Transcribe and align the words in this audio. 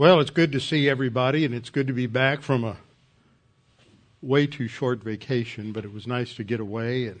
Well, 0.00 0.18
it's 0.20 0.30
good 0.30 0.50
to 0.52 0.60
see 0.60 0.88
everybody, 0.88 1.44
and 1.44 1.54
it's 1.54 1.68
good 1.68 1.86
to 1.88 1.92
be 1.92 2.06
back 2.06 2.40
from 2.40 2.64
a 2.64 2.78
way 4.22 4.46
too 4.46 4.66
short 4.66 5.04
vacation, 5.04 5.72
but 5.72 5.84
it 5.84 5.92
was 5.92 6.06
nice 6.06 6.34
to 6.36 6.42
get 6.42 6.58
away 6.58 7.04
and 7.04 7.20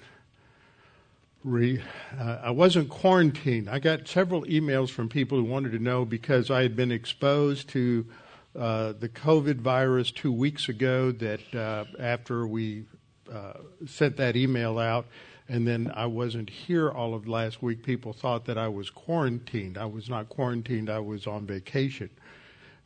re. 1.44 1.82
Uh, 2.18 2.38
I 2.42 2.50
wasn't 2.52 2.88
quarantined. 2.88 3.68
I 3.68 3.80
got 3.80 4.08
several 4.08 4.44
emails 4.44 4.88
from 4.88 5.10
people 5.10 5.36
who 5.36 5.44
wanted 5.44 5.72
to 5.72 5.78
know 5.78 6.06
because 6.06 6.50
I 6.50 6.62
had 6.62 6.74
been 6.74 6.90
exposed 6.90 7.68
to 7.68 8.06
uh, 8.58 8.94
the 8.98 9.10
COVID 9.10 9.56
virus 9.56 10.10
two 10.10 10.32
weeks 10.32 10.70
ago. 10.70 11.12
That 11.12 11.54
uh, 11.54 11.84
after 11.98 12.46
we 12.46 12.86
uh, 13.30 13.58
sent 13.86 14.16
that 14.16 14.36
email 14.36 14.78
out, 14.78 15.04
and 15.50 15.68
then 15.68 15.92
I 15.94 16.06
wasn't 16.06 16.48
here 16.48 16.90
all 16.90 17.12
of 17.12 17.28
last 17.28 17.62
week, 17.62 17.82
people 17.82 18.14
thought 18.14 18.46
that 18.46 18.56
I 18.56 18.68
was 18.68 18.88
quarantined. 18.88 19.76
I 19.76 19.84
was 19.84 20.08
not 20.08 20.30
quarantined. 20.30 20.88
I 20.88 21.00
was 21.00 21.26
on 21.26 21.44
vacation. 21.44 22.08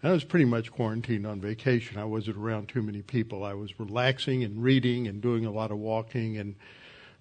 I 0.07 0.12
was 0.12 0.25
pretty 0.25 0.45
much 0.45 0.71
quarantined 0.71 1.27
on 1.27 1.41
vacation. 1.41 1.98
I 1.98 2.05
wasn't 2.05 2.37
around 2.37 2.69
too 2.69 2.83
many 2.83 3.01
people. 3.01 3.42
I 3.42 3.55
was 3.55 3.80
relaxing 3.80 4.45
and 4.45 4.62
reading 4.62 5.09
and 5.09 5.23
doing 5.23 5.47
a 5.47 5.51
lot 5.51 5.70
of 5.70 5.78
walking 5.78 6.37
and 6.37 6.55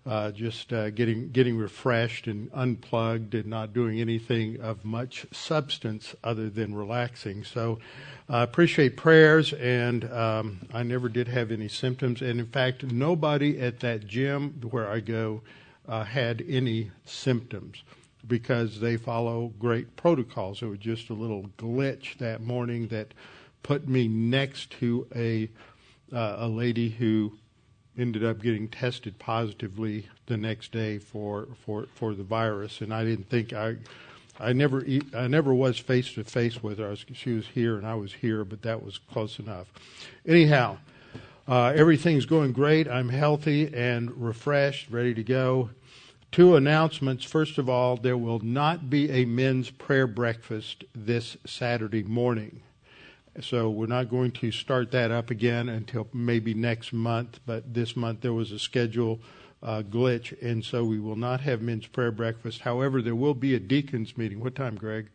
uh, 0.05 0.31
just 0.31 0.73
uh, 0.73 0.89
getting 0.89 1.31
getting 1.31 1.57
refreshed 1.57 2.27
and 2.27 2.49
unplugged 2.53 3.35
and 3.35 3.45
not 3.45 3.73
doing 3.73 4.01
anything 4.01 4.59
of 4.59 4.83
much 4.83 5.25
substance 5.31 6.13
other 6.25 6.49
than 6.49 6.75
relaxing. 6.75 7.45
So 7.45 7.79
I 8.27 8.41
uh, 8.41 8.43
appreciate 8.43 8.97
prayers, 8.97 9.53
and 9.53 10.03
um, 10.11 10.67
I 10.73 10.83
never 10.83 11.07
did 11.07 11.29
have 11.29 11.51
any 11.51 11.69
symptoms. 11.69 12.21
And 12.21 12.37
in 12.37 12.47
fact, 12.47 12.83
nobody 12.83 13.61
at 13.61 13.79
that 13.79 14.07
gym 14.07 14.59
where 14.71 14.89
I 14.89 14.99
go 14.99 15.41
uh, 15.87 16.03
had 16.03 16.43
any 16.47 16.91
symptoms 17.05 17.83
because 18.27 18.79
they 18.79 18.97
follow 18.97 19.53
great 19.59 19.95
protocols. 19.95 20.61
It 20.61 20.67
was 20.67 20.79
just 20.79 21.09
a 21.09 21.13
little 21.13 21.49
glitch 21.57 22.17
that 22.19 22.41
morning 22.41 22.87
that 22.87 23.13
put 23.63 23.87
me 23.87 24.07
next 24.07 24.71
to 24.79 25.07
a 25.15 25.49
uh, 26.11 26.35
a 26.39 26.47
lady 26.47 26.89
who 26.89 27.33
ended 27.97 28.23
up 28.23 28.41
getting 28.41 28.67
tested 28.67 29.17
positively 29.19 30.07
the 30.27 30.37
next 30.37 30.71
day 30.71 30.99
for 30.99 31.47
for 31.65 31.87
for 31.95 32.13
the 32.13 32.23
virus, 32.23 32.81
and 32.81 32.93
I 32.93 33.03
didn't 33.03 33.29
think 33.29 33.53
I. 33.53 33.77
I 34.39 34.51
never, 34.51 34.83
I 35.15 35.27
never 35.27 35.53
was 35.53 35.77
face 35.77 36.11
to 36.15 36.23
face 36.23 36.63
with 36.63 36.79
her. 36.79 36.89
Was, 36.89 37.05
she 37.13 37.33
was 37.33 37.45
here 37.45 37.77
and 37.77 37.85
I 37.85 37.93
was 37.93 38.13
here, 38.13 38.43
but 38.43 38.63
that 38.63 38.83
was 38.83 38.97
close 38.97 39.37
enough. 39.37 39.71
Anyhow, 40.25 40.77
uh, 41.47 41.73
everything's 41.75 42.25
going 42.25 42.51
great. 42.51 42.87
I'm 42.87 43.09
healthy 43.09 43.71
and 43.73 44.09
refreshed, 44.19 44.89
ready 44.89 45.13
to 45.13 45.23
go. 45.23 45.69
Two 46.33 46.55
announcements. 46.55 47.23
First 47.23 47.59
of 47.59 47.69
all, 47.69 47.95
there 47.95 48.17
will 48.17 48.39
not 48.39 48.89
be 48.89 49.07
a 49.11 49.23
men's 49.23 49.69
prayer 49.69 50.07
breakfast 50.07 50.83
this 50.95 51.37
Saturday 51.45 52.01
morning. 52.01 52.63
So 53.39 53.69
we're 53.69 53.85
not 53.85 54.09
going 54.09 54.31
to 54.31 54.49
start 54.51 54.89
that 54.93 55.11
up 55.11 55.29
again 55.29 55.69
until 55.69 56.07
maybe 56.11 56.55
next 56.55 56.91
month. 56.91 57.39
But 57.45 57.75
this 57.75 57.95
month 57.95 58.21
there 58.21 58.33
was 58.33 58.51
a 58.51 58.57
schedule 58.57 59.19
uh, 59.61 59.83
glitch, 59.83 60.35
and 60.41 60.65
so 60.65 60.83
we 60.83 60.99
will 60.99 61.15
not 61.15 61.41
have 61.41 61.61
men's 61.61 61.85
prayer 61.85 62.11
breakfast. 62.11 62.61
However, 62.61 63.03
there 63.03 63.13
will 63.13 63.35
be 63.35 63.53
a 63.53 63.59
deacons 63.59 64.17
meeting. 64.17 64.39
What 64.39 64.55
time, 64.55 64.73
Greg? 64.73 65.09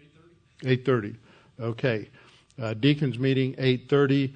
Eight 0.00 0.12
thirty. 0.14 0.70
Eight 0.70 0.84
thirty. 0.86 1.16
Okay. 1.58 2.10
Uh, 2.62 2.74
deacons 2.74 3.18
meeting 3.18 3.56
eight 3.58 3.88
thirty, 3.88 4.34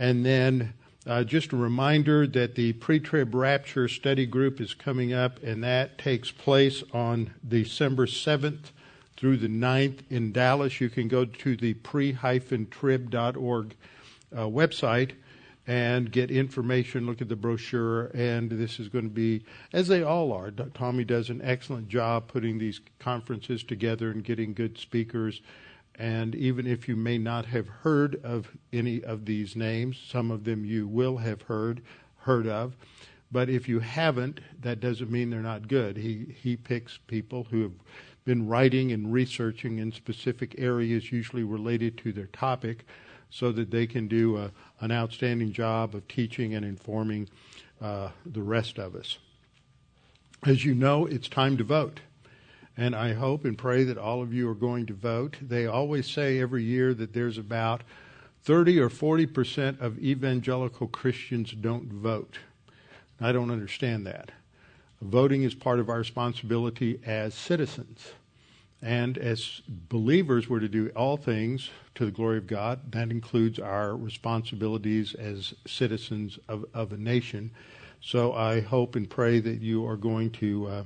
and 0.00 0.26
then 0.26 0.74
uh, 1.06 1.22
just 1.22 1.52
a 1.52 1.56
reminder 1.56 2.26
that 2.26 2.54
the 2.54 2.72
pre 2.74 2.98
trib 2.98 3.34
rapture 3.34 3.88
study 3.88 4.26
group 4.26 4.60
is 4.60 4.74
coming 4.74 5.12
up, 5.12 5.42
and 5.42 5.62
that 5.62 5.98
takes 5.98 6.30
place 6.30 6.82
on 6.92 7.32
December 7.46 8.06
7th 8.06 8.70
through 9.16 9.36
the 9.36 9.48
9th 9.48 10.00
in 10.10 10.32
Dallas. 10.32 10.80
You 10.80 10.88
can 10.88 11.08
go 11.08 11.24
to 11.24 11.56
the 11.56 11.74
pre 11.74 12.12
trib.org 12.12 13.76
uh, 14.34 14.38
website 14.40 15.12
and 15.68 16.12
get 16.12 16.30
information, 16.30 17.06
look 17.06 17.20
at 17.20 17.28
the 17.28 17.36
brochure, 17.36 18.06
and 18.14 18.50
this 18.50 18.78
is 18.78 18.88
going 18.88 19.04
to 19.04 19.14
be, 19.14 19.44
as 19.72 19.88
they 19.88 20.02
all 20.02 20.32
are. 20.32 20.50
Tommy 20.50 21.04
does 21.04 21.28
an 21.28 21.40
excellent 21.42 21.88
job 21.88 22.28
putting 22.28 22.58
these 22.58 22.80
conferences 23.00 23.64
together 23.64 24.10
and 24.10 24.22
getting 24.22 24.54
good 24.54 24.78
speakers 24.78 25.40
and 25.98 26.34
even 26.34 26.66
if 26.66 26.88
you 26.88 26.96
may 26.96 27.18
not 27.18 27.46
have 27.46 27.68
heard 27.68 28.22
of 28.22 28.50
any 28.72 29.02
of 29.02 29.24
these 29.24 29.56
names, 29.56 29.98
some 29.98 30.30
of 30.30 30.44
them 30.44 30.64
you 30.64 30.86
will 30.86 31.16
have 31.18 31.42
heard 31.42 31.82
heard 32.18 32.46
of. 32.46 32.76
But 33.32 33.48
if 33.48 33.68
you 33.68 33.80
haven't, 33.80 34.40
that 34.60 34.80
doesn't 34.80 35.10
mean 35.10 35.30
they're 35.30 35.40
not 35.40 35.68
good. 35.68 35.96
He 35.96 36.34
he 36.42 36.56
picks 36.56 36.98
people 37.06 37.44
who 37.44 37.62
have 37.62 37.72
been 38.24 38.46
writing 38.46 38.92
and 38.92 39.12
researching 39.12 39.78
in 39.78 39.92
specific 39.92 40.54
areas, 40.58 41.12
usually 41.12 41.44
related 41.44 41.96
to 41.98 42.12
their 42.12 42.26
topic, 42.26 42.84
so 43.30 43.52
that 43.52 43.70
they 43.70 43.86
can 43.86 44.08
do 44.08 44.36
a, 44.36 44.50
an 44.80 44.90
outstanding 44.92 45.52
job 45.52 45.94
of 45.94 46.06
teaching 46.08 46.54
and 46.54 46.64
informing 46.64 47.28
uh, 47.80 48.10
the 48.24 48.42
rest 48.42 48.78
of 48.78 48.94
us. 48.94 49.18
As 50.44 50.64
you 50.64 50.74
know, 50.74 51.06
it's 51.06 51.28
time 51.28 51.56
to 51.56 51.64
vote 51.64 52.00
and 52.76 52.94
I 52.94 53.14
hope 53.14 53.44
and 53.44 53.56
pray 53.56 53.84
that 53.84 53.96
all 53.96 54.22
of 54.22 54.34
you 54.34 54.48
are 54.50 54.54
going 54.54 54.86
to 54.86 54.94
vote. 54.94 55.36
They 55.40 55.66
always 55.66 56.06
say 56.06 56.40
every 56.40 56.62
year 56.62 56.92
that 56.94 57.14
there's 57.14 57.38
about 57.38 57.82
30 58.42 58.78
or 58.80 58.90
40 58.90 59.26
percent 59.26 59.80
of 59.80 59.98
evangelical 59.98 60.86
Christians 60.86 61.52
don't 61.52 61.90
vote. 61.90 62.38
I 63.20 63.32
don't 63.32 63.50
understand 63.50 64.06
that. 64.06 64.30
Voting 65.00 65.42
is 65.42 65.54
part 65.54 65.78
of 65.78 65.88
our 65.88 65.98
responsibility 65.98 67.00
as 67.04 67.34
citizens. 67.34 68.12
And 68.82 69.16
as 69.16 69.62
believers, 69.66 70.48
we're 70.48 70.60
to 70.60 70.68
do 70.68 70.90
all 70.90 71.16
things 71.16 71.70
to 71.94 72.04
the 72.04 72.10
glory 72.10 72.36
of 72.36 72.46
God. 72.46 72.92
That 72.92 73.10
includes 73.10 73.58
our 73.58 73.96
responsibilities 73.96 75.14
as 75.14 75.54
citizens 75.66 76.38
of, 76.46 76.66
of 76.74 76.92
a 76.92 76.98
nation. 76.98 77.50
So 78.02 78.34
I 78.34 78.60
hope 78.60 78.94
and 78.94 79.08
pray 79.08 79.40
that 79.40 79.62
you 79.62 79.86
are 79.86 79.96
going 79.96 80.30
to. 80.32 80.66
Uh, 80.66 80.82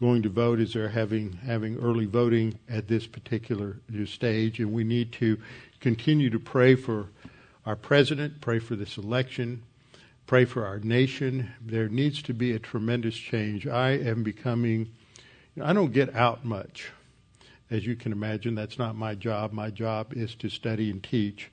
going 0.00 0.22
to 0.22 0.28
vote 0.28 0.60
is 0.60 0.72
they're 0.72 0.88
having 0.88 1.32
having 1.44 1.78
early 1.78 2.06
voting 2.06 2.58
at 2.68 2.88
this 2.88 3.06
particular 3.06 3.78
stage, 4.06 4.58
and 4.58 4.72
we 4.72 4.84
need 4.84 5.12
to 5.12 5.38
continue 5.80 6.30
to 6.30 6.38
pray 6.38 6.74
for 6.74 7.08
our 7.66 7.76
president, 7.76 8.40
pray 8.40 8.58
for 8.58 8.76
this 8.76 8.96
election, 8.96 9.62
pray 10.26 10.44
for 10.44 10.66
our 10.66 10.78
nation. 10.80 11.52
There 11.60 11.88
needs 11.88 12.22
to 12.22 12.34
be 12.34 12.52
a 12.52 12.58
tremendous 12.58 13.14
change. 13.14 13.66
I 13.66 13.90
am 13.90 14.22
becoming. 14.22 14.90
I 15.62 15.72
don't 15.72 15.92
get 15.92 16.14
out 16.14 16.44
much, 16.44 16.90
as 17.70 17.86
you 17.86 17.94
can 17.94 18.12
imagine. 18.12 18.54
That's 18.54 18.78
not 18.78 18.96
my 18.96 19.14
job. 19.14 19.52
My 19.52 19.70
job 19.70 20.12
is 20.12 20.34
to 20.36 20.48
study 20.48 20.90
and 20.90 21.02
teach. 21.02 21.50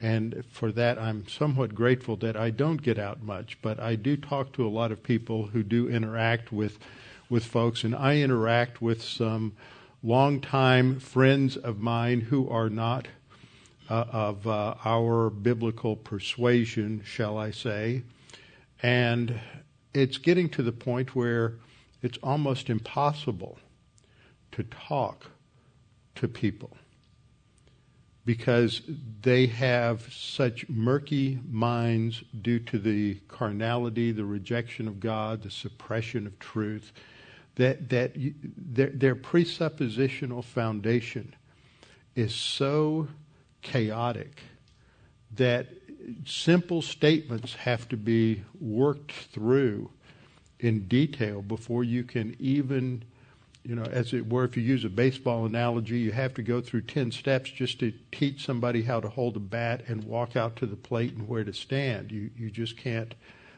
And 0.00 0.44
for 0.50 0.72
that, 0.72 0.98
I'm 0.98 1.26
somewhat 1.28 1.74
grateful 1.74 2.16
that 2.16 2.36
I 2.36 2.50
don't 2.50 2.82
get 2.82 2.98
out 2.98 3.22
much, 3.22 3.56
but 3.62 3.78
I 3.78 3.94
do 3.94 4.16
talk 4.16 4.52
to 4.54 4.66
a 4.66 4.68
lot 4.68 4.90
of 4.90 5.02
people 5.02 5.46
who 5.46 5.62
do 5.62 5.88
interact 5.88 6.52
with 6.52 6.78
with 7.34 7.44
folks, 7.44 7.82
and 7.82 7.96
I 7.96 8.18
interact 8.18 8.80
with 8.80 9.02
some 9.02 9.56
longtime 10.04 11.00
friends 11.00 11.56
of 11.56 11.80
mine 11.80 12.20
who 12.20 12.48
are 12.48 12.70
not 12.70 13.08
uh, 13.90 14.04
of 14.12 14.46
uh, 14.46 14.76
our 14.84 15.30
biblical 15.30 15.96
persuasion, 15.96 17.02
shall 17.04 17.36
I 17.36 17.50
say. 17.50 18.04
And 18.84 19.40
it's 19.92 20.16
getting 20.16 20.48
to 20.50 20.62
the 20.62 20.70
point 20.70 21.16
where 21.16 21.54
it's 22.02 22.18
almost 22.22 22.70
impossible 22.70 23.58
to 24.52 24.62
talk 24.62 25.26
to 26.14 26.28
people 26.28 26.76
because 28.24 28.80
they 29.22 29.48
have 29.48 30.02
such 30.14 30.68
murky 30.68 31.40
minds 31.50 32.22
due 32.42 32.60
to 32.60 32.78
the 32.78 33.16
carnality, 33.26 34.12
the 34.12 34.24
rejection 34.24 34.86
of 34.86 35.00
God, 35.00 35.42
the 35.42 35.50
suppression 35.50 36.28
of 36.28 36.38
truth 36.38 36.92
that 37.56 37.88
that 37.88 38.16
you, 38.16 38.34
their, 38.56 38.88
their 38.88 39.14
presuppositional 39.14 40.44
foundation 40.44 41.34
is 42.14 42.34
so 42.34 43.08
chaotic 43.62 44.42
that 45.32 45.68
simple 46.24 46.82
statements 46.82 47.54
have 47.54 47.88
to 47.88 47.96
be 47.96 48.42
worked 48.60 49.12
through 49.12 49.90
in 50.60 50.86
detail 50.86 51.42
before 51.42 51.82
you 51.82 52.04
can 52.04 52.36
even 52.38 53.02
you 53.64 53.74
know 53.74 53.84
as 53.84 54.12
it 54.12 54.28
were 54.28 54.44
if 54.44 54.56
you 54.56 54.62
use 54.62 54.84
a 54.84 54.88
baseball 54.88 55.46
analogy 55.46 55.98
you 55.98 56.12
have 56.12 56.34
to 56.34 56.42
go 56.42 56.60
through 56.60 56.82
10 56.82 57.10
steps 57.10 57.50
just 57.50 57.80
to 57.80 57.92
teach 58.12 58.44
somebody 58.44 58.82
how 58.82 59.00
to 59.00 59.08
hold 59.08 59.36
a 59.36 59.40
bat 59.40 59.82
and 59.88 60.04
walk 60.04 60.36
out 60.36 60.56
to 60.56 60.66
the 60.66 60.76
plate 60.76 61.14
and 61.14 61.26
where 61.26 61.44
to 61.44 61.52
stand. 61.52 62.12
You 62.12 62.30
you 62.36 62.50
just 62.50 62.76
can't 62.76 63.14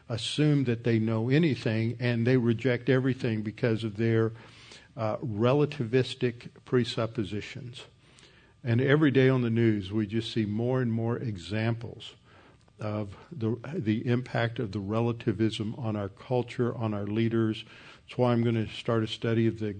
assume 0.09 0.65
that 0.65 0.85
they 0.85 0.99
know 0.99 1.29
anything 1.29 1.97
and 2.01 2.27
they 2.27 2.37
reject 2.37 2.89
everything 2.89 3.43
because 3.43 3.85
of 3.85 3.97
their 3.97 4.33
uh, 4.97 5.17
relativistic 5.19 6.49
presuppositions. 6.65 7.85
And 8.65 8.81
every 8.81 9.11
day 9.11 9.29
on 9.29 9.43
the 9.43 9.51
news, 9.51 9.93
we 9.93 10.07
just 10.07 10.33
see 10.33 10.47
more 10.47 10.81
and 10.81 10.93
more 10.93 11.17
examples 11.19 12.15
of 12.81 13.17
the, 13.33 13.57
the 13.75 14.07
impact 14.07 14.59
of 14.59 14.73
the 14.73 14.81
relativism 14.81 15.75
on 15.79 15.97
our 15.97 16.09
culture, 16.09 16.75
on 16.77 16.93
our 16.93 17.07
leaders. 17.07 17.65
That's 18.07 18.19
why 18.19 18.33
I'm 18.33 18.43
going 18.43 18.55
to 18.55 18.73
start 18.73 19.03
a 19.03 19.07
study 19.07 19.47
of 19.47 19.59
the 19.59 19.77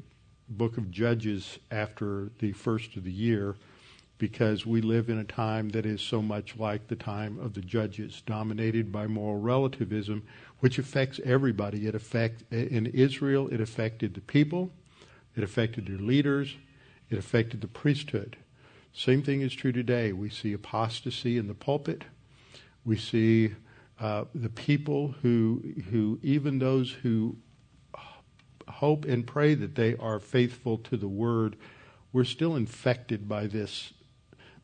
book 0.49 0.77
of 0.79 0.91
Judges 0.91 1.59
after 1.71 2.31
the 2.39 2.53
first 2.53 2.97
of 2.97 3.05
the 3.05 3.13
year 3.13 3.57
because 4.19 4.65
we 4.65 4.81
live 4.81 5.09
in 5.09 5.19
a 5.19 5.25
time 5.25 5.69
that 5.71 5.85
is 5.85 6.01
so 6.01 6.23
much 6.23 6.57
like 6.57 6.89
the 6.89 6.97
time 6.97 7.39
of 7.39 7.55
the 7.55 7.61
judges, 7.61 8.23
dominated 8.25 8.91
by 8.91 9.07
moral 9.07 9.41
relativism, 9.41 10.23
which 10.61 10.79
affects 10.79 11.21
everybody. 11.25 11.87
It 11.87 11.95
affect 11.95 12.51
in 12.51 12.87
Israel, 12.87 13.49
it 13.49 13.61
affected 13.61 14.15
the 14.15 14.21
people, 14.23 14.71
it 15.37 15.45
affected 15.45 15.87
their 15.87 15.99
leaders, 15.99 16.57
it 17.11 17.19
affected 17.19 17.61
the 17.61 17.69
priesthood. 17.69 18.37
Same 18.93 19.23
thing 19.23 19.43
is 19.43 19.55
true 19.55 19.73
today. 19.73 20.13
We 20.13 20.31
see 20.31 20.55
apostasy 20.55 21.37
in 21.37 21.49
the 21.49 21.55
pulpit. 21.55 22.05
We 22.87 22.97
see 22.97 23.53
uh, 24.01 24.25
the 24.35 24.49
people 24.49 25.15
who, 25.21 25.63
who, 25.91 26.19
even 26.23 26.59
those 26.59 26.91
who 26.91 27.37
hope 28.69 29.05
and 29.05 29.27
pray 29.27 29.55
that 29.55 29.75
they 29.75 29.97
are 29.97 30.19
faithful 30.19 30.79
to 30.79 30.97
the 30.97 31.09
word, 31.09 31.57
we're 32.13 32.25
still 32.25 32.57
infected 32.57 33.29
by 33.29 33.47
this 33.47 33.93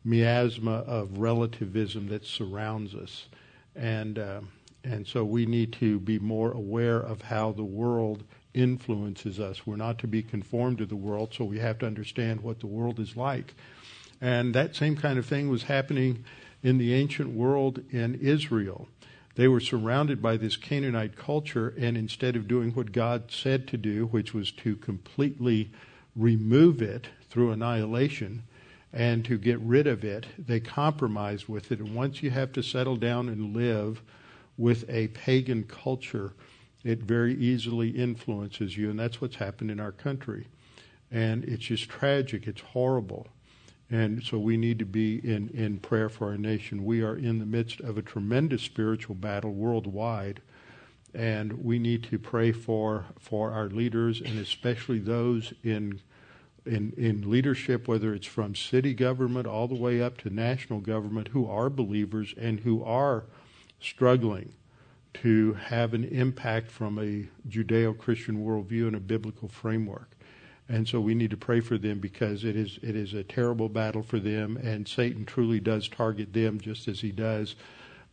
miasma 0.05 0.79
of 0.87 1.19
relativism 1.19 2.09
that 2.09 2.25
surrounds 2.25 2.95
us. 2.95 3.27
And, 3.75 4.19
uh, 4.19 4.41
and 4.85 5.07
so 5.07 5.25
we 5.25 5.47
need 5.47 5.73
to 5.75 6.01
be 6.01 6.19
more 6.19 6.53
aware 6.53 6.99
of 6.99 7.23
how 7.23 7.53
the 7.53 7.65
world 7.65 8.25
influences 8.55 9.41
us. 9.41 9.67
We're 9.67 9.77
not 9.77 9.99
to 10.01 10.07
be 10.07 10.23
conformed 10.23 10.79
to 10.79 10.87
the 10.87 10.97
world, 10.97 11.33
so 11.33 11.45
we 11.45 11.59
have 11.59 11.79
to 11.79 11.87
understand 11.87 12.41
what 12.41 12.61
the 12.61 12.67
world 12.67 12.99
is 12.99 13.17
like. 13.17 13.55
And 14.21 14.55
that 14.55 14.77
same 14.77 14.97
kind 14.97 15.19
of 15.19 15.27
thing 15.27 15.49
was 15.49 15.65
happening 15.65 16.25
in 16.63 16.79
the 16.79 16.95
ancient 16.95 17.31
world 17.31 17.83
in 17.91 18.15
Israel. 18.17 18.89
They 19.35 19.49
were 19.49 19.61
surrounded 19.61 20.21
by 20.21 20.37
this 20.37 20.57
Canaanite 20.57 21.17
culture, 21.17 21.75
and 21.79 21.97
instead 21.97 22.37
of 22.37 22.47
doing 22.47 22.73
what 22.73 22.93
God 22.93 23.31
said 23.31 23.67
to 23.69 23.79
do, 23.79 24.07
which 24.07 24.35
was 24.35 24.53
to 24.53 24.77
completely 24.77 25.73
remove 26.15 26.83
it 26.83 27.09
through 27.31 27.51
annihilation 27.51 28.43
and 28.93 29.25
to 29.25 29.39
get 29.39 29.59
rid 29.61 29.87
of 29.87 30.05
it, 30.05 30.27
they 30.39 30.61
compromise 30.61 31.49
with 31.49 31.73
it. 31.73 31.81
And 31.81 31.95
once 31.95 32.23
you 32.23 32.31
have 32.31 32.53
to 32.53 32.63
settle 32.63 32.97
down 32.97 33.29
and 33.29 33.57
live 33.57 34.03
with 34.59 34.89
a 34.89 35.09
pagan 35.09 35.65
culture, 35.65 36.33
it 36.85 36.99
very 36.99 37.35
easily 37.35 37.91
influences 37.91 38.77
you, 38.77 38.91
and 38.91 38.99
that's 38.99 39.21
what's 39.21 39.37
happened 39.37 39.71
in 39.71 39.81
our 39.81 39.93
country. 39.93 40.49
And 41.11 41.45
it's 41.45 41.65
just 41.65 41.89
tragic, 41.89 42.47
it's 42.47 42.61
horrible. 42.61 43.29
And 43.91 44.23
so 44.23 44.39
we 44.39 44.57
need 44.57 44.79
to 44.79 44.87
be 44.87 45.17
in, 45.17 45.51
in 45.51 45.79
prayer 45.79 46.09
for 46.09 46.29
our 46.29 46.39
nation. 46.39 46.85
We 46.85 47.03
are 47.03 47.17
in 47.17 47.39
the 47.39 47.47
midst 47.47 47.81
of 47.81 47.99
a 47.99 48.03
tremendous 48.03 48.63
spiritual 48.63 49.15
battle 49.15 49.53
worldwide, 49.53 50.41
and 51.15 51.65
we 51.65 51.79
need 51.79 52.03
to 52.05 52.19
pray 52.19 52.53
for 52.53 53.05
for 53.19 53.51
our 53.53 53.69
leaders 53.69 54.23
and 54.23 54.39
especially 54.39 54.99
those 54.99 55.53
in 55.63 56.01
in 56.65 56.93
in 56.97 57.31
leadership, 57.31 57.89
whether 57.89 58.15
it's 58.15 58.27
from 58.27 58.55
city 58.55 58.95
government 58.95 59.47
all 59.47 59.69
the 59.69 59.75
way 59.75 60.01
up 60.01 60.19
to 60.19 60.31
national 60.31 60.81
government, 60.81 61.29
who 61.29 61.49
are 61.49 61.71
believers 61.71 62.35
and 62.39 62.61
who 62.61 62.83
are 62.85 63.25
struggling 63.81 64.53
to 65.15 65.55
have 65.55 65.93
an 65.93 66.05
impact 66.05 66.71
from 66.71 66.99
a 66.99 67.29
Judeo-Christian 67.49 68.45
worldview 68.45 68.87
and 68.87 68.97
a 68.97 69.01
biblical 69.01 69.49
framework 69.49 70.17
and 70.69 70.89
so 70.89 71.01
we 71.01 71.15
need 71.15 71.31
to 71.31 71.37
pray 71.37 71.61
for 71.61 71.77
them 71.77 71.99
because 71.99 72.45
it 72.45 72.57
is 72.57 72.79
it 72.83 72.97
is 72.97 73.13
a 73.15 73.23
terrible 73.23 73.69
battle 73.69 74.03
for 74.03 74.19
them, 74.19 74.57
and 74.57 74.89
Satan 74.89 75.25
truly 75.27 75.61
does 75.61 75.87
target 75.89 76.33
them 76.33 76.61
just 76.61 76.89
as 76.89 77.01
he 77.01 77.11
does 77.11 77.57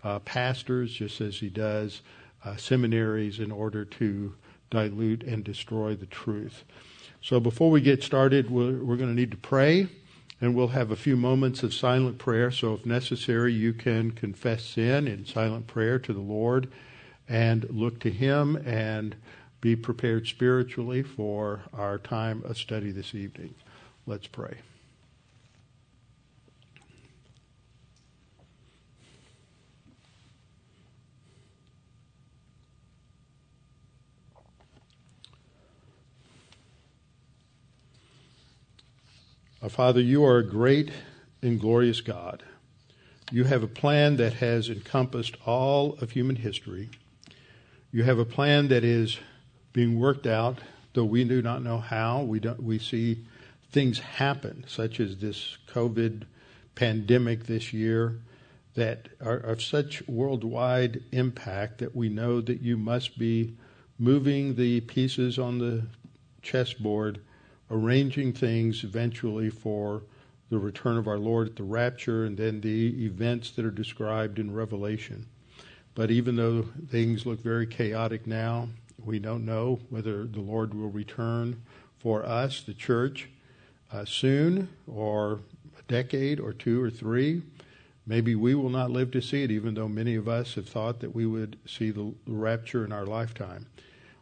uh, 0.03 0.19
pastors, 0.19 0.93
just 0.93 1.21
as 1.21 1.37
he 1.37 1.49
does 1.49 2.01
uh, 2.43 2.55
seminaries, 2.55 3.39
in 3.39 3.51
order 3.51 3.85
to 3.85 4.35
dilute 4.69 5.23
and 5.23 5.43
destroy 5.43 5.95
the 5.95 6.05
truth. 6.05 6.63
So 7.21 7.39
before 7.39 7.69
we 7.69 7.81
get 7.81 8.03
started, 8.03 8.49
we're, 8.49 8.83
we're 8.83 8.95
going 8.95 9.09
to 9.09 9.15
need 9.15 9.31
to 9.31 9.37
pray, 9.37 9.87
and 10.39 10.55
we'll 10.55 10.69
have 10.69 10.91
a 10.91 10.95
few 10.95 11.17
moments 11.17 11.63
of 11.63 11.73
silent 11.73 12.17
prayer. 12.17 12.49
So 12.49 12.73
if 12.73 12.85
necessary, 12.85 13.53
you 13.53 13.73
can 13.73 14.11
confess 14.11 14.63
sin 14.63 15.07
in 15.07 15.25
silent 15.25 15.67
prayer 15.67 15.99
to 15.99 16.13
the 16.13 16.21
Lord, 16.21 16.69
and 17.27 17.69
look 17.69 17.99
to 18.01 18.09
Him 18.09 18.55
and 18.65 19.15
be 19.61 19.75
prepared 19.75 20.27
spiritually 20.27 21.03
for 21.03 21.61
our 21.73 21.97
time 21.97 22.41
of 22.45 22.57
study 22.57 22.91
this 22.91 23.13
evening. 23.13 23.53
Let's 24.07 24.27
pray. 24.27 24.57
Our 39.61 39.67
Father, 39.67 39.99
you 39.99 40.23
are 40.23 40.37
a 40.37 40.47
great 40.47 40.89
and 41.41 41.59
glorious 41.59 41.99
God. 41.99 42.43
You 43.29 43.43
have 43.43 43.61
a 43.61 43.67
plan 43.67 44.15
that 44.15 44.35
has 44.35 44.69
encompassed 44.69 45.35
all 45.45 45.97
of 45.99 46.11
human 46.11 46.37
history. 46.37 46.89
You 47.91 48.03
have 48.03 48.19
a 48.19 48.25
plan 48.25 48.69
that 48.69 48.85
is 48.85 49.17
being 49.73 49.99
worked 49.99 50.25
out, 50.25 50.59
though 50.93 51.03
we 51.03 51.25
do 51.25 51.41
not 51.41 51.61
know 51.61 51.77
how. 51.77 52.21
We 52.21 52.39
don't. 52.39 52.63
We 52.63 52.79
see 52.79 53.25
things 53.69 53.99
happen, 53.99 54.63
such 54.65 55.01
as 55.01 55.17
this 55.17 55.57
COVID 55.67 56.23
pandemic 56.75 57.45
this 57.45 57.73
year, 57.73 58.17
that 58.75 59.09
are 59.19 59.35
of 59.35 59.61
such 59.61 60.07
worldwide 60.07 61.03
impact 61.11 61.79
that 61.79 61.93
we 61.93 62.07
know 62.07 62.39
that 62.39 62.61
you 62.61 62.77
must 62.77 63.19
be 63.19 63.57
moving 63.97 64.55
the 64.55 64.79
pieces 64.79 65.37
on 65.37 65.57
the 65.59 65.83
chessboard, 66.41 67.19
arranging 67.71 68.33
things 68.33 68.83
eventually 68.83 69.49
for 69.49 70.03
the 70.49 70.57
return 70.57 70.97
of 70.97 71.07
our 71.07 71.19
Lord 71.19 71.47
at 71.49 71.55
the 71.55 71.63
rapture 71.63 72.25
and 72.25 72.37
then 72.37 72.61
the 72.61 73.05
events 73.05 73.51
that 73.51 73.65
are 73.65 73.71
described 73.71 74.39
in 74.39 74.53
Revelation. 74.53 75.27
But 75.95 76.11
even 76.11 76.35
though 76.35 76.65
things 76.89 77.25
look 77.25 77.41
very 77.41 77.67
chaotic 77.67 78.25
now, 78.25 78.69
we 79.03 79.19
don't 79.19 79.45
know 79.45 79.79
whether 79.89 80.25
the 80.25 80.41
Lord 80.41 80.73
will 80.73 80.89
return 80.89 81.61
for 81.97 82.25
us, 82.25 82.61
the 82.61 82.73
church, 82.73 83.29
uh, 83.91 84.05
soon 84.05 84.69
or 84.87 85.39
a 85.77 85.81
decade 85.87 86.39
or 86.39 86.53
two 86.53 86.81
or 86.81 86.89
three. 86.89 87.41
Maybe 88.05 88.35
we 88.35 88.55
will 88.55 88.69
not 88.69 88.91
live 88.91 89.11
to 89.11 89.21
see 89.21 89.43
it, 89.43 89.51
even 89.51 89.75
though 89.75 89.87
many 89.87 90.15
of 90.15 90.27
us 90.27 90.55
have 90.55 90.67
thought 90.67 90.99
that 91.01 91.13
we 91.13 91.25
would 91.25 91.57
see 91.67 91.91
the 91.91 92.13
rapture 92.25 92.83
in 92.83 92.91
our 92.91 93.05
lifetime. 93.05 93.67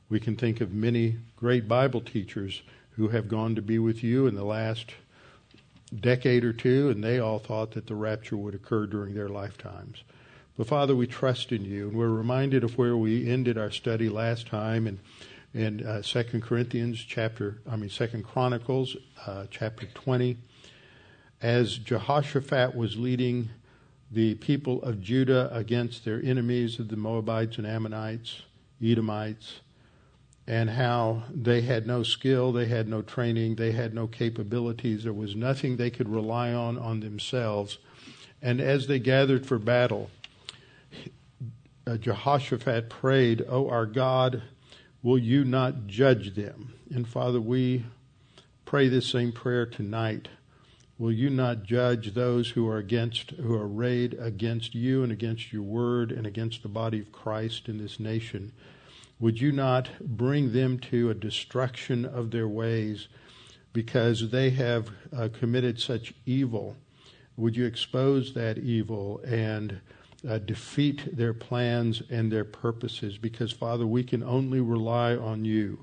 We 0.10 0.20
can 0.20 0.36
think 0.36 0.62
of 0.62 0.74
many 0.74 1.18
great 1.36 1.68
Bible 1.68 2.02
teachers 2.02 2.62
who 2.98 3.08
have 3.08 3.30
gone 3.30 3.56
to 3.56 3.62
be 3.62 3.80
with 3.80 4.04
you 4.04 4.28
in 4.28 4.36
the 4.36 4.44
last 4.44 4.92
decade 5.98 6.44
or 6.44 6.52
two, 6.52 6.90
and 6.90 7.02
they 7.02 7.20
all 7.20 7.40
thought 7.40 7.72
that 7.72 7.88
the 7.88 7.96
rapture 7.96 8.36
would 8.36 8.54
occur 8.54 8.86
during 8.86 9.14
their 9.14 9.30
lifetimes. 9.30 10.04
But 10.58 10.68
Father, 10.68 10.96
we 10.96 11.08
trust 11.08 11.52
in 11.52 11.64
you, 11.64 11.88
and 11.88 11.98
we're 11.98 12.10
reminded 12.10 12.64
of 12.64 12.78
where 12.78 12.98
we 12.98 13.30
ended 13.30 13.58
our 13.58 13.72
study 13.72 14.10
last 14.10 14.48
time 14.48 14.88
in 14.88 15.00
in 15.54 15.84
uh, 15.88 16.02
Second 16.02 16.44
Corinthians 16.44 17.00
chapter, 17.00 17.60
I 17.70 17.78
mean 17.78 17.90
Second 17.90 18.26
Chronicles 18.26 18.98
uh, 19.26 19.46
chapter 19.50 19.88
twenty, 19.94 20.38
as 21.42 21.78
Jehoshaphat 21.78 22.76
was 22.76 22.98
leading 22.98 23.50
the 24.12 24.36
people 24.36 24.82
of 24.84 25.02
Judah 25.02 25.50
against 25.54 26.06
their 26.06 26.22
enemies 26.24 26.80
of 26.80 26.90
the 26.90 26.98
Moabites 26.98 27.58
and 27.58 27.66
Ammonites, 27.66 28.42
Edomites, 28.84 29.62
and 30.48 30.70
how 30.70 31.24
they 31.30 31.62
had 31.62 31.86
no 31.86 32.04
skill, 32.04 32.54
they 32.54 32.68
had 32.68 32.88
no 32.88 33.02
training, 33.02 33.56
they 33.56 33.74
had 33.74 33.94
no 33.94 34.08
capabilities, 34.08 35.04
there 35.04 35.12
was 35.12 35.36
nothing 35.36 35.76
they 35.76 35.90
could 35.90 36.08
rely 36.08 36.54
on 36.54 36.78
on 36.78 37.02
themselves. 37.02 37.78
And 38.42 38.62
as 38.62 38.88
they 38.88 39.00
gathered 39.00 39.46
for 39.46 39.60
battle, 39.60 40.10
uh, 41.86 41.98
Jehoshaphat 41.98 42.90
prayed, 42.90 43.44
"O 43.48 43.70
our 43.70 43.86
God, 43.86 44.44
will 45.04 45.18
you 45.18 45.44
not 45.44 45.88
judge 45.88 46.36
them?" 46.36 46.74
And 46.94 47.08
Father, 47.08 47.42
we 47.42 47.84
pray 48.64 48.88
this 48.88 49.08
same 49.08 49.32
prayer 49.34 49.66
tonight. 49.66 50.30
Will 50.98 51.12
you 51.12 51.30
not 51.30 51.64
judge 51.64 52.14
those 52.14 52.52
who 52.52 52.68
are 52.68 52.78
against, 52.78 53.32
who 53.32 53.54
are 53.54 53.68
arrayed 53.68 54.16
against 54.20 54.74
you 54.74 55.04
and 55.04 55.12
against 55.12 55.54
your 55.54 55.62
word 55.62 56.12
and 56.12 56.26
against 56.26 56.64
the 56.64 56.70
body 56.70 57.00
of 57.00 57.12
Christ 57.12 57.70
in 57.70 57.78
this 57.78 58.00
nation? 58.00 58.52
Would 59.20 59.42
you 59.42 59.52
not 59.52 59.90
bring 60.00 60.54
them 60.54 60.80
to 60.80 61.10
a 61.10 61.16
destruction 61.16 62.06
of 62.06 62.32
their 62.32 62.48
ways 62.48 63.08
because 63.74 64.30
they 64.30 64.52
have 64.52 64.90
uh, 65.16 65.30
committed 65.34 65.80
such 65.80 66.14
evil? 66.26 66.78
Would 67.36 67.56
you 67.56 67.66
expose 67.66 68.34
that 68.34 68.58
evil 68.58 69.20
and 69.26 69.82
uh, 70.28 70.40
defeat 70.40 71.16
their 71.16 71.34
plans 71.34 72.02
and 72.10 72.32
their 72.32 72.46
purposes 72.46 73.18
because, 73.18 73.52
Father, 73.52 73.86
we 73.86 74.04
can 74.04 74.24
only 74.24 74.60
rely 74.60 75.16
on 75.16 75.46
you. 75.46 75.80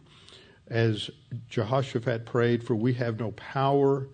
As 0.68 1.10
Jehoshaphat 1.48 2.24
prayed, 2.24 2.64
for 2.64 2.74
we 2.74 2.94
have 2.94 3.20
no 3.20 3.32
power 3.32 4.08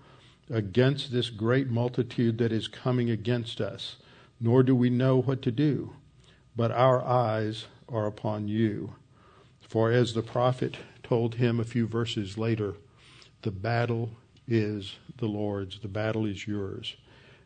against 0.51 1.13
this 1.13 1.31
great 1.31 1.69
multitude 1.69 2.39
that 2.39 2.53
is 2.53 2.69
coming 2.69 3.11
against 3.11 3.61
us, 3.61 3.97
nor 4.41 4.63
do 4.63 4.75
we 4.75 4.91
know 4.91 5.23
what 5.23 5.43
to 5.43 5.53
do, 5.53 5.95
but 6.57 6.73
our 6.73 7.03
eyes 7.05 7.67
are 7.89 8.07
upon 8.07 8.49
you. 8.49 8.95
For 9.71 9.93
as 9.93 10.15
the 10.15 10.23
prophet 10.23 10.79
told 11.05 11.37
him 11.37 11.61
a 11.61 11.65
few 11.65 11.87
verses 11.87 12.37
later, 12.37 12.75
the 13.43 13.53
battle 13.53 14.11
is 14.49 14.97
the 15.19 15.29
Lord's, 15.29 15.79
the 15.79 15.87
battle 15.87 16.27
is 16.27 16.49
yours. 16.49 16.97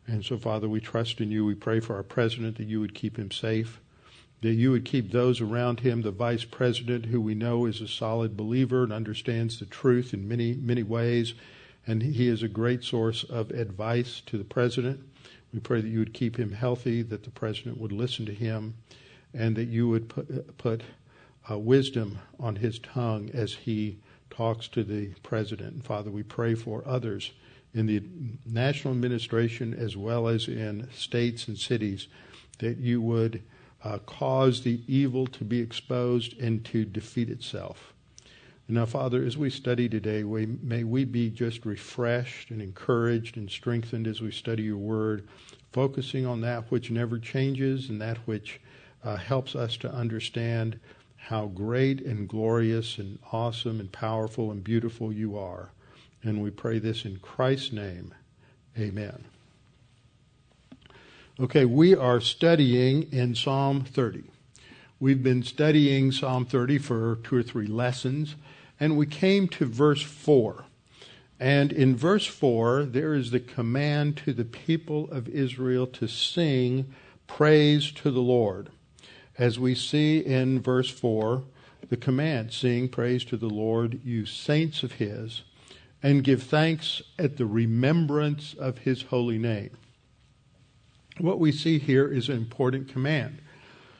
And 0.06 0.24
so, 0.24 0.38
Father, 0.38 0.66
we 0.66 0.80
trust 0.80 1.20
in 1.20 1.30
you. 1.30 1.44
We 1.44 1.54
pray 1.54 1.80
for 1.80 1.96
our 1.96 2.02
president 2.02 2.56
that 2.56 2.66
you 2.66 2.80
would 2.80 2.94
keep 2.94 3.18
him 3.18 3.30
safe, 3.30 3.78
that 4.40 4.54
you 4.54 4.70
would 4.70 4.86
keep 4.86 5.10
those 5.10 5.42
around 5.42 5.80
him, 5.80 6.00
the 6.00 6.12
vice 6.12 6.44
president, 6.44 7.04
who 7.04 7.20
we 7.20 7.34
know 7.34 7.66
is 7.66 7.82
a 7.82 7.88
solid 7.88 8.38
believer 8.38 8.84
and 8.84 8.92
understands 8.92 9.58
the 9.58 9.66
truth 9.66 10.14
in 10.14 10.26
many, 10.26 10.54
many 10.54 10.82
ways. 10.82 11.34
And 11.86 12.02
he 12.02 12.28
is 12.28 12.42
a 12.42 12.48
great 12.48 12.84
source 12.84 13.24
of 13.24 13.50
advice 13.50 14.22
to 14.24 14.38
the 14.38 14.44
president. 14.44 15.00
We 15.52 15.60
pray 15.60 15.82
that 15.82 15.90
you 15.90 15.98
would 15.98 16.14
keep 16.14 16.38
him 16.38 16.52
healthy, 16.52 17.02
that 17.02 17.24
the 17.24 17.30
president 17.30 17.76
would 17.76 17.92
listen 17.92 18.24
to 18.24 18.34
him, 18.34 18.76
and 19.34 19.56
that 19.56 19.68
you 19.68 19.90
would 19.90 20.08
put, 20.08 20.56
put 20.56 20.84
uh, 21.50 21.58
wisdom 21.58 22.18
on 22.38 22.56
his 22.56 22.78
tongue 22.78 23.30
as 23.32 23.52
he 23.52 23.98
talks 24.30 24.68
to 24.68 24.82
the 24.82 25.08
president. 25.22 25.74
And 25.74 25.84
Father, 25.84 26.10
we 26.10 26.22
pray 26.22 26.54
for 26.54 26.82
others 26.86 27.32
in 27.74 27.86
the 27.86 28.02
national 28.46 28.94
administration 28.94 29.74
as 29.74 29.96
well 29.96 30.28
as 30.28 30.48
in 30.48 30.88
states 30.92 31.48
and 31.48 31.58
cities 31.58 32.08
that 32.58 32.78
you 32.78 33.00
would 33.00 33.42
uh, 33.82 33.98
cause 33.98 34.62
the 34.62 34.80
evil 34.86 35.26
to 35.26 35.44
be 35.44 35.60
exposed 35.60 36.38
and 36.40 36.64
to 36.64 36.84
defeat 36.84 37.28
itself. 37.28 37.92
Now, 38.66 38.86
Father, 38.86 39.22
as 39.22 39.36
we 39.36 39.50
study 39.50 39.90
today, 39.90 40.24
we, 40.24 40.46
may 40.46 40.84
we 40.84 41.04
be 41.04 41.28
just 41.28 41.66
refreshed 41.66 42.50
and 42.50 42.62
encouraged 42.62 43.36
and 43.36 43.50
strengthened 43.50 44.06
as 44.06 44.22
we 44.22 44.30
study 44.30 44.62
your 44.62 44.78
word, 44.78 45.28
focusing 45.72 46.24
on 46.24 46.40
that 46.40 46.70
which 46.70 46.90
never 46.90 47.18
changes 47.18 47.90
and 47.90 48.00
that 48.00 48.16
which 48.24 48.60
uh, 49.04 49.16
helps 49.16 49.54
us 49.54 49.76
to 49.76 49.92
understand 49.92 50.80
how 51.28 51.46
great 51.46 52.02
and 52.02 52.28
glorious 52.28 52.98
and 52.98 53.18
awesome 53.32 53.80
and 53.80 53.90
powerful 53.90 54.50
and 54.50 54.62
beautiful 54.62 55.10
you 55.10 55.38
are. 55.38 55.70
And 56.22 56.42
we 56.42 56.50
pray 56.50 56.78
this 56.78 57.06
in 57.06 57.18
Christ's 57.18 57.72
name. 57.72 58.12
Amen. 58.78 59.24
Okay, 61.40 61.64
we 61.64 61.94
are 61.94 62.20
studying 62.20 63.10
in 63.10 63.34
Psalm 63.34 63.84
30. 63.84 64.24
We've 65.00 65.22
been 65.22 65.42
studying 65.42 66.12
Psalm 66.12 66.44
30 66.44 66.78
for 66.78 67.18
two 67.24 67.36
or 67.36 67.42
three 67.42 67.66
lessons, 67.66 68.36
and 68.78 68.96
we 68.96 69.06
came 69.06 69.48
to 69.48 69.64
verse 69.64 70.02
4. 70.02 70.66
And 71.40 71.72
in 71.72 71.96
verse 71.96 72.26
4, 72.26 72.84
there 72.84 73.14
is 73.14 73.30
the 73.30 73.40
command 73.40 74.18
to 74.18 74.34
the 74.34 74.44
people 74.44 75.10
of 75.10 75.28
Israel 75.28 75.86
to 75.86 76.06
sing 76.06 76.94
praise 77.26 77.90
to 77.92 78.10
the 78.10 78.20
Lord 78.20 78.68
as 79.38 79.58
we 79.58 79.74
see 79.74 80.18
in 80.18 80.60
verse 80.60 80.90
4, 80.90 81.42
the 81.88 81.96
command 81.96 82.52
sing 82.52 82.88
praise 82.88 83.24
to 83.26 83.36
the 83.36 83.48
Lord, 83.48 84.00
you 84.04 84.26
saints 84.26 84.82
of 84.82 84.92
his, 84.92 85.42
and 86.02 86.24
give 86.24 86.42
thanks 86.42 87.02
at 87.18 87.36
the 87.36 87.46
remembrance 87.46 88.54
of 88.54 88.78
his 88.78 89.02
holy 89.02 89.38
name. 89.38 89.70
What 91.18 91.40
we 91.40 91.52
see 91.52 91.78
here 91.78 92.06
is 92.06 92.28
an 92.28 92.36
important 92.36 92.88
command. 92.88 93.40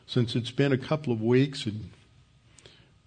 Since 0.07 0.37
it's 0.37 0.51
been 0.51 0.73
a 0.73 0.79
couple 0.79 1.13
of 1.13 1.23
weeks 1.23 1.67
and 1.67 1.91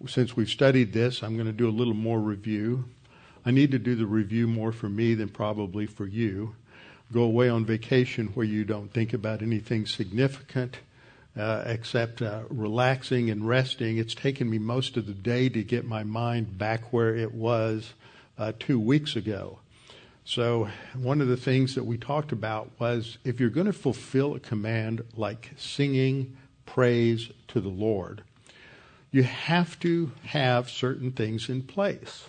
since 0.06 0.36
we've 0.36 0.48
studied 0.48 0.92
this, 0.92 1.22
I'm 1.22 1.34
going 1.34 1.46
to 1.46 1.52
do 1.52 1.68
a 1.68 1.70
little 1.70 1.94
more 1.94 2.20
review. 2.20 2.84
I 3.44 3.50
need 3.50 3.70
to 3.72 3.78
do 3.78 3.94
the 3.94 4.06
review 4.06 4.46
more 4.46 4.72
for 4.72 4.88
me 4.88 5.14
than 5.14 5.28
probably 5.28 5.86
for 5.86 6.06
you. 6.06 6.54
Go 7.12 7.22
away 7.22 7.48
on 7.48 7.64
vacation 7.64 8.28
where 8.28 8.46
you 8.46 8.64
don't 8.64 8.92
think 8.92 9.12
about 9.12 9.42
anything 9.42 9.86
significant 9.86 10.78
uh, 11.38 11.62
except 11.66 12.20
uh, 12.20 12.40
relaxing 12.50 13.30
and 13.30 13.46
resting. 13.46 13.96
It's 13.96 14.14
taken 14.14 14.50
me 14.50 14.58
most 14.58 14.96
of 14.96 15.06
the 15.06 15.14
day 15.14 15.48
to 15.48 15.62
get 15.62 15.84
my 15.84 16.02
mind 16.02 16.58
back 16.58 16.92
where 16.92 17.14
it 17.14 17.32
was 17.32 17.94
uh, 18.36 18.52
two 18.58 18.80
weeks 18.80 19.14
ago. 19.14 19.60
So, 20.24 20.68
one 20.94 21.22
of 21.22 21.28
the 21.28 21.36
things 21.36 21.74
that 21.76 21.84
we 21.84 21.96
talked 21.96 22.32
about 22.32 22.72
was 22.78 23.16
if 23.24 23.40
you're 23.40 23.48
going 23.48 23.66
to 23.66 23.72
fulfill 23.72 24.34
a 24.34 24.40
command 24.40 25.02
like 25.16 25.52
singing 25.56 26.36
praise 26.66 27.30
to 27.48 27.60
the 27.60 27.70
Lord, 27.70 28.22
you 29.10 29.22
have 29.22 29.78
to 29.80 30.12
have 30.24 30.68
certain 30.68 31.12
things 31.12 31.48
in 31.48 31.62
place. 31.62 32.26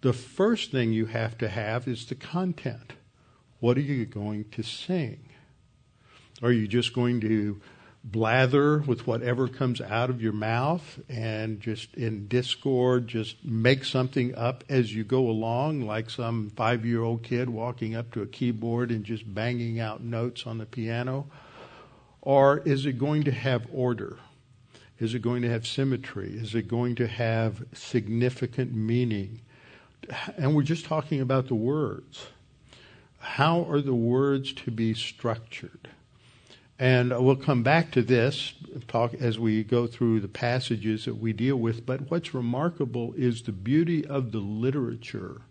The 0.00 0.14
first 0.14 0.70
thing 0.70 0.92
you 0.92 1.06
have 1.06 1.36
to 1.38 1.48
have 1.48 1.86
is 1.86 2.06
the 2.06 2.14
content. 2.14 2.94
What 3.58 3.76
are 3.76 3.82
you 3.82 4.06
going 4.06 4.46
to 4.52 4.62
sing? 4.62 5.28
Are 6.42 6.52
you 6.52 6.66
just 6.66 6.94
going 6.94 7.20
to 7.20 7.60
blather 8.02 8.78
with 8.78 9.06
whatever 9.06 9.46
comes 9.46 9.80
out 9.80 10.08
of 10.08 10.22
your 10.22 10.32
mouth 10.32 10.98
and 11.08 11.60
just 11.60 11.94
in 11.94 12.26
discord 12.28 13.06
just 13.06 13.44
make 13.44 13.84
something 13.84 14.34
up 14.34 14.64
as 14.70 14.94
you 14.94 15.04
go 15.04 15.28
along 15.28 15.82
like 15.82 16.08
some 16.08 16.48
five 16.56 16.86
year 16.86 17.02
old 17.02 17.22
kid 17.22 17.50
walking 17.50 17.94
up 17.94 18.10
to 18.10 18.22
a 18.22 18.26
keyboard 18.26 18.90
and 18.90 19.04
just 19.04 19.32
banging 19.34 19.78
out 19.78 20.02
notes 20.02 20.46
on 20.46 20.58
the 20.58 20.64
piano. 20.64 21.26
Or 22.22 22.58
is 22.58 22.86
it 22.86 22.98
going 22.98 23.24
to 23.24 23.32
have 23.32 23.66
order? 23.72 24.18
Is 24.98 25.14
it 25.14 25.22
going 25.22 25.42
to 25.42 25.50
have 25.50 25.66
symmetry? 25.66 26.32
Is 26.32 26.54
it 26.54 26.68
going 26.68 26.94
to 26.96 27.06
have 27.06 27.64
significant 27.72 28.74
meaning? 28.74 29.40
And 30.36 30.54
we're 30.54 30.62
just 30.62 30.84
talking 30.84 31.20
about 31.20 31.48
the 31.48 31.54
words. 31.54 32.26
How 33.18 33.64
are 33.64 33.80
the 33.80 33.94
words 33.94 34.52
to 34.54 34.70
be 34.70 34.94
structured 34.94 35.88
and 36.80 37.10
we'll 37.22 37.36
come 37.36 37.62
back 37.62 37.90
to 37.90 38.00
this 38.00 38.54
talk 38.88 39.12
as 39.12 39.38
we 39.38 39.62
go 39.62 39.86
through 39.86 40.18
the 40.18 40.28
passages 40.28 41.04
that 41.04 41.18
we 41.18 41.34
deal 41.34 41.56
with. 41.56 41.84
But 41.84 42.10
what's 42.10 42.32
remarkable 42.32 43.12
is 43.18 43.42
the 43.42 43.52
beauty 43.52 44.06
of 44.06 44.32
the 44.32 44.38
literature 44.38 45.42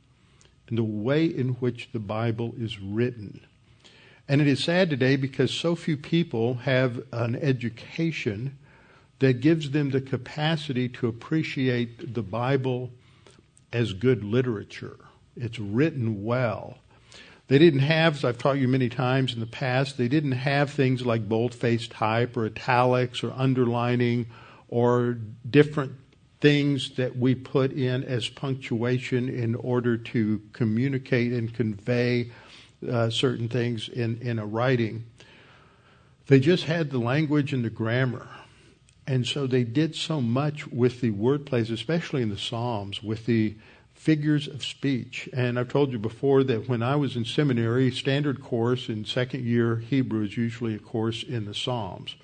and 0.68 0.78
the 0.78 0.84
way 0.84 1.26
in 1.26 1.50
which 1.56 1.90
the 1.94 2.00
Bible 2.00 2.56
is 2.58 2.80
written. 2.80 3.42
And 4.28 4.42
it 4.42 4.48
is 4.48 4.64
sad 4.64 4.90
today 4.90 5.18
because 5.18 5.52
so 5.52 5.76
few 5.76 5.98
people 5.98 6.56
have 6.56 7.04
an 7.14 7.36
education 7.36 8.58
that 9.20 9.40
gives 9.40 9.70
them 9.70 9.92
the 9.92 10.02
capacity 10.02 10.90
to 10.90 11.08
appreciate 11.08 12.16
the 12.16 12.24
Bible 12.24 12.90
as 13.72 13.94
good 13.94 14.24
literature. 14.24 14.98
It's 15.36 15.60
written 15.60 16.24
well. 16.24 16.80
They 17.50 17.58
didn't 17.58 17.80
have, 17.80 18.18
as 18.18 18.24
I've 18.24 18.38
taught 18.38 18.60
you 18.60 18.68
many 18.68 18.90
times 18.90 19.34
in 19.34 19.40
the 19.40 19.48
past, 19.48 19.98
they 19.98 20.08
didn't 20.08 20.34
have 20.34 20.70
things 20.70 21.04
like 21.04 21.28
bold-face 21.28 21.88
type 21.88 22.38
or 22.38 22.46
italics 22.46 23.24
or 23.24 23.34
underlining 23.36 24.28
or 24.68 25.18
different 25.50 25.94
things 26.42 26.92
that 26.96 27.18
we 27.18 27.34
put 27.34 27.72
in 27.72 28.04
as 28.04 28.30
punctuation 28.30 29.28
in 29.28 29.56
order 29.56 29.98
to 29.98 30.42
communicate 30.54 31.34
and 31.34 31.52
convey 31.52 32.32
uh, 32.88 33.10
certain 33.10 33.50
things 33.50 33.90
in, 33.90 34.20
in 34.22 34.38
a 34.38 34.46
writing. 34.46 35.06
They 36.28 36.40
just 36.40 36.66
had 36.66 36.92
the 36.92 37.00
language 37.00 37.52
and 37.52 37.66
the 37.66 37.72
grammar. 37.72 38.30
And 39.08 39.26
so 39.26 39.48
they 39.48 39.64
did 39.64 39.96
so 39.96 40.22
much 40.22 40.68
with 40.68 41.02
the 41.02 41.10
word 41.10 41.48
plays, 41.48 41.72
especially 41.72 42.22
in 42.22 42.30
the 42.30 42.38
Psalms, 42.38 43.02
with 43.02 43.26
the 43.26 43.56
figures 44.00 44.48
of 44.48 44.64
speech. 44.64 45.28
And 45.34 45.60
I've 45.60 45.68
told 45.68 45.92
you 45.92 46.00
before 46.00 46.46
that 46.46 46.70
when 46.70 46.82
I 46.82 46.96
was 46.96 47.18
in 47.18 47.26
seminary, 47.26 47.92
standard 47.92 48.42
course 48.42 48.88
in 48.88 49.04
second 49.04 49.44
year 49.44 49.76
Hebrew 49.76 50.24
is 50.24 50.38
usually 50.38 50.74
a 50.74 50.80
course 50.80 51.22
in 51.22 51.44
the 51.44 51.54
Psalms. 51.54 52.16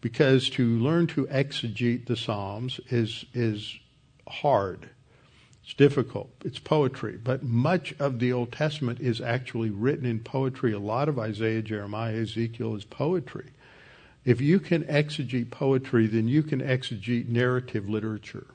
Because 0.00 0.48
to 0.50 0.66
learn 0.78 1.06
to 1.08 1.26
exegete 1.26 2.06
the 2.06 2.16
Psalms 2.16 2.80
is, 2.88 3.26
is 3.34 3.78
hard. 4.26 4.88
It's 5.62 5.74
difficult. 5.74 6.30
It's 6.46 6.58
poetry. 6.58 7.18
But 7.22 7.42
much 7.42 7.94
of 7.98 8.18
the 8.18 8.32
Old 8.32 8.50
Testament 8.50 8.98
is 8.98 9.20
actually 9.20 9.68
written 9.68 10.06
in 10.06 10.20
poetry. 10.20 10.72
A 10.72 10.78
lot 10.78 11.10
of 11.10 11.18
Isaiah, 11.18 11.60
Jeremiah, 11.60 12.22
Ezekiel 12.22 12.74
is 12.74 12.84
poetry. 12.84 13.50
If 14.24 14.40
you 14.40 14.58
can 14.58 14.84
exegete 14.84 15.50
poetry, 15.50 16.06
then 16.06 16.26
you 16.26 16.42
can 16.42 16.62
exegete 16.62 17.28
narrative 17.28 17.86
literature. 17.86 18.46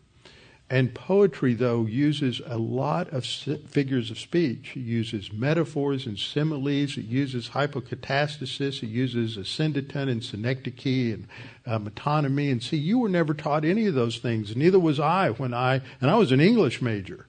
And 0.70 0.94
poetry, 0.94 1.54
though, 1.54 1.86
uses 1.86 2.42
a 2.46 2.58
lot 2.58 3.14
of 3.14 3.26
figures 3.26 4.12
of 4.12 4.20
speech. 4.20 4.76
It 4.76 4.82
uses 4.82 5.32
metaphors 5.32 6.06
and 6.06 6.20
similes. 6.20 6.98
It 6.98 7.06
uses 7.06 7.50
hypokatastasis. 7.50 8.84
It 8.84 8.90
uses 8.90 9.38
asyndeton 9.38 10.10
and 10.10 10.22
synecdoche 10.22 11.14
and 11.14 11.28
uh, 11.66 11.80
metonymy. 11.80 12.52
And 12.52 12.62
see, 12.62 12.76
you 12.76 13.00
were 13.00 13.08
never 13.08 13.34
taught 13.34 13.64
any 13.64 13.86
of 13.86 13.94
those 13.94 14.18
things. 14.18 14.58
Neither 14.58 14.78
was 14.78 15.00
I 15.00 15.30
when 15.30 15.54
I, 15.54 15.82
and 16.02 16.12
I 16.12 16.16
was 16.16 16.34
an 16.34 16.42
English 16.42 16.82
major 16.82 17.28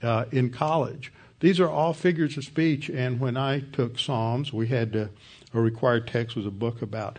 uh, 0.00 0.26
in 0.30 0.50
college. 0.50 1.12
These 1.40 1.58
are 1.58 1.68
all 1.68 1.92
figures 1.94 2.36
of 2.36 2.44
speech. 2.44 2.88
And 2.88 3.18
when 3.18 3.36
I 3.36 3.58
took 3.58 3.98
Psalms, 3.98 4.52
we 4.52 4.68
had 4.68 4.92
to, 4.92 5.10
a 5.52 5.60
required 5.60 6.06
text 6.06 6.36
was 6.36 6.46
a 6.46 6.52
book 6.52 6.80
about 6.80 7.18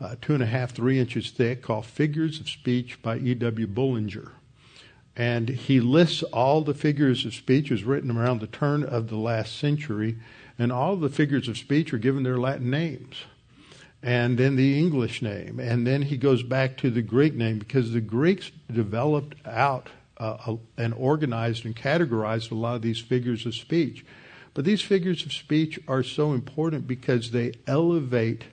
uh, 0.00 0.16
two 0.22 0.32
and 0.32 0.42
a 0.42 0.46
half, 0.46 0.72
three 0.72 0.98
inches 0.98 1.30
thick 1.30 1.60
called 1.60 1.84
Figures 1.84 2.40
of 2.40 2.48
Speech 2.48 3.02
by 3.02 3.18
E.W. 3.18 3.66
Bullinger 3.66 4.32
and 5.16 5.48
he 5.48 5.80
lists 5.80 6.22
all 6.24 6.60
the 6.60 6.74
figures 6.74 7.24
of 7.24 7.34
speech 7.34 7.72
as 7.72 7.84
written 7.84 8.16
around 8.16 8.40
the 8.40 8.46
turn 8.46 8.82
of 8.82 9.08
the 9.08 9.16
last 9.16 9.56
century, 9.56 10.18
and 10.58 10.70
all 10.70 10.96
the 10.96 11.08
figures 11.08 11.48
of 11.48 11.56
speech 11.56 11.92
are 11.94 11.98
given 11.98 12.22
their 12.22 12.38
Latin 12.38 12.70
names, 12.70 13.24
and 14.02 14.38
then 14.38 14.56
the 14.56 14.78
English 14.78 15.22
name, 15.22 15.58
and 15.58 15.86
then 15.86 16.02
he 16.02 16.16
goes 16.16 16.42
back 16.42 16.76
to 16.76 16.90
the 16.90 17.02
Greek 17.02 17.34
name 17.34 17.58
because 17.58 17.92
the 17.92 18.00
Greeks 18.00 18.50
developed 18.70 19.34
out 19.46 19.88
uh, 20.18 20.56
and 20.76 20.94
organized 20.94 21.64
and 21.64 21.74
categorized 21.74 22.50
a 22.50 22.54
lot 22.54 22.76
of 22.76 22.82
these 22.82 23.00
figures 23.00 23.46
of 23.46 23.54
speech. 23.54 24.04
But 24.54 24.64
these 24.64 24.80
figures 24.80 25.24
of 25.26 25.32
speech 25.32 25.78
are 25.86 26.02
so 26.02 26.32
important 26.32 26.86
because 26.86 27.30
they 27.30 27.52
elevate 27.66 28.44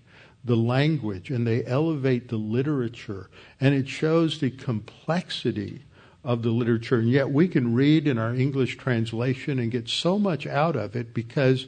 the 0.43 0.57
language 0.57 1.29
and 1.29 1.47
they 1.47 1.65
elevate 1.65 2.27
the 2.27 2.37
literature 2.37 3.29
and 3.61 3.73
it 3.73 3.87
shows 3.87 4.39
the 4.39 4.51
complexity 4.51 5.83
of 6.23 6.41
the 6.41 6.51
literature. 6.51 6.99
And 6.99 7.09
yet 7.09 7.31
we 7.31 7.47
can 7.47 7.73
read 7.73 8.07
in 8.07 8.17
our 8.17 8.33
English 8.33 8.77
translation 8.77 9.59
and 9.59 9.71
get 9.71 9.89
so 9.89 10.17
much 10.17 10.47
out 10.47 10.75
of 10.75 10.95
it 10.95 11.13
because 11.13 11.67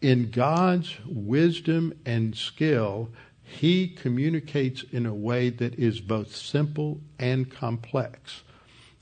in 0.00 0.30
God's 0.30 0.96
wisdom 1.06 1.94
and 2.04 2.36
skill, 2.36 3.10
He 3.42 3.88
communicates 3.88 4.84
in 4.90 5.06
a 5.06 5.14
way 5.14 5.50
that 5.50 5.74
is 5.78 6.00
both 6.00 6.34
simple 6.34 7.00
and 7.18 7.50
complex. 7.50 8.42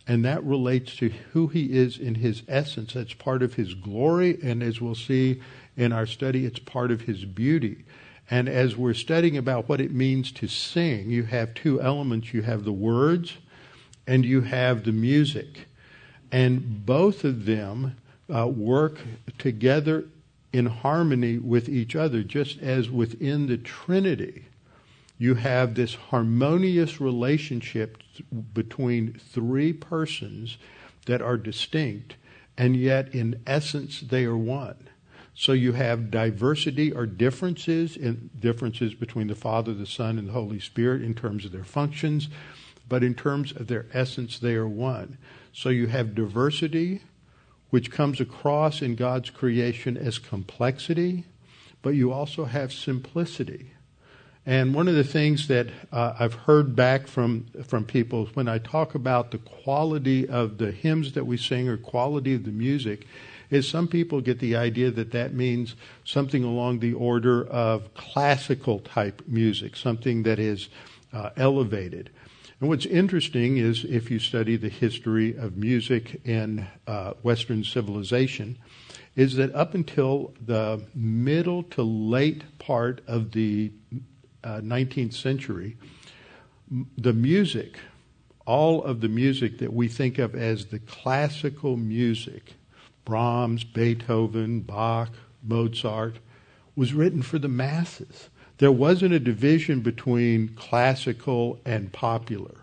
And 0.07 0.23
that 0.25 0.45
relates 0.45 0.97
to 0.97 1.09
who 1.33 1.47
He 1.49 1.77
is 1.77 1.99
in 1.99 2.17
His 2.17 2.43
essence. 2.47 2.93
That's 2.93 3.15
part 3.15 3.43
of 3.43 3.55
His 3.55 3.73
glory. 3.73 4.39
And 4.43 4.63
as 4.63 4.81
we'll 4.81 4.95
see 4.95 5.41
in 5.77 5.93
our 5.93 6.07
study, 6.07 6.45
it's 6.45 6.59
part 6.59 6.91
of 6.91 7.03
His 7.03 7.25
beauty. 7.25 7.85
And 8.31 8.49
as 8.49 8.77
we're 8.77 8.95
studying 8.95 9.37
about 9.37 9.69
what 9.69 9.81
it 9.81 9.93
means 9.93 10.31
to 10.33 10.47
sing, 10.47 11.11
you 11.11 11.25
have 11.25 11.55
two 11.55 11.81
elements. 11.81 12.33
You 12.33 12.43
have 12.43 12.65
the 12.65 12.73
words 12.73 13.39
and 14.07 14.25
you 14.25 14.43
have 14.43 14.85
the 14.85 14.93
music. 14.93 15.67
And 16.31 16.85
both 16.85 17.25
of 17.25 17.47
them 17.47 17.97
uh, 18.35 18.47
work 18.49 18.99
together 19.39 20.05
in 20.53 20.67
harmony 20.67 21.39
with 21.39 21.69
each 21.69 21.97
other, 21.97 22.23
just 22.23 22.61
as 22.61 22.91
within 22.91 23.47
the 23.47 23.59
Trinity, 23.59 24.47
you 25.19 25.35
have 25.35 25.75
this 25.75 25.95
harmonious 25.95 27.01
relationship 27.01 27.99
between 28.53 29.15
three 29.15 29.73
persons 29.73 30.59
that 31.07 31.23
are 31.23 31.37
distinct, 31.37 32.17
and 32.57 32.77
yet 32.77 33.15
in 33.15 33.41
essence 33.47 34.01
they 34.01 34.25
are 34.25 34.37
one. 34.37 34.89
So 35.35 35.53
you 35.53 35.73
have 35.73 36.11
diversity 36.11 36.93
or 36.93 37.07
differences 37.07 37.97
in 37.97 38.31
differences 38.39 38.95
between 38.95 39.27
the 39.27 39.35
Father, 39.35 39.75
the 39.75 39.87
Son, 39.87 40.19
and 40.19 40.29
the 40.29 40.33
Holy 40.33 40.61
Spirit 40.61 41.03
in 41.03 41.15
terms 41.15 41.45
of 41.45 41.51
their 41.51 41.65
functions, 41.65 42.29
but 42.89 43.03
in 43.03 43.15
terms 43.15 43.53
of 43.53 43.67
their 43.67 43.87
essence, 43.93 44.39
they 44.39 44.55
are 44.55 44.69
one. 44.69 45.19
So 45.53 45.69
you 45.69 45.87
have 45.87 46.15
diversity, 46.15 47.03
which 47.71 47.91
comes 47.91 48.21
across 48.21 48.83
in 48.83 48.95
God's 48.95 49.31
creation 49.31 49.97
as 49.97 50.19
complexity, 50.19 51.25
but 51.83 51.91
you 51.91 52.13
also 52.13 52.45
have 52.45 52.73
simplicity. 52.73 53.73
And 54.47 54.75
one 54.75 54.89
of 54.89 54.95
the 54.95 55.05
things 55.05 55.49
that 55.49 55.69
uh, 55.91 56.15
I've 56.19 56.35
heard 56.35 56.77
back 56.77 57.07
from 57.07 57.47
from 57.67 57.85
people 57.87 58.27
when 58.35 58.47
I 58.47 58.59
talk 58.59 58.95
about 58.95 59.31
the 59.31 59.39
quality 59.39 60.29
of 60.29 60.59
the 60.59 60.71
hymns 60.71 61.13
that 61.13 61.25
we 61.27 61.39
sing 61.39 61.67
or 61.67 61.79
quality 61.79 62.35
of 62.35 62.45
the 62.45 62.51
music, 62.51 63.07
is 63.51 63.69
some 63.69 63.89
people 63.89 64.21
get 64.21 64.41
the 64.41 64.57
idea 64.57 64.91
that 64.91 65.13
that 65.13 65.33
means 65.33 65.77
something 66.05 66.45
along 66.45 66.81
the 66.81 66.93
order 66.93 67.47
of 67.47 67.95
classical 67.95 68.81
type 68.81 69.23
music, 69.27 69.77
something 69.77 70.25
that 70.25 70.39
is 70.39 70.69
uh, 71.13 71.31
elevated. 71.37 72.11
And 72.65 72.71
what's 72.71 72.87
interesting 72.87 73.59
is 73.59 73.85
if 73.85 74.11
you 74.11 74.19
study 74.19 74.57
the 74.57 74.71
history 74.71 75.37
of 75.37 75.59
music 75.59 76.23
in 76.25 76.67
uh, 76.87 77.13
Western 77.23 77.63
civilization, 77.63 78.57
is 79.17 79.37
that 79.37 79.55
up 79.55 79.75
until 79.75 80.33
the 80.41 80.83
middle 80.95 81.63
to 81.65 81.83
late 81.83 82.59
part 82.59 83.03
of 83.07 83.33
the 83.33 83.71
uh, 84.43 84.63
19th 84.63 85.13
century, 85.13 85.77
the 86.97 87.13
music, 87.13 87.77
all 88.47 88.83
of 88.83 89.03
the 89.03 89.11
music 89.11 89.59
that 89.59 89.75
we 89.75 89.87
think 89.87 90.19
of 90.19 90.35
as 90.35 90.65
the 90.65 90.79
classical 90.79 91.77
music, 91.77 92.55
Brahms, 93.05 93.63
Beethoven, 93.63 94.63
Bach, 94.63 95.11
Mozart, 95.43 96.17
was 96.75 96.95
written 96.95 97.21
for 97.21 97.39
the 97.39 97.47
masses. 97.47 98.31
There 98.59 98.73
wasn't 98.73 99.15
a 99.15 99.21
division 99.21 99.81
between 99.81 100.49
classical 100.51 101.61
and 101.65 101.93
popular. 101.93 102.57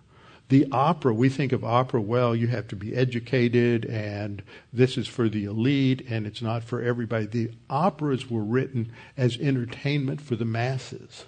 The 0.51 0.67
opera, 0.71 1.13
we 1.13 1.29
think 1.29 1.53
of 1.53 1.63
opera, 1.63 2.01
well, 2.01 2.35
you 2.35 2.47
have 2.47 2.67
to 2.69 2.75
be 2.75 2.93
educated 2.93 3.85
and 3.85 4.43
this 4.73 4.97
is 4.97 5.07
for 5.07 5.29
the 5.29 5.45
elite 5.45 6.05
and 6.09 6.27
it's 6.27 6.41
not 6.41 6.63
for 6.63 6.81
everybody. 6.81 7.25
The 7.25 7.51
operas 7.69 8.29
were 8.29 8.43
written 8.43 8.91
as 9.15 9.37
entertainment 9.37 10.19
for 10.19 10.35
the 10.35 10.45
masses. 10.45 11.23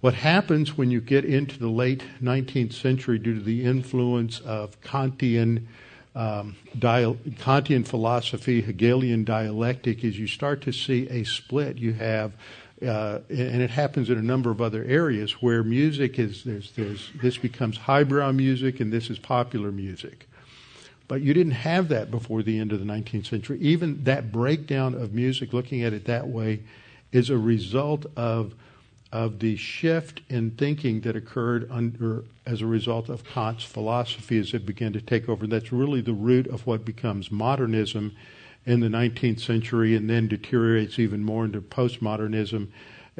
What 0.00 0.14
happens 0.14 0.76
when 0.76 0.90
you 0.90 1.00
get 1.00 1.24
into 1.24 1.58
the 1.58 1.68
late 1.68 2.02
19th 2.22 2.72
century 2.72 3.18
due 3.18 3.34
to 3.34 3.40
the 3.40 3.64
influence 3.64 4.40
of 4.40 4.80
Kantian 4.80 5.66
um, 6.14 6.56
Kantian 6.76 7.86
philosophy, 7.86 8.60
Hegelian 8.62 9.22
dialectic, 9.22 10.02
is 10.02 10.18
you 10.18 10.26
start 10.26 10.62
to 10.62 10.72
see 10.72 11.08
a 11.08 11.22
split. 11.22 11.78
You 11.78 11.92
have 11.92 12.32
uh, 12.86 13.20
and 13.28 13.62
it 13.62 13.70
happens 13.70 14.08
in 14.08 14.18
a 14.18 14.22
number 14.22 14.50
of 14.50 14.60
other 14.60 14.84
areas 14.84 15.42
where 15.42 15.62
music 15.62 16.18
is 16.18 16.44
there's 16.44 16.70
there's 16.72 17.10
this 17.20 17.36
becomes 17.36 17.76
highbrow 17.76 18.32
music 18.32 18.80
and 18.80 18.92
this 18.92 19.10
is 19.10 19.18
popular 19.18 19.72
music. 19.72 20.28
But 21.08 21.22
you 21.22 21.32
didn't 21.32 21.52
have 21.52 21.88
that 21.88 22.10
before 22.10 22.42
the 22.42 22.58
end 22.58 22.70
of 22.70 22.80
the 22.80 22.84
19th 22.84 23.26
century. 23.26 23.58
Even 23.60 24.04
that 24.04 24.30
breakdown 24.30 24.94
of 24.94 25.14
music, 25.14 25.54
looking 25.54 25.82
at 25.82 25.94
it 25.94 26.04
that 26.04 26.28
way, 26.28 26.60
is 27.12 27.30
a 27.30 27.38
result 27.38 28.06
of 28.16 28.54
of 29.10 29.38
the 29.38 29.56
shift 29.56 30.20
in 30.28 30.50
thinking 30.50 31.00
that 31.00 31.16
occurred 31.16 31.66
under 31.70 32.24
as 32.44 32.60
a 32.60 32.66
result 32.66 33.08
of 33.08 33.24
Kant's 33.24 33.64
philosophy 33.64 34.38
as 34.38 34.52
it 34.52 34.66
began 34.66 34.92
to 34.92 35.00
take 35.00 35.28
over. 35.30 35.46
That's 35.46 35.72
really 35.72 36.02
the 36.02 36.12
root 36.12 36.46
of 36.46 36.66
what 36.66 36.84
becomes 36.84 37.30
modernism 37.30 38.14
in 38.68 38.80
the 38.80 38.88
19th 38.88 39.40
century 39.40 39.96
and 39.96 40.10
then 40.10 40.28
deteriorates 40.28 40.98
even 40.98 41.24
more 41.24 41.46
into 41.46 41.58
postmodernism 41.58 42.68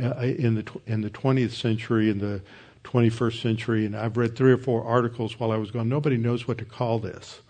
uh, 0.00 0.14
in 0.18 0.56
the 0.56 0.64
in 0.86 1.00
the 1.00 1.08
20th 1.08 1.52
century 1.52 2.10
in 2.10 2.18
the 2.18 2.42
21st 2.84 3.40
century. 3.40 3.86
And 3.86 3.96
I've 3.96 4.18
read 4.18 4.36
three 4.36 4.52
or 4.52 4.58
four 4.58 4.84
articles 4.84 5.40
while 5.40 5.50
I 5.50 5.56
was 5.56 5.70
gone. 5.70 5.88
Nobody 5.88 6.18
knows 6.18 6.46
what 6.46 6.58
to 6.58 6.66
call 6.66 6.98
this. 6.98 7.40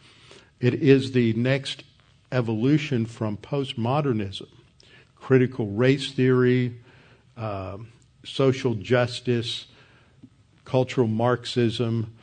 It 0.60 0.74
is 0.74 1.10
the 1.10 1.32
next 1.32 1.82
evolution 2.30 3.04
from 3.04 3.36
postmodernism 3.36 4.46
critical 5.16 5.66
race 5.66 6.12
theory 6.12 6.78
uh, 7.36 7.78
social 8.24 8.74
justice 8.74 9.66
cultural 10.64 11.08
marxism 11.08 12.14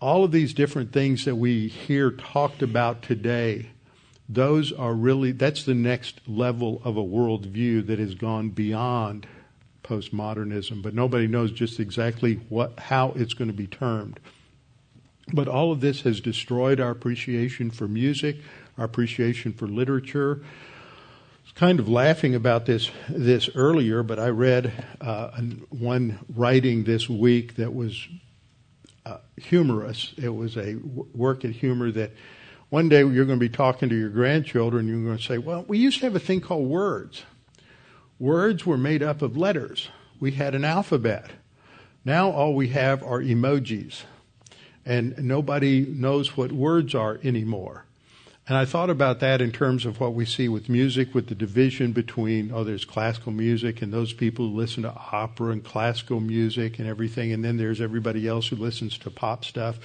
all 0.00 0.24
of 0.24 0.32
these 0.32 0.54
different 0.54 0.90
things 0.90 1.26
that 1.26 1.36
we 1.36 1.68
hear 1.68 2.10
talked 2.10 2.62
about 2.62 3.02
today 3.02 3.68
those 4.28 4.72
are 4.72 4.94
really, 4.94 5.32
that's 5.32 5.64
the 5.64 5.74
next 5.74 6.20
level 6.26 6.80
of 6.84 6.96
a 6.96 7.02
worldview 7.02 7.86
that 7.86 7.98
has 7.98 8.14
gone 8.14 8.50
beyond 8.50 9.26
postmodernism, 9.82 10.82
but 10.82 10.94
nobody 10.94 11.26
knows 11.26 11.52
just 11.52 11.80
exactly 11.80 12.36
what, 12.48 12.78
how 12.78 13.12
it's 13.16 13.34
going 13.34 13.50
to 13.50 13.56
be 13.56 13.66
termed. 13.66 14.20
But 15.32 15.48
all 15.48 15.72
of 15.72 15.80
this 15.80 16.02
has 16.02 16.20
destroyed 16.20 16.80
our 16.80 16.90
appreciation 16.90 17.70
for 17.70 17.88
music, 17.88 18.36
our 18.78 18.84
appreciation 18.84 19.52
for 19.52 19.66
literature. 19.66 20.40
I 20.42 21.42
was 21.44 21.52
kind 21.54 21.80
of 21.80 21.88
laughing 21.88 22.34
about 22.34 22.66
this 22.66 22.90
this 23.08 23.48
earlier, 23.54 24.02
but 24.02 24.18
I 24.18 24.28
read 24.28 24.72
uh, 25.00 25.30
one 25.70 26.18
writing 26.34 26.84
this 26.84 27.08
week 27.08 27.56
that 27.56 27.74
was 27.74 28.08
uh, 29.04 29.18
humorous. 29.36 30.14
It 30.16 30.30
was 30.30 30.56
a 30.56 30.76
work 31.14 31.44
in 31.44 31.52
humor 31.52 31.90
that 31.92 32.12
one 32.72 32.88
day 32.88 33.00
you're 33.00 33.26
going 33.26 33.38
to 33.38 33.48
be 33.48 33.50
talking 33.50 33.90
to 33.90 33.94
your 33.94 34.08
grandchildren, 34.08 34.88
you're 34.88 35.04
going 35.04 35.18
to 35.18 35.22
say, 35.22 35.36
Well, 35.36 35.62
we 35.68 35.76
used 35.76 35.98
to 35.98 36.06
have 36.06 36.16
a 36.16 36.18
thing 36.18 36.40
called 36.40 36.66
words. 36.66 37.22
Words 38.18 38.64
were 38.64 38.78
made 38.78 39.02
up 39.02 39.20
of 39.20 39.36
letters, 39.36 39.90
we 40.18 40.30
had 40.30 40.54
an 40.54 40.64
alphabet. 40.64 41.32
Now 42.02 42.30
all 42.30 42.54
we 42.54 42.68
have 42.68 43.02
are 43.02 43.20
emojis, 43.20 44.04
and 44.86 45.18
nobody 45.18 45.84
knows 45.84 46.34
what 46.34 46.50
words 46.50 46.94
are 46.94 47.20
anymore. 47.22 47.84
And 48.48 48.56
I 48.56 48.64
thought 48.64 48.88
about 48.88 49.20
that 49.20 49.42
in 49.42 49.52
terms 49.52 49.84
of 49.84 50.00
what 50.00 50.14
we 50.14 50.24
see 50.24 50.48
with 50.48 50.70
music, 50.70 51.14
with 51.14 51.26
the 51.26 51.34
division 51.34 51.92
between, 51.92 52.52
oh, 52.54 52.64
there's 52.64 52.86
classical 52.86 53.32
music 53.32 53.82
and 53.82 53.92
those 53.92 54.14
people 54.14 54.48
who 54.48 54.56
listen 54.56 54.84
to 54.84 54.94
opera 55.12 55.52
and 55.52 55.62
classical 55.62 56.20
music 56.20 56.78
and 56.78 56.88
everything, 56.88 57.34
and 57.34 57.44
then 57.44 57.58
there's 57.58 57.82
everybody 57.82 58.26
else 58.26 58.48
who 58.48 58.56
listens 58.56 58.96
to 58.96 59.10
pop 59.10 59.44
stuff. 59.44 59.78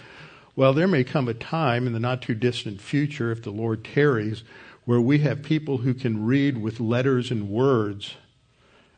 Well, 0.58 0.74
there 0.74 0.88
may 0.88 1.04
come 1.04 1.28
a 1.28 1.36
time 1.36 1.86
in 1.86 1.93
the 1.93 2.00
not 2.00 2.24
too 2.24 2.34
distant 2.34 2.82
future, 2.82 3.32
if 3.32 3.43
the 3.43 3.52
Lord 3.52 3.86
tarries, 3.86 4.41
where 4.86 5.00
we 5.00 5.20
have 5.20 5.43
people 5.43 5.78
who 5.78 5.93
can 5.93 6.26
read 6.26 6.58
with 6.58 6.80
letters 6.80 7.30
and 7.30 7.48
words 7.48 8.15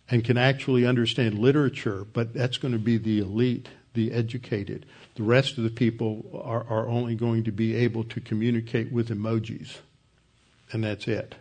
and 0.09 0.23
can 0.23 0.37
actually 0.37 0.85
understand 0.85 1.37
literature, 1.37 2.05
but 2.13 2.33
that's 2.33 2.57
going 2.57 2.71
to 2.71 2.79
be 2.79 2.97
the 2.97 3.19
elite, 3.19 3.67
the 3.93 4.13
educated. 4.13 4.85
The 5.15 5.23
rest 5.23 5.57
of 5.57 5.65
the 5.65 5.69
people 5.69 6.41
are, 6.45 6.65
are 6.69 6.87
only 6.87 7.15
going 7.15 7.43
to 7.43 7.51
be 7.51 7.75
able 7.75 8.05
to 8.05 8.21
communicate 8.21 8.93
with 8.93 9.09
emojis, 9.09 9.79
and 10.71 10.81
that's 10.81 11.09
it. 11.09 11.35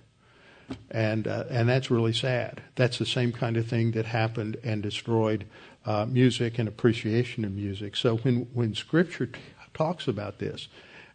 And, 0.90 1.28
uh, 1.28 1.44
and 1.48 1.68
that's 1.68 1.92
really 1.92 2.12
sad. 2.12 2.60
That's 2.74 2.98
the 2.98 3.06
same 3.06 3.30
kind 3.30 3.56
of 3.56 3.68
thing 3.68 3.92
that 3.92 4.06
happened 4.06 4.56
and 4.64 4.82
destroyed 4.82 5.46
uh, 5.86 6.06
music 6.06 6.58
and 6.58 6.68
appreciation 6.68 7.44
of 7.44 7.52
music. 7.52 7.94
So 7.94 8.16
when, 8.16 8.48
when 8.52 8.74
Scripture 8.74 9.30
talks 9.78 10.08
about 10.08 10.38
this. 10.38 10.68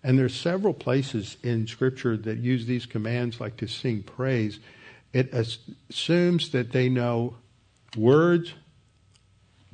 And 0.04 0.17
there's 0.17 0.36
several 0.36 0.73
places 0.73 1.38
in 1.43 1.67
Scripture 1.67 2.17
that 2.17 2.39
use 2.39 2.65
these 2.65 2.86
commands, 2.86 3.39
like 3.39 3.58
to 3.58 3.67
sing 3.67 4.04
praise. 4.04 4.60
It 5.13 5.34
assumes 5.34 6.49
that 6.49 6.71
they 6.71 6.89
know 6.89 7.36
words, 7.95 8.54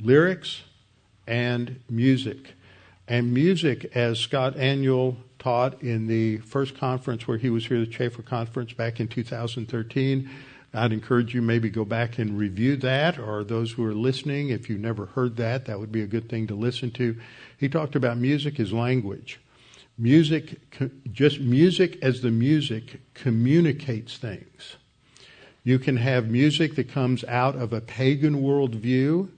lyrics, 0.01 0.63
and 1.25 1.79
music. 1.89 2.53
And 3.07 3.33
music, 3.33 3.95
as 3.95 4.19
Scott 4.19 4.55
Aniol 4.55 5.15
taught 5.39 5.81
in 5.81 6.07
the 6.07 6.37
first 6.39 6.77
conference 6.77 7.27
where 7.27 7.37
he 7.37 7.49
was 7.49 7.65
here, 7.65 7.79
the 7.79 7.87
Chafer 7.87 8.21
Conference 8.21 8.73
back 8.73 8.99
in 8.99 9.07
2013, 9.07 10.29
I'd 10.73 10.93
encourage 10.93 11.33
you 11.33 11.41
maybe 11.41 11.69
go 11.69 11.83
back 11.83 12.19
and 12.19 12.37
review 12.37 12.75
that, 12.77 13.17
or 13.17 13.43
those 13.43 13.71
who 13.71 13.83
are 13.85 13.93
listening, 13.93 14.49
if 14.49 14.69
you've 14.69 14.79
never 14.79 15.07
heard 15.07 15.35
that, 15.37 15.65
that 15.65 15.79
would 15.79 15.91
be 15.91 16.01
a 16.03 16.07
good 16.07 16.29
thing 16.29 16.45
to 16.47 16.55
listen 16.55 16.91
to. 16.91 17.17
He 17.57 17.67
talked 17.67 17.95
about 17.95 18.17
music 18.17 18.59
as 18.59 18.71
language. 18.71 19.39
Music, 19.97 20.59
just 21.11 21.39
music 21.39 21.97
as 22.01 22.21
the 22.21 22.31
music 22.31 23.01
communicates 23.15 24.17
things. 24.17 24.77
You 25.63 25.79
can 25.79 25.97
have 25.97 26.29
music 26.29 26.75
that 26.75 26.89
comes 26.89 27.23
out 27.25 27.55
of 27.55 27.73
a 27.73 27.81
pagan 27.81 28.41
worldview, 28.41 29.29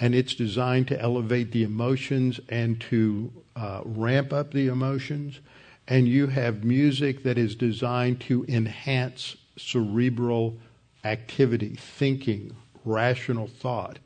and 0.00 0.14
it's 0.14 0.34
designed 0.34 0.88
to 0.88 1.00
elevate 1.00 1.52
the 1.52 1.62
emotions 1.62 2.40
and 2.48 2.80
to 2.82 3.30
uh, 3.54 3.82
ramp 3.84 4.32
up 4.32 4.52
the 4.52 4.66
emotions. 4.68 5.40
And 5.86 6.08
you 6.08 6.28
have 6.28 6.64
music 6.64 7.22
that 7.22 7.36
is 7.36 7.54
designed 7.54 8.20
to 8.22 8.44
enhance 8.48 9.36
cerebral 9.58 10.56
activity, 11.04 11.76
thinking, 11.76 12.56
rational 12.84 13.46
thought. 13.46 13.98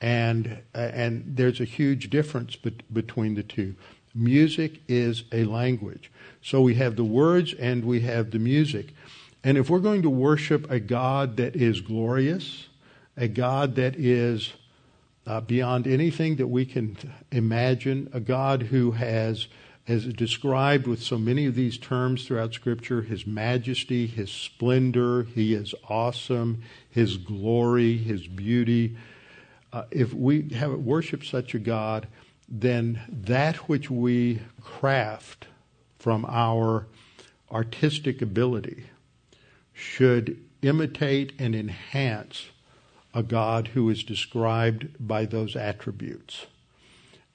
And, 0.00 0.58
and 0.74 1.24
there's 1.36 1.60
a 1.60 1.64
huge 1.64 2.10
difference 2.10 2.56
be- 2.56 2.76
between 2.92 3.34
the 3.34 3.42
two. 3.42 3.74
Music 4.14 4.80
is 4.86 5.24
a 5.32 5.44
language. 5.44 6.10
So 6.42 6.60
we 6.60 6.74
have 6.74 6.96
the 6.96 7.04
words 7.04 7.54
and 7.54 7.84
we 7.84 8.00
have 8.00 8.30
the 8.30 8.38
music. 8.38 8.94
And 9.42 9.58
if 9.58 9.68
we're 9.68 9.78
going 9.78 10.02
to 10.02 10.10
worship 10.10 10.70
a 10.70 10.80
God 10.80 11.36
that 11.36 11.56
is 11.56 11.80
glorious, 11.80 12.68
a 13.16 13.28
God 13.28 13.74
that 13.76 13.96
is 13.96 14.52
uh, 15.26 15.40
beyond 15.40 15.86
anything 15.86 16.36
that 16.36 16.46
we 16.46 16.64
can 16.64 16.96
imagine, 17.32 18.08
a 18.12 18.20
God 18.20 18.62
who 18.62 18.92
has 18.92 19.48
as 19.86 20.04
described 20.06 20.86
with 20.86 21.02
so 21.02 21.18
many 21.18 21.46
of 21.46 21.54
these 21.54 21.76
terms 21.76 22.24
throughout 22.24 22.54
Scripture 22.54 23.02
His 23.02 23.26
majesty, 23.26 24.06
His 24.06 24.30
splendor, 24.30 25.24
He 25.24 25.52
is 25.54 25.74
awesome, 25.88 26.62
His 26.88 27.16
glory, 27.16 27.98
His 27.98 28.26
beauty. 28.26 28.96
Uh, 29.72 29.84
if 29.90 30.14
we 30.14 30.48
have 30.50 30.72
worship 30.72 31.24
such 31.24 31.54
a 31.54 31.58
God, 31.58 32.06
then 32.48 33.00
that 33.08 33.56
which 33.68 33.90
we 33.90 34.40
craft 34.60 35.48
from 35.98 36.24
our 36.28 36.86
artistic 37.50 38.22
ability 38.22 38.84
should 39.72 40.42
imitate 40.62 41.32
and 41.38 41.54
enhance 41.54 42.46
a 43.12 43.22
God 43.22 43.68
who 43.68 43.88
is 43.90 44.02
described 44.02 44.88
by 44.98 45.24
those 45.24 45.56
attributes. 45.56 46.46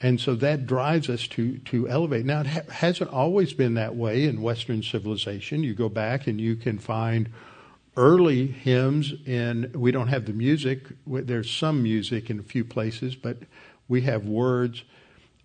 And 0.01 0.19
so 0.19 0.35
that 0.35 0.65
drives 0.65 1.09
us 1.09 1.27
to, 1.29 1.57
to 1.57 1.89
elevate. 1.89 2.25
Now, 2.25 2.41
it 2.41 2.47
ha- 2.47 2.71
hasn't 2.71 3.11
always 3.11 3.53
been 3.53 3.73
that 3.73 3.95
way 3.95 4.25
in 4.25 4.41
Western 4.41 4.81
civilization. 4.81 5.63
You 5.63 5.73
go 5.73 5.89
back 5.89 6.27
and 6.27 6.39
you 6.39 6.55
can 6.55 6.79
find 6.79 7.29
early 7.97 8.47
hymns 8.47 9.13
in, 9.25 9.71
we 9.75 9.91
don't 9.91 10.07
have 10.07 10.25
the 10.25 10.31
music, 10.31 10.87
there's 11.05 11.51
some 11.51 11.83
music 11.83 12.29
in 12.29 12.39
a 12.39 12.43
few 12.43 12.63
places, 12.63 13.15
but 13.15 13.39
we 13.89 14.01
have 14.01 14.25
words. 14.25 14.83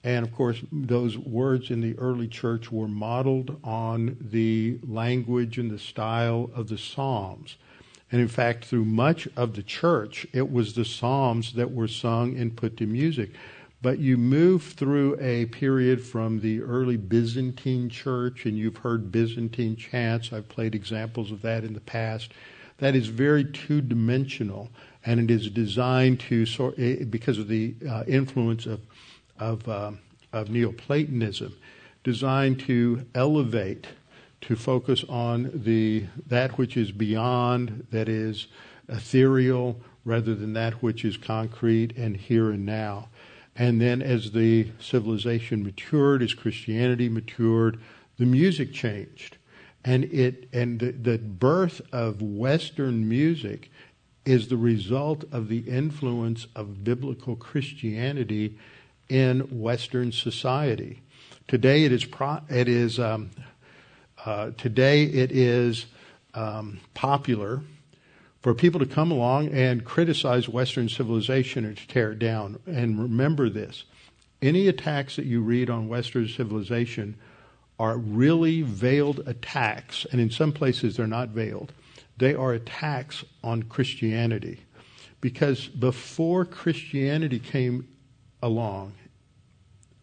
And 0.05 0.25
of 0.25 0.33
course, 0.33 0.61
those 0.71 1.19
words 1.19 1.71
in 1.71 1.81
the 1.81 1.99
early 1.99 2.29
church 2.29 2.71
were 2.71 2.87
modeled 2.87 3.59
on 3.65 4.17
the 4.21 4.79
language 4.87 5.59
and 5.59 5.71
the 5.71 5.79
style 5.81 6.51
of 6.55 6.69
the 6.69 6.79
Psalms. 6.79 7.57
And 8.13 8.21
in 8.21 8.29
fact, 8.29 8.67
through 8.67 8.85
much 8.85 9.27
of 9.35 9.57
the 9.57 9.63
church, 9.63 10.27
it 10.33 10.53
was 10.53 10.75
the 10.75 10.85
Psalms 10.85 11.55
that 11.55 11.73
were 11.73 11.89
sung 11.89 12.37
and 12.37 12.55
put 12.55 12.77
to 12.77 12.87
music. 12.87 13.31
But 13.85 13.99
you 13.99 14.17
move 14.17 14.63
through 14.63 15.19
a 15.21 15.45
period 15.45 16.03
from 16.03 16.41
the 16.41 16.63
early 16.63 16.97
Byzantine 16.97 17.91
church, 17.91 18.47
and 18.47 18.57
you've 18.57 18.79
heard 18.79 19.13
Byzantine 19.13 19.77
chants. 19.77 20.33
I've 20.33 20.49
played 20.49 20.75
examples 20.75 21.31
of 21.31 21.43
that 21.43 21.65
in 21.65 21.75
the 21.75 21.81
past. 21.81 22.33
That 22.79 22.97
is 22.97 23.09
very 23.09 23.45
two 23.45 23.83
dimensional, 23.83 24.71
and 25.05 25.21
it 25.21 25.31
is 25.31 25.51
designed 25.51 26.21
to, 26.21 26.47
eh, 26.79 27.05
because 27.05 27.37
of 27.37 27.49
the 27.49 27.75
uh, 27.87 28.05
influence 28.07 28.65
of, 28.65 28.81
of, 29.39 29.69
uh, 29.69 29.93
of 30.33 30.49
Neoplatonism, 30.49 31.55
designed 32.05 32.61
to 32.61 33.05
elevate, 33.15 33.87
to 34.41 34.57
focus 34.57 35.05
on 35.11 35.51
the 35.53 36.07
that 36.27 36.57
which 36.57 36.79
is 36.79 36.91
beyond, 36.91 37.87
that 37.91 38.09
is 38.09 38.47
ethereal, 38.89 39.79
rather 40.07 40.35
than 40.35 40.55
that 40.55 40.83
which 40.83 41.05
is 41.05 41.19
concrete 41.19 41.95
and 41.99 42.17
here 42.17 42.51
and 42.51 42.65
now. 42.65 43.09
And 43.57 43.81
then 43.81 44.03
as 44.03 44.33
the 44.33 44.69
civilization 44.81 45.63
matured, 45.63 46.23
as 46.23 46.35
Christianity 46.35 47.09
matured, 47.09 47.81
the 48.19 48.27
music 48.27 48.73
changed. 48.73 49.37
And 49.85 50.05
it 50.05 50.49
and 50.53 50.81
the, 50.81 50.93
the 50.93 51.19
birth 51.19 51.81
of 51.93 52.23
Western 52.23 53.09
music 53.09 53.71
is 54.25 54.49
the 54.49 54.57
result 54.57 55.25
of 55.31 55.49
the 55.49 55.59
influence 55.59 56.47
of 56.57 56.83
biblical 56.83 57.37
Christianity 57.37 58.57
in 59.09 59.41
Western 59.61 60.11
society. 60.13 61.03
Today 61.47 61.85
it 61.85 61.93
is 61.93 62.07
pro, 62.07 62.41
it 62.49 62.69
is 62.69 62.99
um, 62.99 63.31
uh, 64.25 64.53
today 64.57 65.05
it 65.05 65.31
is 65.31 65.85
um, 66.33 66.81
popular 66.95 67.61
for 68.45 68.53
people 68.53 68.79
to 68.79 68.85
come 68.85 69.11
along 69.11 69.49
and 69.49 69.87
criticize 69.87 70.51
Western 70.51 70.87
civilization 70.87 71.65
and 71.65 71.79
to 71.79 71.89
tear 71.89 72.13
it 72.13 72.19
down. 72.19 72.59
And 72.67 73.01
remember 73.01 73.49
this 73.49 73.85
any 74.43 74.69
attacks 74.69 75.17
that 75.17 75.25
you 75.25 75.41
read 75.41 75.71
on 75.71 75.89
Western 75.89 76.29
civilization 76.29 77.17
are 77.79 77.97
really 77.97 78.61
veiled 78.61 79.21
attacks, 79.27 80.07
and 80.13 80.21
in 80.21 80.31
some 80.31 80.53
places 80.53 80.95
they're 80.95 81.07
not 81.07 81.31
veiled. 81.31 81.73
They 82.19 82.35
are 82.35 82.53
attacks 82.53 83.25
on 83.43 83.63
Christianity. 83.63 84.61
Because 85.23 85.67
before 85.67 86.45
Christianity 86.45 87.39
came 87.39 87.89
along, 88.43 88.93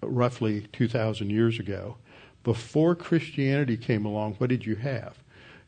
roughly 0.02 0.62
2,000 0.74 1.30
years 1.30 1.60
ago, 1.60 1.98
before 2.44 2.96
Christianity 2.96 3.78
came 3.78 4.04
along, 4.04 4.34
what 4.40 4.50
did 4.50 4.66
you 4.66 4.78
have? 4.78 5.20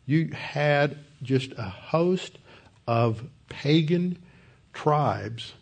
You 0.07 0.29
had 0.29 0.97
just 1.21 1.51
a 1.51 1.69
host 1.69 2.39
of 2.87 3.23
pagan 3.49 4.17
tribes 4.73 5.53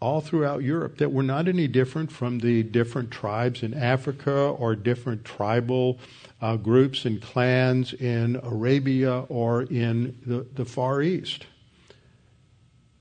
all 0.00 0.20
throughout 0.20 0.62
Europe 0.62 0.98
that 0.98 1.12
were 1.12 1.22
not 1.22 1.48
any 1.48 1.66
different 1.66 2.12
from 2.12 2.38
the 2.38 2.62
different 2.62 3.10
tribes 3.10 3.62
in 3.62 3.74
Africa 3.74 4.32
or 4.32 4.76
different 4.76 5.24
tribal 5.24 5.98
uh, 6.40 6.56
groups 6.56 7.04
and 7.04 7.20
clans 7.20 7.92
in 7.94 8.36
Arabia 8.36 9.20
or 9.28 9.62
in 9.62 10.16
the, 10.24 10.46
the 10.54 10.64
Far 10.64 11.02
East. 11.02 11.46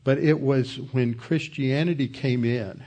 But 0.03 0.17
it 0.17 0.39
was 0.39 0.77
when 0.91 1.13
Christianity 1.13 2.07
came 2.07 2.43
in 2.45 2.83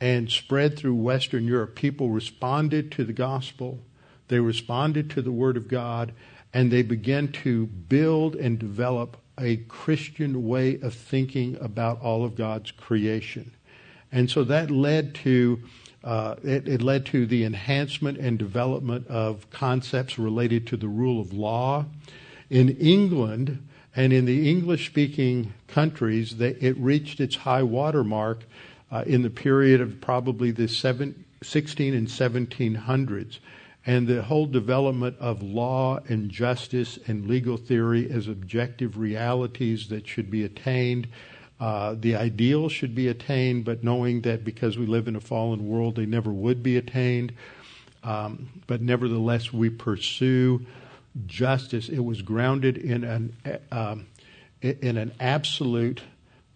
and 0.00 0.30
spread 0.30 0.76
through 0.76 0.96
Western 0.96 1.44
Europe, 1.44 1.74
people 1.74 2.10
responded 2.10 2.90
to 2.92 3.04
the 3.04 3.12
gospel, 3.12 3.80
they 4.28 4.40
responded 4.40 5.10
to 5.10 5.22
the 5.22 5.32
Word 5.32 5.56
of 5.56 5.68
God, 5.68 6.12
and 6.52 6.70
they 6.70 6.82
began 6.82 7.28
to 7.28 7.66
build 7.66 8.34
and 8.34 8.58
develop 8.58 9.16
a 9.40 9.56
Christian 9.56 10.46
way 10.46 10.78
of 10.80 10.94
thinking 10.94 11.56
about 11.60 12.00
all 12.00 12.24
of 12.24 12.36
God's 12.36 12.70
creation. 12.70 13.52
And 14.12 14.30
so 14.30 14.44
that 14.44 14.70
led 14.70 15.14
to 15.16 15.60
uh, 16.02 16.36
it, 16.42 16.66
it, 16.66 16.80
led 16.80 17.04
to 17.06 17.26
the 17.26 17.44
enhancement 17.44 18.16
and 18.16 18.38
development 18.38 19.06
of 19.08 19.48
concepts 19.50 20.18
related 20.18 20.66
to 20.68 20.76
the 20.78 20.88
rule 20.88 21.20
of 21.20 21.34
law. 21.34 21.84
In 22.48 22.70
England 22.78 23.66
and 23.94 24.12
in 24.12 24.24
the 24.24 24.50
English 24.50 24.86
speaking 24.86 25.52
countries, 25.68 26.38
they, 26.38 26.50
it 26.52 26.76
reached 26.78 27.20
its 27.20 27.36
high 27.36 27.62
water 27.62 28.02
mark 28.02 28.44
uh, 28.90 29.04
in 29.06 29.22
the 29.22 29.30
period 29.30 29.82
of 29.82 30.00
probably 30.00 30.50
the 30.50 30.68
seven, 30.68 31.24
16 31.42 31.92
and 31.92 32.06
1700s 32.06 33.38
and 33.86 34.06
the 34.06 34.22
whole 34.22 34.46
development 34.46 35.16
of 35.18 35.42
law 35.42 35.98
and 36.08 36.30
justice 36.30 36.98
and 37.06 37.26
legal 37.26 37.56
theory 37.56 38.10
as 38.10 38.28
objective 38.28 38.98
realities 38.98 39.88
that 39.88 40.06
should 40.06 40.30
be 40.30 40.44
attained. 40.44 41.08
Uh, 41.58 41.94
the 41.98 42.14
ideal 42.16 42.68
should 42.68 42.94
be 42.94 43.08
attained, 43.08 43.64
but 43.64 43.82
knowing 43.82 44.22
that 44.22 44.44
because 44.44 44.78
we 44.78 44.86
live 44.86 45.08
in 45.08 45.16
a 45.16 45.20
fallen 45.20 45.66
world, 45.66 45.96
they 45.96 46.06
never 46.06 46.30
would 46.30 46.62
be 46.62 46.76
attained. 46.76 47.32
Um, 48.02 48.48
but 48.66 48.80
nevertheless, 48.80 49.52
we 49.52 49.68
pursue 49.70 50.64
justice. 51.26 51.88
It 51.88 52.00
was 52.00 52.22
grounded 52.22 52.78
in 52.78 53.04
an 53.04 53.36
um, 53.70 54.06
in 54.62 54.96
an 54.96 55.12
absolute 55.20 56.02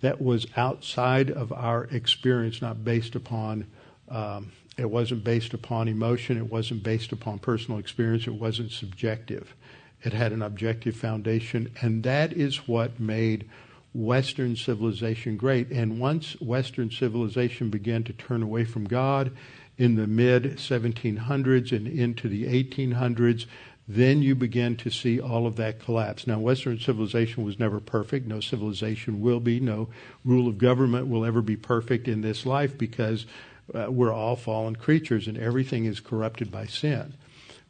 that 0.00 0.20
was 0.20 0.46
outside 0.56 1.30
of 1.30 1.52
our 1.52 1.84
experience, 1.84 2.60
not 2.60 2.84
based 2.84 3.14
upon 3.14 3.66
um, 4.10 4.52
It 4.76 4.90
wasn't 4.90 5.24
based 5.24 5.54
upon 5.54 5.88
emotion. 5.88 6.36
It 6.36 6.50
wasn't 6.50 6.82
based 6.82 7.12
upon 7.12 7.38
personal 7.38 7.78
experience. 7.78 8.26
It 8.26 8.34
wasn't 8.34 8.72
subjective. 8.72 9.54
It 10.02 10.12
had 10.12 10.32
an 10.32 10.42
objective 10.42 10.96
foundation, 10.96 11.70
and 11.80 12.02
that 12.02 12.32
is 12.32 12.68
what 12.68 13.00
made 13.00 13.48
Western 13.94 14.56
civilization 14.56 15.36
great. 15.36 15.70
And 15.70 16.00
once 16.00 16.38
Western 16.40 16.90
civilization 16.90 17.70
began 17.70 18.02
to 18.04 18.12
turn 18.12 18.42
away 18.42 18.64
from 18.64 18.84
God 18.84 19.30
in 19.78 19.94
the 19.94 20.06
mid 20.06 20.58
1700s 20.58 21.72
and 21.72 21.86
into 21.86 22.28
the 22.28 22.44
1800s, 22.44 23.46
then 23.86 24.22
you 24.22 24.34
begin 24.34 24.76
to 24.76 24.90
see 24.90 25.20
all 25.20 25.46
of 25.46 25.56
that 25.56 25.78
collapse. 25.78 26.26
Now, 26.26 26.38
Western 26.38 26.78
civilization 26.78 27.44
was 27.44 27.58
never 27.58 27.80
perfect. 27.80 28.26
No 28.26 28.40
civilization 28.40 29.20
will 29.20 29.40
be. 29.40 29.60
No 29.60 29.88
rule 30.24 30.48
of 30.48 30.58
government 30.58 31.06
will 31.06 31.24
ever 31.24 31.42
be 31.42 31.56
perfect 31.56 32.08
in 32.08 32.22
this 32.22 32.46
life 32.46 32.76
because 32.76 33.26
uh, 33.72 33.90
we're 33.90 34.12
all 34.12 34.36
fallen 34.36 34.76
creatures 34.76 35.26
and 35.26 35.38
everything 35.38 35.84
is 35.84 36.00
corrupted 36.00 36.50
by 36.50 36.66
sin. 36.66 37.14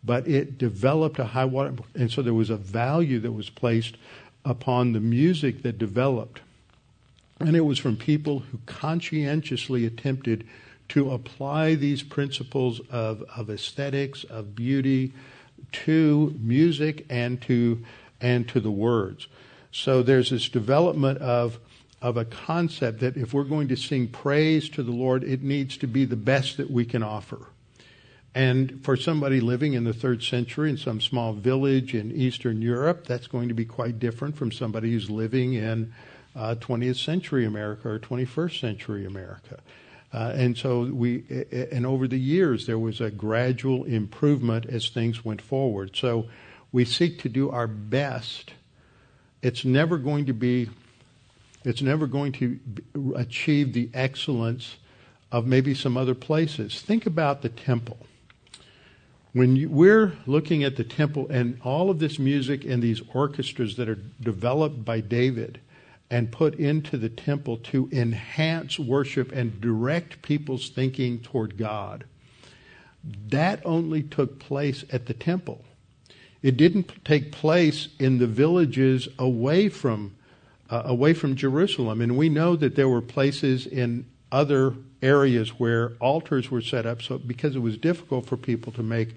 But 0.03 0.29
it 0.29 0.59
developed 0.59 1.19
a 1.19 1.25
high 1.25 1.47
water, 1.47 1.75
and 1.95 2.11
so 2.11 2.21
there 2.21 2.35
was 2.35 2.51
a 2.51 2.57
value 2.57 3.21
that 3.21 3.33
was 3.33 3.49
placed 3.49 3.97
upon 4.45 4.93
the 4.93 5.01
music 5.01 5.63
that 5.63 5.79
developed. 5.79 6.41
And 7.41 7.57
it 7.57 7.63
was 7.63 7.79
from 7.79 7.97
people 7.97 8.41
who 8.41 8.59
conscientiously 8.67 9.87
attempted 9.87 10.47
to 10.91 11.11
apply 11.11 11.75
these 11.75 12.03
principles 12.03 12.81
of, 12.91 13.23
of 13.35 13.49
aesthetics, 13.49 14.25
of 14.25 14.55
beauty, 14.55 15.13
to 15.73 16.35
music 16.39 17.07
and 17.09 17.41
to 17.43 17.83
and 18.21 18.49
to 18.49 18.61
the 18.61 18.71
words. 18.71 19.27
So 19.73 20.03
there's 20.03 20.31
this 20.31 20.49
development 20.49 21.19
of 21.19 21.59
of 22.05 22.19
a 22.19 22.25
concept 22.27 23.01
that 23.01 23.17
if 23.17 23.33
we're 23.33 23.45
going 23.45 23.67
to 23.67 23.77
sing 23.77 24.07
praise 24.07 24.69
to 24.69 24.83
the 24.83 24.93
Lord, 24.93 25.25
it 25.25 25.43
needs 25.43 25.79
to 25.79 25.87
be 25.87 26.05
the 26.05 26.17
best 26.17 26.59
that 26.59 26.71
we 26.71 26.85
can 26.85 27.03
offer. 27.03 27.47
And 28.35 28.85
for 28.85 28.95
somebody 28.95 29.41
living 29.41 29.73
in 29.73 29.85
the 29.85 29.95
third 29.95 30.23
century 30.23 30.69
in 30.69 30.77
some 30.77 31.01
small 31.01 31.33
village 31.33 31.95
in 31.95 32.13
Eastern 32.13 32.61
Europe, 32.61 33.07
that's 33.07 33.27
going 33.27 33.49
to 33.49 33.55
be 33.55 33.65
quite 33.65 33.99
different 33.99 34.37
from 34.37 34.53
somebody 34.53 34.93
who's 34.93 35.09
living 35.09 35.55
in 35.55 35.95
uh, 36.37 36.57
20th 36.57 37.03
century 37.03 37.47
America 37.47 37.89
or 37.89 37.99
21st 37.99 38.61
century 38.61 39.07
America. 39.07 39.61
Uh, 40.13 40.35
and 40.37 40.59
so 40.59 40.83
we, 40.83 41.25
and 41.73 41.87
over 41.87 42.07
the 42.07 42.19
years, 42.19 42.67
there 42.67 42.79
was 42.79 43.01
a 43.01 43.11
gradual 43.11 43.85
improvement 43.85 44.67
as 44.67 44.91
things 44.91 45.25
went 45.25 45.41
forward. 45.41 45.97
So 45.97 46.27
we 46.71 46.85
seek 46.85 47.19
to 47.21 47.31
do 47.31 47.49
our 47.49 47.67
best. 47.67 48.53
It's 49.41 49.65
never 49.65 49.97
going 49.97 50.27
to 50.27 50.35
be, 50.35 50.69
it's 51.65 51.83
never 51.83 52.07
going 52.07 52.33
to 52.33 52.61
achieve 53.17 53.73
the 53.73 53.91
excellence 53.95 54.77
of 55.33 55.47
maybe 55.47 55.75
some 55.75 55.97
other 55.97 56.15
places. 56.15 56.81
Think 56.81 57.07
about 57.07 57.43
the 57.43 57.49
temple. 57.49 58.07
When 59.33 59.57
you, 59.57 59.69
we're 59.69 60.13
looking 60.27 60.63
at 60.63 60.77
the 60.77 60.85
temple 60.85 61.27
and 61.29 61.59
all 61.65 61.91
of 61.91 61.99
this 61.99 62.19
music 62.19 62.65
and 62.65 62.83
these 62.83 63.03
orchestras 63.13 63.77
that 63.77 63.89
are 63.89 63.99
developed 64.21 64.85
by 64.85 65.01
David, 65.01 65.61
and 66.11 66.31
put 66.31 66.55
into 66.55 66.97
the 66.97 67.09
temple 67.09 67.57
to 67.57 67.89
enhance 67.91 68.79
worship 68.79 69.33
and 69.33 69.61
direct 69.61 70.23
people's 70.23 70.69
thinking 70.69 71.19
toward 71.19 71.57
God. 71.57 72.05
That 73.29 73.61
only 73.65 74.03
took 74.03 74.39
place 74.39 74.85
at 74.93 75.07
the 75.07 75.15
temple. 75.15 75.65
It 76.43 76.57
didn't 76.57 77.05
take 77.05 77.33
place 77.33 77.89
in 77.99 78.19
the 78.19 78.27
villages 78.27 79.09
away 79.19 79.69
from 79.69 80.15
uh, 80.71 80.83
away 80.85 81.15
from 81.15 81.37
Jerusalem. 81.37 82.01
And 82.01 82.17
we 82.17 82.29
know 82.29 82.57
that 82.57 82.77
there 82.77 82.89
were 82.89 83.03
places 83.03 83.67
in 83.67 84.07
other 84.33 84.75
areas 85.03 85.61
where 85.61 85.93
altars 86.01 86.51
were 86.51 86.63
set 86.63 86.87
up 86.87 87.03
so 87.03 87.19
because 87.19 87.55
it 87.55 87.61
was 87.61 87.77
difficult 87.77 88.27
for 88.27 88.37
people 88.37 88.73
to 88.73 88.83
make 88.83 89.15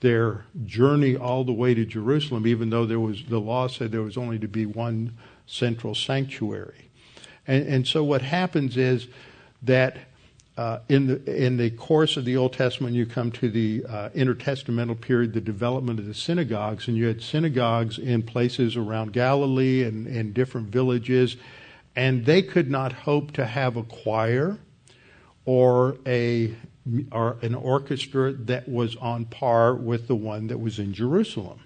their 0.00 0.44
journey 0.64 1.16
all 1.16 1.44
the 1.44 1.52
way 1.52 1.74
to 1.74 1.84
Jerusalem, 1.84 2.46
even 2.46 2.70
though 2.70 2.86
there 2.86 3.00
was 3.00 3.24
the 3.24 3.40
law 3.40 3.68
said 3.68 3.92
there 3.92 4.02
was 4.02 4.16
only 4.16 4.38
to 4.38 4.48
be 4.48 4.66
one 4.66 5.16
central 5.46 5.94
sanctuary. 5.94 6.90
And, 7.46 7.66
and 7.66 7.86
so 7.86 8.04
what 8.04 8.22
happens 8.22 8.76
is 8.76 9.08
that 9.62 9.96
uh, 10.60 10.78
in 10.90 11.06
the 11.06 11.46
in 11.46 11.56
the 11.56 11.70
course 11.70 12.18
of 12.18 12.26
the 12.26 12.36
Old 12.36 12.52
Testament, 12.52 12.94
you 12.94 13.06
come 13.06 13.32
to 13.32 13.48
the 13.48 13.82
uh, 13.88 14.10
intertestamental 14.10 15.00
period, 15.00 15.32
the 15.32 15.40
development 15.40 15.98
of 15.98 16.04
the 16.04 16.12
synagogues, 16.12 16.86
and 16.86 16.98
you 16.98 17.06
had 17.06 17.22
synagogues 17.22 17.98
in 17.98 18.22
places 18.22 18.76
around 18.76 19.14
Galilee 19.14 19.84
and 19.84 20.06
in 20.06 20.34
different 20.34 20.68
villages, 20.68 21.38
and 21.96 22.26
they 22.26 22.42
could 22.42 22.70
not 22.70 22.92
hope 22.92 23.32
to 23.32 23.46
have 23.46 23.78
a 23.78 23.82
choir 23.82 24.58
or 25.46 25.96
a 26.06 26.54
or 27.10 27.38
an 27.40 27.54
orchestra 27.54 28.34
that 28.34 28.68
was 28.68 28.96
on 28.96 29.24
par 29.24 29.74
with 29.74 30.08
the 30.08 30.14
one 30.14 30.48
that 30.48 30.58
was 30.58 30.78
in 30.78 30.92
Jerusalem. 30.92 31.60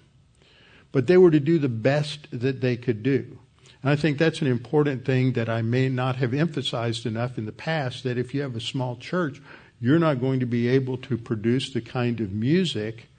But 0.93 1.07
they 1.07 1.17
were 1.17 1.31
to 1.31 1.41
do 1.41 1.59
the 1.59 1.67
best 1.67 2.29
that 2.31 2.61
they 2.61 2.77
could 2.77 3.03
do. 3.03 3.39
And 3.85 3.91
I 3.91 3.95
think 3.95 4.17
that's 4.17 4.41
an 4.41 4.47
important 4.47 5.05
thing 5.05 5.33
that 5.33 5.47
I 5.47 5.61
may 5.61 5.89
not 5.89 6.15
have 6.15 6.33
emphasized 6.33 7.05
enough 7.05 7.37
in 7.37 7.45
the 7.45 7.51
past 7.51 8.03
that 8.03 8.17
if 8.17 8.33
you 8.33 8.41
have 8.41 8.55
a 8.55 8.59
small 8.59 8.95
church, 8.95 9.39
you're 9.79 9.99
not 9.99 10.19
going 10.19 10.39
to 10.39 10.47
be 10.47 10.67
able 10.67 10.97
to 10.97 11.19
produce 11.19 11.71
the 11.71 11.81
kind 11.81 12.19
of 12.19 12.31
music 12.31 13.09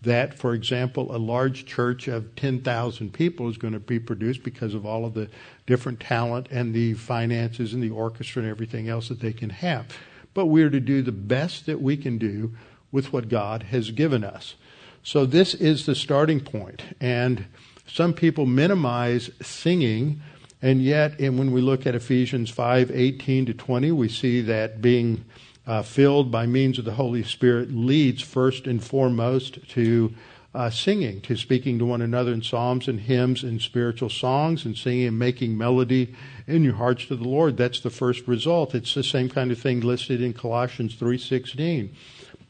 that, 0.00 0.38
for 0.38 0.54
example, 0.54 1.12
a 1.12 1.18
large 1.18 1.66
church 1.66 2.06
of 2.06 2.36
10,000 2.36 3.12
people 3.12 3.48
is 3.48 3.56
going 3.56 3.72
to 3.72 3.80
be 3.80 3.98
produced 3.98 4.44
because 4.44 4.74
of 4.74 4.86
all 4.86 5.04
of 5.04 5.14
the 5.14 5.28
different 5.66 5.98
talent 5.98 6.46
and 6.52 6.72
the 6.72 6.94
finances 6.94 7.74
and 7.74 7.82
the 7.82 7.90
orchestra 7.90 8.42
and 8.42 8.50
everything 8.50 8.88
else 8.88 9.08
that 9.08 9.18
they 9.18 9.32
can 9.32 9.50
have. 9.50 9.88
But 10.34 10.46
we 10.46 10.62
are 10.62 10.70
to 10.70 10.78
do 10.78 11.02
the 11.02 11.10
best 11.10 11.66
that 11.66 11.82
we 11.82 11.96
can 11.96 12.18
do 12.18 12.54
with 12.92 13.12
what 13.12 13.28
God 13.28 13.64
has 13.64 13.90
given 13.90 14.22
us. 14.22 14.54
So 15.02 15.26
this 15.26 15.52
is 15.52 15.84
the 15.84 15.96
starting 15.96 16.38
point. 16.38 16.82
And 17.00 17.46
some 17.92 18.14
people 18.14 18.46
minimize 18.46 19.30
singing, 19.42 20.22
and 20.62 20.82
yet, 20.82 21.20
and 21.20 21.38
when 21.38 21.52
we 21.52 21.60
look 21.60 21.86
at 21.86 21.94
Ephesians 21.94 22.48
5 22.48 22.90
18 22.90 23.44
to 23.44 23.52
20, 23.52 23.92
we 23.92 24.08
see 24.08 24.40
that 24.40 24.80
being 24.80 25.26
uh, 25.66 25.82
filled 25.82 26.30
by 26.30 26.46
means 26.46 26.78
of 26.78 26.86
the 26.86 26.92
Holy 26.92 27.22
Spirit 27.22 27.70
leads 27.70 28.22
first 28.22 28.66
and 28.66 28.82
foremost 28.82 29.68
to 29.70 30.14
uh, 30.54 30.70
singing, 30.70 31.20
to 31.20 31.36
speaking 31.36 31.78
to 31.78 31.84
one 31.84 32.00
another 32.00 32.32
in 32.32 32.40
psalms 32.40 32.88
and 32.88 33.00
hymns 33.00 33.42
and 33.42 33.60
spiritual 33.60 34.08
songs, 34.08 34.64
and 34.64 34.74
singing 34.74 35.08
and 35.08 35.18
making 35.18 35.58
melody 35.58 36.14
in 36.46 36.64
your 36.64 36.76
hearts 36.76 37.04
to 37.04 37.16
the 37.16 37.28
Lord. 37.28 37.58
That's 37.58 37.80
the 37.80 37.90
first 37.90 38.26
result. 38.26 38.74
It's 38.74 38.94
the 38.94 39.04
same 39.04 39.28
kind 39.28 39.52
of 39.52 39.58
thing 39.58 39.80
listed 39.80 40.22
in 40.22 40.32
Colossians 40.32 40.94
3:16, 40.94 41.90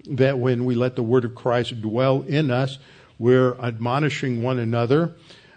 that 0.07 0.39
when 0.39 0.65
we 0.65 0.77
let 0.77 0.95
the 0.95 1.03
word 1.03 1.25
of 1.25 1.35
Christ 1.35 1.83
dwell 1.83 2.23
in 2.23 2.53
us, 2.53 2.79
we're 3.19 3.57
admonishing 3.61 4.41
one 4.41 4.61
another 4.61 5.15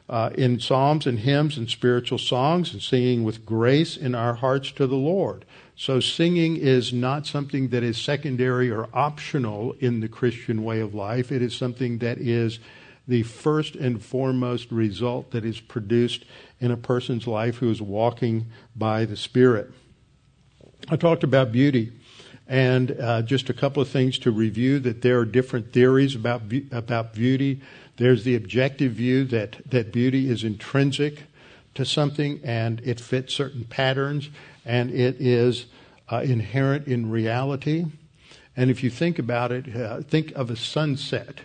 uh, 0.08 0.30
in 0.36 0.60
psalms 0.60 1.08
and 1.08 1.20
hymns 1.20 1.58
and 1.58 1.70
spiritual 1.70 2.18
songs 2.18 2.74
and 2.74 2.82
singing 2.82 3.24
with 3.24 3.46
grace 3.46 3.98
in 3.98 4.14
our 4.14 4.36
hearts 4.36 4.72
to 4.72 4.86
the 4.86 4.96
Lord. 4.96 5.46
So 5.76 6.00
singing 6.00 6.56
is 6.58 6.94
not 6.94 7.26
something 7.26 7.70
that 7.70 7.84
is 7.84 7.98
secondary 7.98 8.72
or 8.72 8.88
optional 8.94 9.76
in 9.80 10.00
the 10.00 10.08
Christian 10.08 10.64
way 10.64 10.80
of 10.80 10.94
life. 10.94 11.32
It 11.32 11.42
is 11.42 11.56
something 11.56 11.98
that 12.00 12.18
is 12.18 12.60
the 13.08 13.24
first 13.24 13.76
and 13.76 14.02
foremost 14.02 14.72
result 14.72 15.32
that 15.32 15.46
is 15.46 15.60
produced 15.60 16.26
in 16.60 16.72
a 16.72 16.78
person's 16.78 17.28
life 17.28 17.58
who 17.58 17.70
is 17.70 17.82
walking 17.82 18.48
by 18.76 19.06
the 19.06 19.18
Spirit. 19.18 19.72
I 20.90 20.96
talked 20.96 21.24
about 21.24 21.52
beauty. 21.52 21.92
And 22.48 22.92
uh, 23.00 23.24
just 23.24 23.50
a 23.50 23.54
couple 23.54 23.82
of 23.82 23.90
things 23.90 24.20
to 24.20 24.30
review 24.30 24.78
that 24.80 25.02
there 25.02 25.18
are 25.20 25.26
different 25.26 25.74
theories 25.74 26.14
about, 26.14 26.44
about 26.72 27.14
beauty. 27.14 27.62
There's 27.98 28.24
the 28.24 28.36
objective 28.36 28.94
view 28.94 29.24
that, 29.26 29.58
that 29.70 29.92
beauty 29.92 30.30
is 30.30 30.44
intrinsic 30.44 31.24
to 31.76 31.86
something 31.86 32.42
and 32.44 32.82
it 32.84 33.00
fits 33.00 33.34
certain 33.34 33.66
patterns 33.66 34.30
and 34.66 34.90
it 34.92 35.16
is 35.20 35.68
uh, 36.10 36.22
inherent 36.24 36.88
in 36.88 37.10
reality. 37.10 37.86
And 38.58 38.70
if 38.70 38.84
you 38.84 38.90
think 38.90 39.20
about 39.20 39.52
it, 39.52 39.76
uh, 39.76 40.02
think 40.02 40.32
of 40.34 40.50
a 40.50 40.56
sunset, 40.56 41.42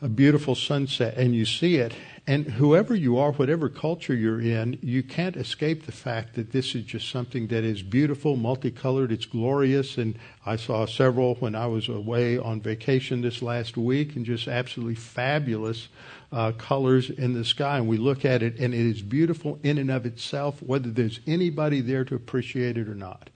a 0.00 0.08
beautiful 0.08 0.54
sunset, 0.54 1.16
and 1.16 1.34
you 1.34 1.44
see 1.44 1.76
it, 1.76 1.94
and 2.28 2.44
whoever 2.44 2.94
you 2.94 3.16
are, 3.16 3.32
whatever 3.32 3.70
culture 3.70 4.14
you're 4.14 4.42
in, 4.42 4.78
you 4.82 5.02
can't 5.02 5.34
escape 5.34 5.86
the 5.86 5.92
fact 5.92 6.34
that 6.34 6.52
this 6.52 6.74
is 6.74 6.84
just 6.84 7.08
something 7.08 7.46
that 7.46 7.64
is 7.64 7.82
beautiful, 7.82 8.36
multicolored, 8.36 9.10
it's 9.10 9.24
glorious. 9.24 9.96
And 9.96 10.18
I 10.44 10.56
saw 10.56 10.84
several 10.84 11.36
when 11.36 11.54
I 11.54 11.68
was 11.68 11.88
away 11.88 12.36
on 12.36 12.60
vacation 12.60 13.22
this 13.22 13.40
last 13.40 13.78
week, 13.78 14.14
and 14.14 14.26
just 14.26 14.46
absolutely 14.46 14.96
fabulous 14.96 15.88
uh, 16.30 16.52
colors 16.52 17.08
in 17.08 17.32
the 17.32 17.46
sky. 17.46 17.78
And 17.78 17.88
we 17.88 17.96
look 17.96 18.26
at 18.26 18.42
it, 18.42 18.58
and 18.58 18.74
it 18.74 18.86
is 18.86 19.00
beautiful 19.00 19.58
in 19.62 19.78
and 19.78 19.90
of 19.90 20.04
itself, 20.04 20.62
whether 20.62 20.90
there's 20.90 21.20
anybody 21.26 21.80
there 21.80 22.04
to 22.04 22.14
appreciate 22.14 22.76
it 22.76 22.90
or 22.90 22.94
not. 22.94 23.30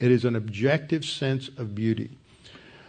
It 0.00 0.10
is 0.10 0.24
an 0.24 0.34
objective 0.34 1.04
sense 1.04 1.48
of 1.58 1.74
beauty. 1.74 2.16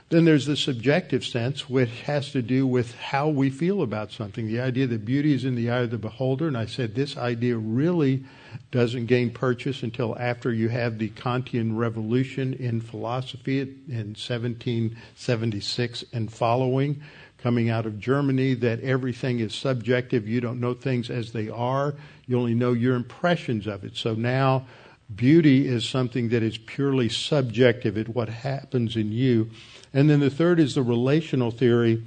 Then 0.10 0.26
there's 0.26 0.46
the 0.46 0.56
subjective 0.56 1.26
sense, 1.26 1.68
which 1.68 2.02
has 2.02 2.32
to 2.34 2.44
do 2.44 2.68
with 2.68 2.94
how 2.96 3.28
we 3.28 3.50
feel 3.50 3.82
about 3.82 4.12
something. 4.12 4.46
The 4.46 4.62
idea 4.62 4.86
that 4.86 5.04
beauty 5.04 5.34
is 5.34 5.46
in 5.46 5.56
the 5.56 5.72
eye 5.72 5.80
of 5.80 5.90
the 5.90 5.98
beholder. 5.98 6.48
And 6.48 6.56
I 6.56 6.68
said 6.68 6.94
this 6.94 7.18
idea 7.18 7.58
really 7.58 8.24
doesn't 8.72 9.08
gain 9.08 9.32
purchase 9.32 9.82
until 9.82 10.16
after 10.20 10.54
you 10.54 10.70
have 10.70 11.00
the 11.00 11.10
Kantian 11.10 11.76
revolution 11.76 12.54
in 12.54 12.82
philosophy 12.82 13.62
in 13.62 14.14
1776 14.14 16.06
and 16.14 16.32
following, 16.32 17.02
coming 17.40 17.72
out 17.72 17.88
of 17.88 18.00
Germany, 18.00 18.54
that 18.54 18.82
everything 18.82 19.40
is 19.40 19.56
subjective. 19.56 20.28
You 20.28 20.40
don't 20.40 20.60
know 20.60 20.76
things 20.76 21.10
as 21.10 21.32
they 21.32 21.50
are, 21.50 21.96
you 22.28 22.38
only 22.38 22.54
know 22.54 22.74
your 22.74 22.96
impressions 22.96 23.66
of 23.66 23.84
it. 23.84 23.98
So 23.98 24.14
now, 24.14 24.68
beauty 25.14 25.68
is 25.68 25.88
something 25.88 26.30
that 26.30 26.44
is 26.44 26.58
purely 26.58 27.10
subjective 27.10 27.98
at 27.98 28.10
what 28.10 28.30
happens 28.30 28.96
in 28.96 29.12
you. 29.12 29.50
And 29.96 30.10
then 30.10 30.20
the 30.20 30.30
third 30.30 30.60
is 30.60 30.76
the 30.76 30.84
relational 30.84 31.52
theory 31.52 32.04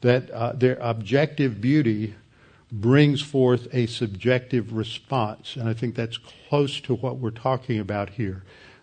that 0.00 0.28
uh, 0.30 0.52
their 0.52 0.76
objective 0.80 1.60
beauty 1.60 2.14
brings 2.72 3.22
forth 3.22 3.68
a 3.72 3.86
subjective 3.86 4.72
response. 4.72 5.54
And 5.54 5.68
I 5.68 5.72
think 5.72 5.94
that's 5.94 6.18
close 6.18 6.80
to 6.80 6.94
what 6.96 7.18
we're 7.18 7.30
talking 7.30 7.78
about 7.78 8.10
here. 8.10 8.42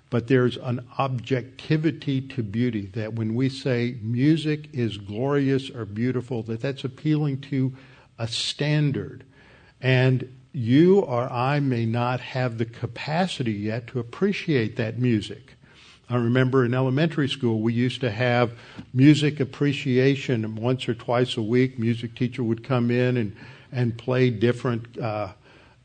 But 0.10 0.28
there's 0.28 0.56
an 0.56 0.88
objectivity 0.98 2.22
to 2.22 2.42
beauty 2.42 2.86
that 2.94 3.16
when 3.16 3.36
we 3.36 3.50
say 3.50 3.98
music 4.02 4.70
is 4.72 4.98
glorious 4.98 5.70
or 5.70 5.84
beautiful, 5.84 6.42
that 6.44 6.62
that's 6.62 6.86
appealing 6.86 7.42
to 7.42 7.74
a 8.18 8.30
standard. 8.30 9.26
And 9.82 10.34
you 10.54 11.02
or 11.02 11.30
I 11.30 11.60
may 11.60 11.86
not 11.86 12.22
have 12.22 12.58
the 12.58 12.66
capacity 12.66 13.52
yet 13.52 13.88
to 13.88 14.00
appreciate 14.00 14.78
that 14.78 15.00
music. 15.00 15.57
I 16.10 16.15
remember 16.15 16.63
in 16.63 16.74
elementary 16.74 17.28
school, 17.28 17.60
we 17.60 17.74
used 17.74 18.00
to 18.00 18.10
have 18.10 18.54
music 18.93 19.41
appreciation 19.41 20.56
once 20.56 20.88
or 20.88 20.93
twice 20.93 21.36
a 21.36 21.41
week. 21.41 21.78
Music 21.78 22.15
teacher 22.15 22.43
would 22.43 22.63
come 22.63 22.91
in 22.91 23.17
and, 23.17 23.36
and 23.74 23.98
play 23.98 24.30
different, 24.30 24.98
uh, 24.98 25.34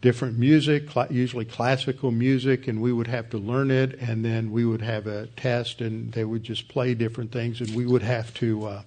different 0.00 0.38
music, 0.38 0.84
usually 1.10 1.44
classical 1.44 2.12
music, 2.12 2.68
and 2.68 2.80
we 2.80 2.92
would 2.92 3.08
have 3.08 3.30
to 3.30 3.38
learn 3.38 3.72
it, 3.72 3.98
and 4.00 4.24
then 4.24 4.52
we 4.52 4.64
would 4.64 4.80
have 4.80 5.08
a 5.08 5.26
test, 5.26 5.80
and 5.80 6.12
they 6.12 6.24
would 6.24 6.44
just 6.44 6.68
play 6.68 6.94
different 6.94 7.32
things, 7.32 7.60
and 7.60 7.74
we 7.74 7.84
would 7.84 8.02
have 8.02 8.32
to, 8.34 8.64
uh, 8.66 8.82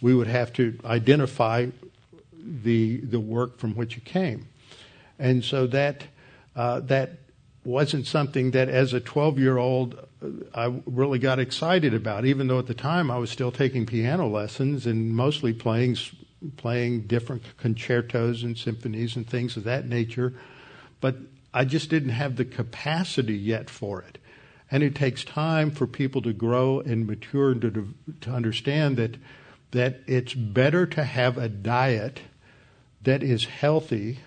we 0.00 0.14
would 0.14 0.28
have 0.28 0.52
to 0.52 0.78
identify 0.84 1.66
the, 2.40 2.98
the 2.98 3.20
work 3.20 3.58
from 3.58 3.74
which 3.74 3.96
it 3.96 4.04
came. 4.04 4.46
And 5.18 5.44
so 5.44 5.66
that, 5.68 6.04
uh, 6.54 6.80
that 6.80 7.18
wasn't 7.64 8.06
something 8.06 8.52
that 8.52 8.68
as 8.68 8.92
a 8.92 9.00
12 9.00 9.40
year 9.40 9.58
old 9.58 10.06
I 10.54 10.80
really 10.86 11.18
got 11.18 11.38
excited 11.38 11.94
about, 11.94 12.24
even 12.24 12.46
though 12.46 12.58
at 12.58 12.66
the 12.66 12.74
time 12.74 13.10
I 13.10 13.18
was 13.18 13.30
still 13.30 13.52
taking 13.52 13.86
piano 13.86 14.28
lessons 14.28 14.86
and 14.86 15.14
mostly 15.14 15.52
playing 15.52 15.96
playing 16.56 17.02
different 17.02 17.56
concertos 17.56 18.42
and 18.42 18.58
symphonies 18.58 19.16
and 19.16 19.28
things 19.28 19.56
of 19.56 19.64
that 19.64 19.86
nature. 19.86 20.34
But 21.00 21.16
I 21.54 21.64
just 21.64 21.90
didn't 21.90 22.10
have 22.10 22.36
the 22.36 22.44
capacity 22.44 23.36
yet 23.36 23.70
for 23.70 24.02
it. 24.02 24.18
And 24.70 24.82
it 24.82 24.94
takes 24.94 25.22
time 25.22 25.70
for 25.70 25.86
people 25.86 26.22
to 26.22 26.32
grow 26.32 26.80
and 26.80 27.06
mature 27.06 27.52
and 27.52 27.62
to, 27.62 27.94
to 28.22 28.30
understand 28.30 28.96
that, 28.96 29.16
that 29.72 30.00
it's 30.06 30.34
better 30.34 30.86
to 30.86 31.04
have 31.04 31.36
a 31.36 31.48
diet 31.48 32.20
that 33.02 33.22
is 33.22 33.44
healthy 33.44 34.20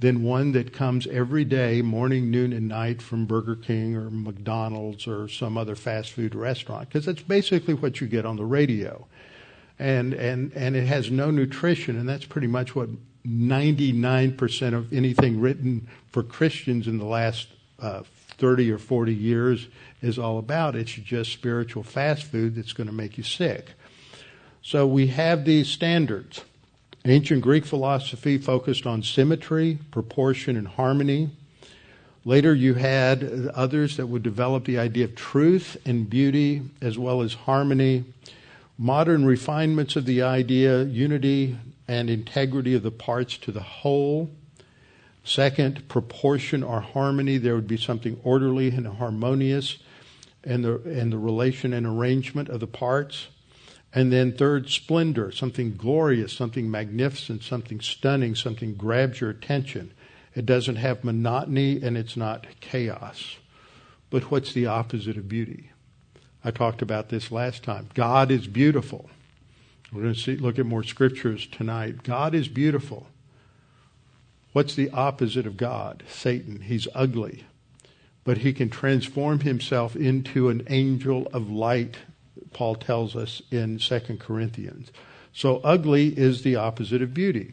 than 0.00 0.22
one 0.22 0.52
that 0.52 0.72
comes 0.72 1.06
every 1.08 1.44
day, 1.44 1.82
morning, 1.82 2.30
noon, 2.30 2.52
and 2.52 2.68
night 2.68 3.02
from 3.02 3.26
Burger 3.26 3.56
King 3.56 3.96
or 3.96 4.10
McDonald's 4.10 5.08
or 5.08 5.28
some 5.28 5.58
other 5.58 5.74
fast 5.74 6.12
food 6.12 6.34
restaurant, 6.34 6.88
because 6.88 7.06
that's 7.06 7.22
basically 7.22 7.74
what 7.74 8.00
you 8.00 8.06
get 8.06 8.24
on 8.24 8.36
the 8.36 8.44
radio. 8.44 9.06
And, 9.78 10.12
and, 10.14 10.52
and 10.54 10.76
it 10.76 10.86
has 10.86 11.10
no 11.10 11.30
nutrition, 11.30 11.98
and 11.98 12.08
that's 12.08 12.24
pretty 12.24 12.46
much 12.46 12.74
what 12.76 12.88
99% 13.26 14.74
of 14.74 14.92
anything 14.92 15.40
written 15.40 15.88
for 16.10 16.22
Christians 16.22 16.86
in 16.86 16.98
the 16.98 17.04
last 17.04 17.48
uh, 17.80 18.02
30 18.38 18.70
or 18.70 18.78
40 18.78 19.14
years 19.14 19.66
is 20.00 20.18
all 20.18 20.38
about. 20.38 20.76
It's 20.76 20.92
just 20.92 21.32
spiritual 21.32 21.82
fast 21.82 22.24
food 22.24 22.54
that's 22.54 22.72
going 22.72 22.86
to 22.86 22.94
make 22.94 23.18
you 23.18 23.24
sick. 23.24 23.72
So 24.62 24.86
we 24.86 25.08
have 25.08 25.44
these 25.44 25.68
standards. 25.68 26.42
Ancient 27.04 27.42
Greek 27.42 27.64
philosophy 27.64 28.38
focused 28.38 28.86
on 28.86 29.02
symmetry, 29.02 29.78
proportion, 29.90 30.56
and 30.56 30.68
harmony. 30.68 31.30
Later, 32.24 32.54
you 32.54 32.74
had 32.74 33.50
others 33.54 33.96
that 33.96 34.08
would 34.08 34.22
develop 34.22 34.64
the 34.64 34.78
idea 34.78 35.04
of 35.04 35.14
truth 35.14 35.76
and 35.86 36.10
beauty 36.10 36.62
as 36.82 36.98
well 36.98 37.22
as 37.22 37.32
harmony. 37.34 38.04
Modern 38.76 39.24
refinements 39.24 39.96
of 39.96 40.04
the 40.04 40.22
idea, 40.22 40.82
unity 40.82 41.56
and 41.86 42.10
integrity 42.10 42.74
of 42.74 42.82
the 42.82 42.90
parts 42.90 43.38
to 43.38 43.52
the 43.52 43.62
whole. 43.62 44.30
Second, 45.24 45.88
proportion 45.88 46.62
or 46.62 46.80
harmony. 46.80 47.38
There 47.38 47.54
would 47.54 47.68
be 47.68 47.76
something 47.76 48.20
orderly 48.24 48.68
and 48.68 48.86
harmonious 48.86 49.78
in 50.44 50.62
the, 50.62 50.80
in 50.82 51.10
the 51.10 51.18
relation 51.18 51.72
and 51.72 51.86
arrangement 51.86 52.48
of 52.48 52.60
the 52.60 52.66
parts. 52.66 53.28
And 53.94 54.12
then 54.12 54.32
third, 54.32 54.68
splendor, 54.68 55.32
something 55.32 55.76
glorious, 55.76 56.32
something 56.32 56.70
magnificent, 56.70 57.42
something 57.42 57.80
stunning, 57.80 58.34
something 58.34 58.74
grabs 58.74 59.20
your 59.20 59.30
attention. 59.30 59.92
It 60.34 60.44
doesn't 60.44 60.76
have 60.76 61.04
monotony 61.04 61.82
and 61.82 61.96
it's 61.96 62.16
not 62.16 62.46
chaos. 62.60 63.36
But 64.10 64.30
what's 64.30 64.52
the 64.52 64.66
opposite 64.66 65.16
of 65.16 65.28
beauty? 65.28 65.70
I 66.44 66.50
talked 66.50 66.82
about 66.82 67.08
this 67.08 67.32
last 67.32 67.62
time. 67.62 67.88
God 67.94 68.30
is 68.30 68.46
beautiful. 68.46 69.10
We're 69.92 70.02
going 70.02 70.14
to 70.14 70.20
see, 70.20 70.36
look 70.36 70.58
at 70.58 70.66
more 70.66 70.82
scriptures 70.82 71.46
tonight. 71.46 72.02
God 72.02 72.34
is 72.34 72.48
beautiful. 72.48 73.08
What's 74.52 74.74
the 74.74 74.90
opposite 74.90 75.46
of 75.46 75.56
God? 75.56 76.02
Satan. 76.08 76.60
He's 76.60 76.88
ugly. 76.94 77.44
But 78.24 78.38
he 78.38 78.52
can 78.52 78.68
transform 78.68 79.40
himself 79.40 79.96
into 79.96 80.50
an 80.50 80.66
angel 80.68 81.26
of 81.32 81.50
light 81.50 81.96
Paul 82.52 82.74
tells 82.76 83.16
us 83.16 83.42
in 83.50 83.78
2 83.78 84.00
Corinthians. 84.18 84.90
So 85.32 85.58
ugly 85.58 86.08
is 86.18 86.42
the 86.42 86.56
opposite 86.56 87.02
of 87.02 87.14
beauty. 87.14 87.52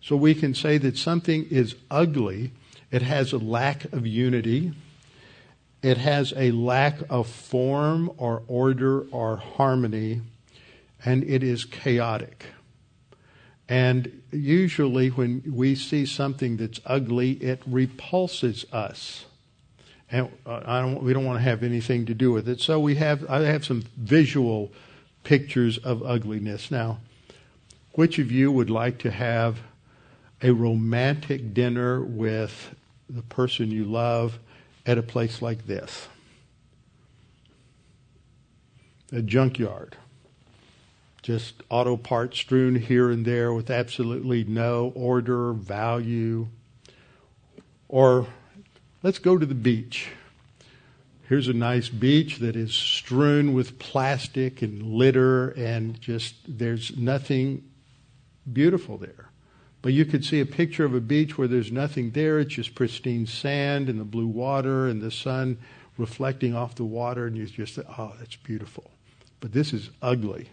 So 0.00 0.16
we 0.16 0.34
can 0.34 0.54
say 0.54 0.78
that 0.78 0.96
something 0.96 1.46
is 1.50 1.74
ugly, 1.90 2.52
it 2.90 3.02
has 3.02 3.32
a 3.32 3.38
lack 3.38 3.84
of 3.92 4.06
unity, 4.06 4.72
it 5.82 5.98
has 5.98 6.32
a 6.36 6.52
lack 6.52 6.98
of 7.10 7.28
form 7.28 8.10
or 8.16 8.42
order 8.46 9.02
or 9.10 9.36
harmony, 9.36 10.22
and 11.04 11.24
it 11.24 11.42
is 11.42 11.64
chaotic. 11.64 12.46
And 13.68 14.22
usually, 14.30 15.08
when 15.08 15.42
we 15.46 15.74
see 15.74 16.06
something 16.06 16.56
that's 16.56 16.80
ugly, 16.86 17.32
it 17.32 17.62
repulses 17.66 18.64
us 18.72 19.26
and 20.10 20.30
uh, 20.44 20.80
don't, 20.80 21.02
we 21.02 21.12
don't 21.12 21.24
want 21.24 21.38
to 21.38 21.42
have 21.42 21.62
anything 21.62 22.06
to 22.06 22.14
do 22.14 22.30
with 22.32 22.48
it. 22.48 22.60
So 22.60 22.78
we 22.78 22.94
have, 22.96 23.28
I 23.28 23.40
have 23.40 23.64
some 23.64 23.84
visual 23.96 24.72
pictures 25.24 25.78
of 25.78 26.02
ugliness. 26.04 26.70
Now, 26.70 26.98
which 27.92 28.18
of 28.18 28.30
you 28.30 28.52
would 28.52 28.70
like 28.70 28.98
to 28.98 29.10
have 29.10 29.58
a 30.42 30.52
romantic 30.52 31.54
dinner 31.54 32.02
with 32.02 32.74
the 33.08 33.22
person 33.22 33.70
you 33.70 33.84
love 33.84 34.38
at 34.84 34.98
a 34.98 35.02
place 35.02 35.42
like 35.42 35.66
this? 35.66 36.08
A 39.12 39.22
junkyard. 39.22 39.96
Just 41.22 41.54
auto 41.68 41.96
parts 41.96 42.38
strewn 42.38 42.76
here 42.76 43.10
and 43.10 43.24
there 43.24 43.52
with 43.52 43.70
absolutely 43.70 44.44
no 44.44 44.92
order, 44.94 45.52
value. 45.52 46.46
Or 47.88 48.28
Let's 49.06 49.20
go 49.20 49.38
to 49.38 49.46
the 49.46 49.54
beach. 49.54 50.08
Here's 51.28 51.46
a 51.46 51.52
nice 51.52 51.88
beach 51.88 52.38
that 52.38 52.56
is 52.56 52.74
strewn 52.74 53.52
with 53.52 53.78
plastic 53.78 54.62
and 54.62 54.82
litter, 54.82 55.50
and 55.50 56.00
just 56.00 56.34
there's 56.48 56.96
nothing 56.96 57.70
beautiful 58.52 58.98
there. 58.98 59.30
But 59.80 59.92
you 59.92 60.06
could 60.06 60.24
see 60.24 60.40
a 60.40 60.44
picture 60.44 60.84
of 60.84 60.92
a 60.92 61.00
beach 61.00 61.38
where 61.38 61.46
there's 61.46 61.70
nothing 61.70 62.10
there. 62.10 62.40
It's 62.40 62.56
just 62.56 62.74
pristine 62.74 63.26
sand 63.26 63.88
and 63.88 64.00
the 64.00 64.04
blue 64.04 64.26
water 64.26 64.88
and 64.88 65.00
the 65.00 65.12
sun 65.12 65.58
reflecting 65.96 66.56
off 66.56 66.74
the 66.74 66.82
water, 66.82 67.26
and 67.26 67.36
you 67.36 67.46
just, 67.46 67.78
oh, 67.78 68.12
that's 68.18 68.34
beautiful. 68.34 68.90
But 69.38 69.52
this 69.52 69.72
is 69.72 69.90
ugly. 70.02 70.50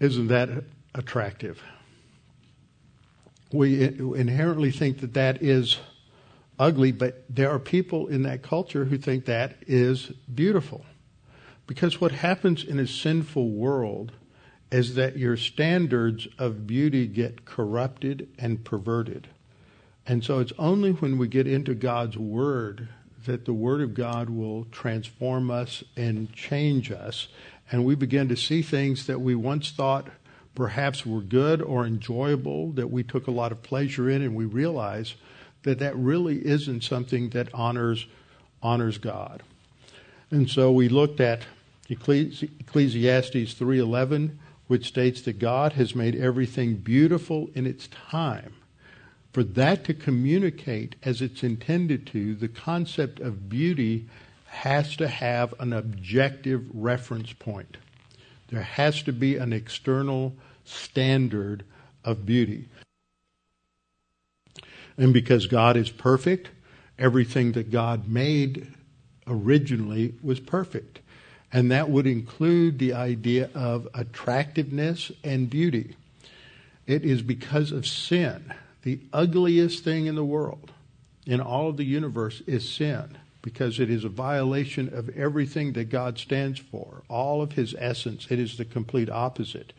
Isn't 0.00 0.26
that 0.26 0.64
attractive? 0.96 1.62
We 3.52 3.82
inherently 3.82 4.70
think 4.70 5.00
that 5.00 5.14
that 5.14 5.42
is 5.42 5.78
ugly, 6.58 6.92
but 6.92 7.24
there 7.28 7.50
are 7.50 7.58
people 7.58 8.08
in 8.08 8.22
that 8.22 8.42
culture 8.42 8.84
who 8.86 8.98
think 8.98 9.24
that 9.24 9.56
is 9.66 10.12
beautiful. 10.32 10.84
Because 11.66 12.00
what 12.00 12.12
happens 12.12 12.64
in 12.64 12.78
a 12.78 12.86
sinful 12.86 13.50
world 13.50 14.12
is 14.70 14.94
that 14.96 15.16
your 15.16 15.36
standards 15.36 16.28
of 16.38 16.66
beauty 16.66 17.06
get 17.06 17.44
corrupted 17.44 18.28
and 18.38 18.64
perverted. 18.64 19.28
And 20.06 20.24
so 20.24 20.40
it's 20.40 20.52
only 20.58 20.92
when 20.92 21.18
we 21.18 21.28
get 21.28 21.46
into 21.46 21.74
God's 21.74 22.16
Word 22.16 22.88
that 23.26 23.44
the 23.44 23.52
Word 23.52 23.80
of 23.80 23.94
God 23.94 24.30
will 24.30 24.64
transform 24.66 25.50
us 25.50 25.84
and 25.96 26.32
change 26.32 26.90
us, 26.90 27.28
and 27.70 27.84
we 27.84 27.94
begin 27.94 28.28
to 28.28 28.36
see 28.36 28.62
things 28.62 29.06
that 29.06 29.20
we 29.20 29.34
once 29.34 29.70
thought 29.70 30.08
perhaps 30.58 31.06
were 31.06 31.20
good 31.20 31.62
or 31.62 31.86
enjoyable, 31.86 32.72
that 32.72 32.90
we 32.90 33.04
took 33.04 33.28
a 33.28 33.30
lot 33.30 33.52
of 33.52 33.62
pleasure 33.62 34.10
in, 34.10 34.20
and 34.20 34.34
we 34.34 34.44
realize 34.44 35.14
that 35.62 35.78
that 35.78 35.96
really 35.96 36.44
isn't 36.44 36.82
something 36.82 37.30
that 37.30 37.48
honors 37.54 38.06
honors 38.60 38.98
God. 38.98 39.44
And 40.32 40.50
so 40.50 40.72
we 40.72 40.88
looked 40.88 41.20
at 41.20 41.46
Ecclesiastes 41.88 43.54
3:11 43.54 44.38
which 44.66 44.88
states 44.88 45.22
that 45.22 45.38
God 45.38 45.74
has 45.74 45.94
made 45.94 46.16
everything 46.16 46.74
beautiful 46.74 47.50
in 47.54 47.64
its 47.64 47.86
time. 47.86 48.52
For 49.32 49.44
that 49.44 49.84
to 49.84 49.94
communicate 49.94 50.96
as 51.04 51.22
it's 51.22 51.44
intended 51.44 52.04
to, 52.08 52.34
the 52.34 52.48
concept 52.48 53.20
of 53.20 53.48
beauty 53.48 54.06
has 54.46 54.96
to 54.96 55.06
have 55.06 55.54
an 55.60 55.72
objective 55.72 56.64
reference 56.74 57.32
point. 57.32 57.76
There 58.48 58.62
has 58.62 59.02
to 59.04 59.12
be 59.12 59.36
an 59.36 59.52
external 59.52 60.34
standard 60.68 61.64
of 62.04 62.24
beauty. 62.26 62.68
And 64.96 65.12
because 65.12 65.46
God 65.46 65.76
is 65.76 65.90
perfect, 65.90 66.50
everything 66.98 67.52
that 67.52 67.70
God 67.70 68.08
made 68.08 68.66
originally 69.26 70.14
was 70.22 70.40
perfect. 70.40 71.00
And 71.52 71.70
that 71.70 71.88
would 71.88 72.06
include 72.06 72.78
the 72.78 72.92
idea 72.92 73.50
of 73.54 73.88
attractiveness 73.94 75.12
and 75.24 75.48
beauty. 75.48 75.96
It 76.86 77.04
is 77.04 77.22
because 77.22 77.72
of 77.72 77.86
sin. 77.86 78.52
The 78.82 79.00
ugliest 79.12 79.84
thing 79.84 80.06
in 80.06 80.14
the 80.14 80.24
world, 80.24 80.72
in 81.26 81.40
all 81.40 81.68
of 81.68 81.76
the 81.76 81.84
universe, 81.84 82.42
is 82.46 82.68
sin 82.68 83.16
because 83.42 83.78
it 83.78 83.88
is 83.88 84.04
a 84.04 84.08
violation 84.08 84.92
of 84.92 85.08
everything 85.10 85.72
that 85.72 85.90
God 85.90 86.18
stands 86.18 86.58
for, 86.58 87.02
all 87.08 87.40
of 87.40 87.52
his 87.52 87.74
essence. 87.78 88.26
It 88.30 88.38
is 88.38 88.56
the 88.56 88.64
complete 88.64 89.08
opposite. 89.08 89.72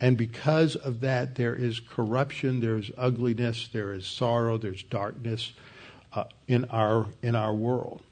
And 0.00 0.16
because 0.16 0.76
of 0.76 1.00
that, 1.00 1.34
there 1.34 1.54
is 1.54 1.78
corruption, 1.78 2.60
there 2.60 2.76
is 2.76 2.90
ugliness, 2.96 3.68
there 3.70 3.92
is 3.92 4.06
sorrow, 4.06 4.56
there's 4.56 4.82
darkness 4.82 5.52
uh, 6.12 6.24
in 6.48 6.64
our 6.66 7.06
in 7.22 7.36
our 7.36 7.54
world. 7.54 8.02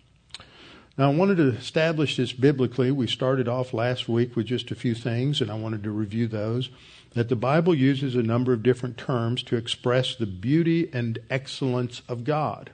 Now, 0.99 1.13
I 1.13 1.15
wanted 1.15 1.37
to 1.37 1.51
establish 1.51 2.17
this 2.17 2.33
biblically. 2.33 2.91
We 2.91 3.07
started 3.07 3.47
off 3.47 3.73
last 3.73 4.09
week 4.09 4.35
with 4.35 4.47
just 4.47 4.73
a 4.73 4.75
few 4.75 4.95
things, 4.95 5.41
and 5.41 5.49
I 5.49 5.55
wanted 5.55 5.85
to 5.85 5.91
review 5.93 6.27
those. 6.27 6.71
That 7.15 7.29
the 7.29 7.37
Bible 7.37 7.75
uses 7.75 8.17
a 8.17 8.23
number 8.23 8.53
of 8.53 8.65
different 8.65 8.99
terms 8.99 9.43
to 9.45 9.57
express 9.57 10.17
the 10.17 10.27
beauty 10.27 10.91
and 10.93 11.21
excellence 11.31 12.03
of 12.09 12.25
God. 12.25 12.71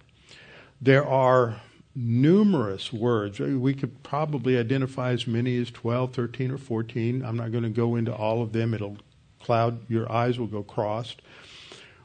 There 0.80 1.06
are 1.06 1.60
numerous 1.94 2.92
words. 2.92 3.38
We 3.38 3.74
could 3.74 4.02
probably 4.02 4.58
identify 4.58 5.12
as 5.12 5.26
many 5.26 5.56
as 5.58 5.70
12, 5.70 6.14
13, 6.14 6.50
or 6.50 6.58
14. 6.58 7.24
I'm 7.24 7.36
not 7.36 7.52
going 7.52 7.62
to 7.62 7.70
go 7.70 7.94
into 7.94 8.12
all 8.12 8.42
of 8.42 8.52
them. 8.52 8.74
It'll 8.74 8.96
cloud, 9.44 9.78
your 9.88 10.10
eyes 10.10 10.38
will 10.38 10.46
go 10.46 10.62
crossed. 10.62 11.22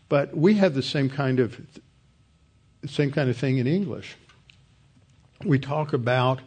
But 0.09 0.35
we 0.35 0.55
have 0.55 0.73
the 0.73 0.83
same 0.83 1.09
kind 1.09 1.39
of 1.39 1.59
same 2.85 3.11
kind 3.11 3.29
of 3.29 3.35
thing 3.35 3.57
in 3.57 3.67
English 3.67 4.15
we 5.45 5.59
talk 5.59 5.93
about 5.93 6.41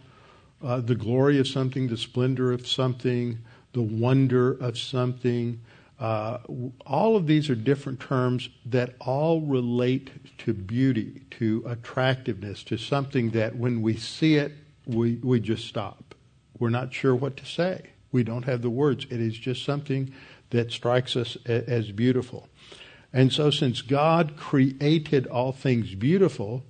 uh, 0.62 0.80
the 0.80 0.94
glory 0.94 1.38
of 1.38 1.48
something, 1.48 1.88
the 1.88 1.96
splendor 1.96 2.52
of 2.52 2.66
something, 2.66 3.38
the 3.72 3.82
wonder 3.82 4.52
of 4.52 4.78
something. 4.78 5.60
Uh, 5.98 6.38
all 6.86 7.16
of 7.16 7.26
these 7.26 7.48
are 7.48 7.54
different 7.54 8.00
terms 8.00 8.48
that 8.66 8.94
all 9.00 9.40
relate 9.40 10.10
to 10.38 10.52
beauty, 10.52 11.22
to 11.30 11.64
attractiveness, 11.66 12.62
to 12.64 12.76
something 12.76 13.30
that 13.30 13.56
when 13.56 13.82
we 13.82 13.96
see 13.96 14.36
it, 14.36 14.52
we, 14.86 15.14
we 15.22 15.40
just 15.40 15.66
stop. 15.66 16.14
We're 16.58 16.70
not 16.70 16.92
sure 16.92 17.14
what 17.14 17.36
to 17.38 17.46
say. 17.46 17.90
We 18.10 18.24
don't 18.24 18.44
have 18.44 18.62
the 18.62 18.70
words. 18.70 19.06
It 19.10 19.20
is 19.20 19.38
just 19.38 19.64
something 19.64 20.12
that 20.52 20.72
strikes 20.72 21.16
us 21.16 21.36
as 21.44 21.90
beautiful. 21.90 22.48
And 23.12 23.32
so, 23.32 23.50
since 23.50 23.82
God 23.82 24.36
created 24.36 25.26
all 25.26 25.52
things 25.52 25.94
beautiful, 25.94 26.64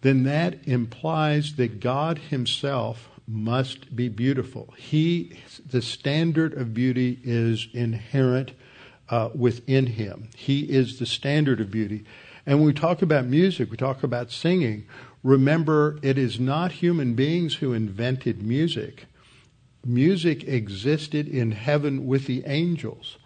then 0.00 0.24
that 0.24 0.66
implies 0.66 1.54
that 1.56 1.78
God 1.80 2.18
Himself 2.18 3.08
must 3.28 3.94
be 3.94 4.08
beautiful. 4.08 4.74
He, 4.76 5.38
the 5.64 5.82
standard 5.82 6.54
of 6.54 6.74
beauty 6.74 7.20
is 7.22 7.68
inherent 7.72 8.52
uh, 9.08 9.30
within 9.34 9.86
Him. 9.86 10.30
He 10.36 10.62
is 10.62 10.98
the 10.98 11.06
standard 11.06 11.60
of 11.60 11.70
beauty. 11.70 12.04
And 12.46 12.58
when 12.58 12.66
we 12.66 12.72
talk 12.72 13.02
about 13.02 13.26
music, 13.26 13.70
we 13.70 13.76
talk 13.76 14.02
about 14.02 14.32
singing. 14.32 14.86
Remember, 15.22 15.98
it 16.02 16.18
is 16.18 16.40
not 16.40 16.72
human 16.72 17.14
beings 17.14 17.56
who 17.56 17.72
invented 17.72 18.42
music. 18.42 19.06
Music 19.84 20.44
existed 20.44 21.26
in 21.28 21.52
heaven 21.52 22.06
with 22.06 22.26
the 22.26 22.42
angels. 22.46 23.18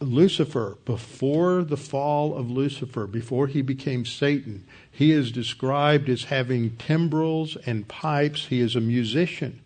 Lucifer, 0.00 0.78
before 0.84 1.64
the 1.64 1.76
fall 1.76 2.36
of 2.36 2.50
Lucifer, 2.50 3.06
before 3.06 3.48
he 3.48 3.62
became 3.62 4.04
Satan, 4.04 4.66
he 4.90 5.10
is 5.10 5.32
described 5.32 6.08
as 6.08 6.24
having 6.24 6.76
timbrels 6.76 7.56
and 7.66 7.88
pipes. 7.88 8.46
He 8.46 8.60
is 8.60 8.76
a 8.76 8.80
musician. 8.80 9.60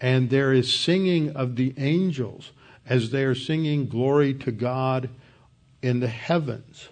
And 0.00 0.30
there 0.30 0.52
is 0.52 0.72
singing 0.72 1.30
of 1.30 1.56
the 1.56 1.74
angels 1.78 2.52
as 2.86 3.10
they 3.10 3.24
are 3.24 3.34
singing 3.34 3.86
glory 3.86 4.34
to 4.34 4.52
God 4.52 5.08
in 5.80 6.00
the 6.00 6.08
heavens. 6.08 6.88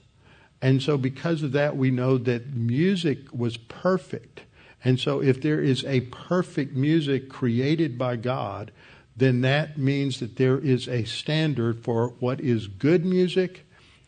And 0.63 0.83
so, 0.83 0.97
because 0.97 1.43
of 1.43 1.53
that, 1.53 1.77
we 1.77 1.91
know 1.91 2.19
that 2.19 2.55
music 2.55 3.19
was 3.33 3.57
perfect. 3.57 4.43
And 4.83 4.99
so, 4.99 5.21
if 5.21 5.43
there 5.43 5.61
is 5.61 5.85
a 5.85 6.01
perfect 6.03 6.75
music 6.75 7.29
created 7.29 7.99
by 7.99 8.17
God, 8.17 8.71
then 9.17 9.43
that 9.43 9.77
means 9.77 10.21
that 10.21 10.37
there 10.37 10.59
is 10.59 10.89
a 10.89 11.05
standard 11.05 11.85
for 11.85 12.15
what 12.21 12.41
is 12.41 12.67
good 12.67 13.05
music 13.05 13.67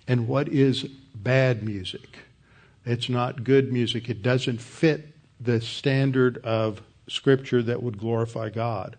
and 0.08 0.26
what 0.26 0.48
is 0.48 0.84
bad 1.14 1.62
music. 1.62 2.18
It's 2.84 3.08
not 3.08 3.44
good 3.44 3.72
music. 3.72 4.08
It 4.08 4.22
doesn't 4.22 4.60
fit 4.60 5.08
the 5.40 5.60
standard 5.60 6.38
of 6.38 6.82
Scripture 7.08 7.62
that 7.62 7.82
would 7.82 7.98
glorify 7.98 8.48
God. 8.48 8.96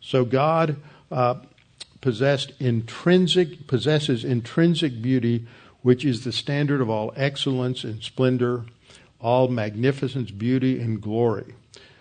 So 0.00 0.24
God 0.24 0.76
uh, 1.10 1.36
possessed 2.00 2.52
intrinsic 2.60 3.66
possesses 3.66 4.24
intrinsic 4.24 5.00
beauty, 5.00 5.46
which 5.82 6.04
is 6.04 6.24
the 6.24 6.32
standard 6.32 6.80
of 6.80 6.90
all 6.90 7.12
excellence 7.16 7.84
and 7.84 8.02
splendor, 8.02 8.64
all 9.24 9.48
magnificence, 9.48 10.30
beauty, 10.30 10.78
and 10.78 11.00
glory. 11.00 11.54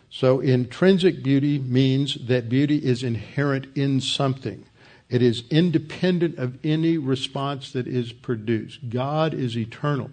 So 0.09 0.41
intrinsic 0.41 1.23
beauty 1.23 1.57
means 1.57 2.27
that 2.27 2.49
beauty 2.49 2.77
is 2.77 3.01
inherent 3.01 3.65
in 3.75 4.01
something. 4.01 4.65
It 5.09 5.21
is 5.21 5.43
independent 5.49 6.37
of 6.37 6.59
any 6.63 6.97
response 6.97 7.71
that 7.71 7.87
is 7.87 8.11
produced. 8.11 8.89
God 8.89 9.33
is 9.33 9.57
eternal. 9.57 10.11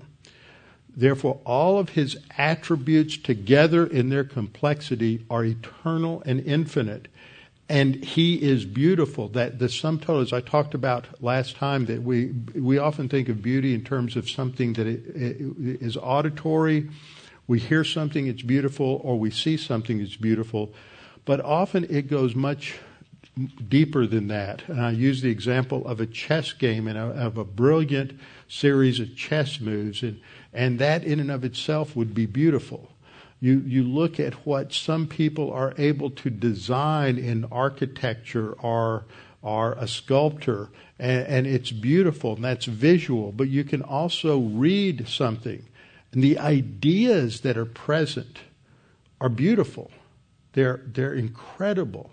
Therefore, 0.96 1.40
all 1.44 1.78
of 1.78 1.90
his 1.90 2.18
attributes 2.38 3.16
together 3.16 3.86
in 3.86 4.08
their 4.08 4.24
complexity 4.24 5.24
are 5.28 5.44
eternal 5.44 6.22
and 6.24 6.40
infinite. 6.40 7.08
And 7.70 8.04
he 8.04 8.34
is 8.42 8.64
beautiful. 8.64 9.28
That 9.28 9.58
the 9.58 9.68
sum 9.68 10.00
total, 10.00 10.20
as 10.20 10.32
I 10.32 10.40
talked 10.40 10.74
about 10.74 11.06
last 11.22 11.56
time, 11.56 11.86
that 11.86 12.02
we 12.02 12.32
we 12.54 12.78
often 12.78 13.08
think 13.08 13.28
of 13.28 13.40
beauty 13.40 13.74
in 13.74 13.84
terms 13.84 14.16
of 14.16 14.28
something 14.28 14.74
that 14.74 14.86
is 14.86 15.96
auditory 15.96 16.90
we 17.50 17.58
hear 17.58 17.82
something, 17.82 18.28
it's 18.28 18.42
beautiful, 18.42 19.00
or 19.02 19.18
we 19.18 19.32
see 19.32 19.56
something, 19.56 20.00
it's 20.00 20.14
beautiful. 20.14 20.72
But 21.24 21.40
often 21.40 21.84
it 21.90 22.06
goes 22.06 22.36
much 22.36 22.78
deeper 23.68 24.06
than 24.06 24.28
that. 24.28 24.62
And 24.68 24.80
I 24.80 24.92
use 24.92 25.20
the 25.20 25.30
example 25.30 25.84
of 25.84 26.00
a 26.00 26.06
chess 26.06 26.52
game 26.52 26.86
and 26.86 26.96
of 26.96 27.36
a 27.36 27.44
brilliant 27.44 28.20
series 28.46 29.00
of 29.00 29.16
chess 29.16 29.58
moves, 29.58 30.04
and, 30.04 30.20
and 30.52 30.78
that 30.78 31.02
in 31.02 31.18
and 31.18 31.28
of 31.28 31.42
itself 31.42 31.96
would 31.96 32.14
be 32.14 32.24
beautiful. 32.24 32.89
You, 33.41 33.62
you 33.66 33.82
look 33.84 34.20
at 34.20 34.34
what 34.47 34.72
some 34.72 35.07
people 35.07 35.51
are 35.51 35.74
able 35.78 36.11
to 36.11 36.30
design 36.30 37.16
in 37.18 37.47
architecture 37.51 38.53
or, 38.53 39.07
or 39.43 39.72
a 39.72 39.88
sculptor, 39.88 40.68
and, 40.99 41.26
and 41.26 41.47
it's 41.47 41.70
beautiful, 41.70 42.34
and 42.34 42.45
that's 42.45 42.66
visual, 42.66 43.32
but 43.32 43.49
you 43.49 43.64
can 43.64 43.82
also 43.82 44.38
read 44.38 45.09
something 45.09 45.64
and 46.12 46.22
the 46.22 46.38
ideas 46.38 47.43
that 47.43 47.57
are 47.57 47.66
present 47.66 48.41
are 49.20 49.28
beautiful. 49.28 49.91
They're, 50.53 50.80
they're 50.86 51.14
incredible. 51.14 52.11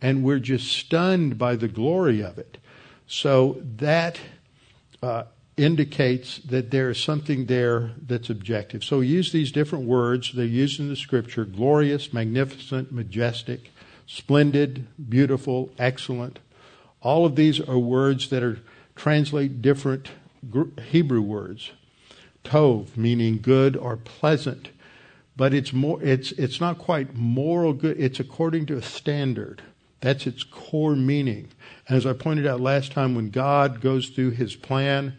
And 0.00 0.22
we're 0.22 0.38
just 0.38 0.72
stunned 0.72 1.38
by 1.38 1.56
the 1.56 1.68
glory 1.68 2.22
of 2.22 2.38
it. 2.38 2.58
So 3.06 3.62
that 3.76 4.18
uh, 5.02 5.24
indicates 5.56 6.38
that 6.38 6.70
there 6.70 6.90
is 6.90 7.00
something 7.02 7.46
there 7.46 7.92
that's 8.06 8.28
objective. 8.30 8.84
So 8.84 9.00
use 9.00 9.32
these 9.32 9.52
different 9.52 9.86
words. 9.86 10.32
They're 10.34 10.44
used 10.44 10.80
in 10.80 10.88
the 10.88 10.96
scripture 10.96 11.44
glorious, 11.44 12.12
magnificent, 12.12 12.92
majestic, 12.92 13.72
splendid, 14.06 14.86
beautiful, 15.08 15.70
excellent. 15.78 16.38
All 17.00 17.24
of 17.24 17.36
these 17.36 17.60
are 17.60 17.78
words 17.78 18.28
that 18.30 18.42
are 18.42 18.60
translate 18.94 19.62
different 19.62 20.10
Hebrew 20.90 21.22
words 21.22 21.72
tov, 22.44 22.96
meaning 22.96 23.38
good 23.42 23.76
or 23.76 23.96
pleasant. 23.96 24.68
but 25.36 25.52
it's 25.52 25.72
more 25.72 26.02
it's 26.02 26.32
it's 26.32 26.60
not 26.60 26.78
quite 26.78 27.14
moral 27.14 27.72
good 27.72 27.98
it's 28.00 28.20
according 28.20 28.64
to 28.66 28.76
a 28.76 28.82
standard 28.82 29.62
that's 30.00 30.26
its 30.26 30.42
core 30.44 30.96
meaning 30.96 31.48
and 31.88 31.96
as 31.96 32.06
i 32.06 32.12
pointed 32.12 32.46
out 32.46 32.60
last 32.60 32.92
time 32.92 33.14
when 33.14 33.30
god 33.30 33.80
goes 33.80 34.08
through 34.08 34.30
his 34.30 34.56
plan 34.56 35.14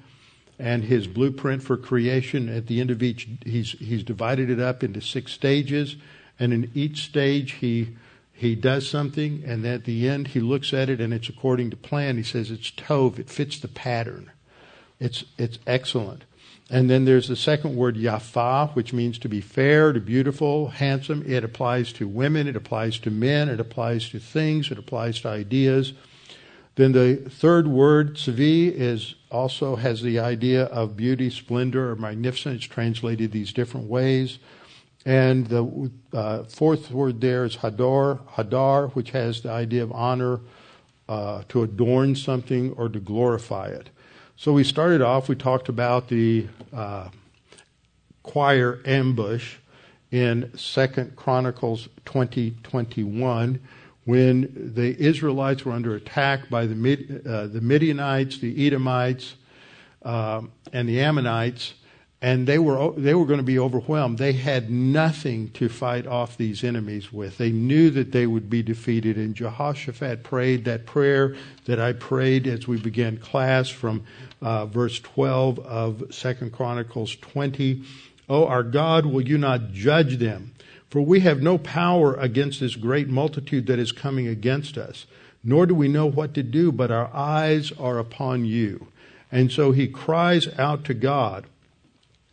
and 0.59 0.83
his 0.83 1.07
blueprint 1.07 1.63
for 1.63 1.77
creation. 1.77 2.49
At 2.49 2.67
the 2.67 2.81
end 2.81 2.91
of 2.91 3.03
each 3.03 3.27
he's 3.45 3.71
he's 3.73 4.03
divided 4.03 4.49
it 4.49 4.59
up 4.59 4.83
into 4.83 5.01
six 5.01 5.31
stages 5.31 5.95
and 6.39 6.53
in 6.53 6.71
each 6.73 7.05
stage 7.05 7.53
he 7.53 7.95
he 8.33 8.55
does 8.55 8.87
something 8.87 9.43
and 9.45 9.65
at 9.65 9.85
the 9.85 10.07
end 10.07 10.29
he 10.29 10.39
looks 10.39 10.73
at 10.73 10.89
it 10.89 11.01
and 11.01 11.13
it's 11.13 11.29
according 11.29 11.69
to 11.71 11.77
plan. 11.77 12.17
He 12.17 12.23
says 12.23 12.51
it's 12.51 12.71
tov. 12.71 13.19
It 13.19 13.29
fits 13.29 13.59
the 13.59 13.67
pattern. 13.67 14.31
It's 14.99 15.25
it's 15.37 15.59
excellent. 15.67 16.23
And 16.69 16.89
then 16.89 17.05
there's 17.05 17.29
the 17.29 17.37
second 17.37 17.77
word, 17.77 17.95
yafa, 17.95 18.75
which 18.75 18.91
means 18.91 19.17
to 19.19 19.29
be 19.29 19.39
fair, 19.39 19.93
to 19.93 20.01
beautiful, 20.01 20.67
handsome. 20.67 21.23
It 21.25 21.45
applies 21.45 21.93
to 21.93 22.07
women, 22.07 22.47
it 22.47 22.57
applies 22.57 22.99
to 22.99 23.09
men, 23.09 23.47
it 23.47 23.61
applies 23.61 24.09
to 24.09 24.19
things, 24.19 24.69
it 24.69 24.77
applies 24.77 25.21
to 25.21 25.29
ideas. 25.29 25.93
Then 26.77 26.91
the 26.91 27.15
third 27.15 27.67
word, 27.67 28.17
savi, 28.17 28.71
is 28.71 29.15
also 29.31 29.77
has 29.77 30.03
the 30.03 30.19
idea 30.19 30.65
of 30.65 30.95
beauty, 30.95 31.31
splendor, 31.31 31.89
or 31.89 31.95
magnificence. 31.95 32.57
It's 32.57 32.65
translated 32.65 33.31
these 33.31 33.51
different 33.51 33.87
ways. 33.87 34.37
And 35.03 35.47
the 35.47 35.89
uh, 36.13 36.43
fourth 36.43 36.91
word 36.91 37.19
there 37.19 37.45
is 37.45 37.57
hadar, 37.57 38.19
hadar, 38.27 38.91
which 38.93 39.09
has 39.09 39.41
the 39.41 39.49
idea 39.49 39.81
of 39.81 39.91
honor, 39.91 40.39
uh, 41.09 41.41
to 41.49 41.63
adorn 41.63 42.15
something 42.15 42.73
or 42.73 42.89
to 42.89 42.99
glorify 42.99 43.69
it. 43.69 43.89
So 44.35 44.53
we 44.53 44.63
started 44.63 45.01
off, 45.01 45.29
we 45.29 45.35
talked 45.35 45.69
about 45.69 46.09
the 46.09 46.45
uh, 46.71 47.09
choir 48.21 48.81
ambush 48.85 49.55
in 50.11 50.55
Second 50.55 51.15
Chronicles 51.15 51.89
2021 52.05 53.59
when 54.07 54.71
the 54.73 54.99
Israelites 54.99 55.63
were 55.65 55.73
under 55.73 55.93
attack 55.93 56.49
by 56.49 56.65
the, 56.65 57.21
uh, 57.25 57.47
the 57.47 57.61
Midianites, 57.61 58.39
the 58.39 58.65
Edomites, 58.65 59.35
um, 60.03 60.51
and 60.73 60.89
the 60.89 61.01
Ammonites 61.01 61.73
and 62.21 62.47
they 62.47 62.57
were 62.57 62.91
they 62.93 63.13
were 63.13 63.25
going 63.25 63.39
to 63.39 63.43
be 63.43 63.59
overwhelmed. 63.59 64.17
They 64.17 64.33
had 64.33 64.71
nothing 64.71 65.51
to 65.51 65.69
fight 65.69 66.07
off 66.07 66.35
these 66.35 66.63
enemies 66.63 67.13
with. 67.13 67.37
They 67.37 67.51
knew 67.51 67.91
that 67.91 68.11
they 68.11 68.25
would 68.25 68.49
be 68.49 68.63
defeated. 68.63 69.17
And 69.17 69.35
Jehoshaphat 69.35 70.23
prayed 70.23 70.65
that 70.65 70.87
prayer 70.87 71.35
that 71.65 71.79
I 71.79 71.93
prayed 71.93 72.47
as 72.47 72.67
we 72.67 72.77
began 72.77 73.17
class 73.17 73.69
from 73.69 74.03
uh, 74.41 74.65
verse 74.65 74.99
12 74.99 75.59
of 75.59 76.03
Second 76.13 76.53
Chronicles 76.53 77.15
20. 77.17 77.83
Oh, 78.29 78.47
our 78.47 78.63
God, 78.63 79.05
will 79.05 79.21
you 79.21 79.37
not 79.37 79.71
judge 79.71 80.17
them? 80.17 80.53
For 80.89 81.01
we 81.01 81.19
have 81.21 81.41
no 81.41 81.57
power 81.57 82.13
against 82.15 82.59
this 82.59 82.75
great 82.75 83.09
multitude 83.09 83.67
that 83.67 83.79
is 83.79 83.91
coming 83.91 84.27
against 84.27 84.77
us, 84.77 85.05
nor 85.43 85.65
do 85.65 85.75
we 85.75 85.87
know 85.87 86.05
what 86.05 86.33
to 86.35 86.43
do, 86.43 86.71
but 86.71 86.91
our 86.91 87.13
eyes 87.13 87.71
are 87.73 87.99
upon 87.99 88.45
you. 88.45 88.87
And 89.31 89.51
so 89.51 89.71
he 89.71 89.87
cries 89.87 90.47
out 90.57 90.83
to 90.85 90.93
God. 90.93 91.45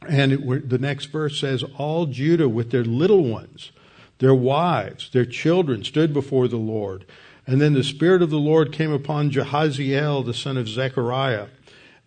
And 0.08 0.32
it, 0.32 0.68
the 0.68 0.78
next 0.78 1.06
verse 1.06 1.40
says, 1.40 1.64
All 1.76 2.06
Judah 2.06 2.48
with 2.48 2.70
their 2.70 2.84
little 2.84 3.24
ones, 3.24 3.72
their 4.18 4.34
wives, 4.34 5.10
their 5.10 5.24
children 5.24 5.82
stood 5.82 6.12
before 6.12 6.46
the 6.46 6.56
Lord. 6.56 7.04
And 7.46 7.60
then 7.60 7.74
the 7.74 7.84
Spirit 7.84 8.22
of 8.22 8.30
the 8.30 8.38
Lord 8.38 8.72
came 8.72 8.92
upon 8.92 9.30
Jahaziel, 9.30 10.24
the 10.24 10.34
son 10.34 10.56
of 10.56 10.68
Zechariah, 10.68 11.48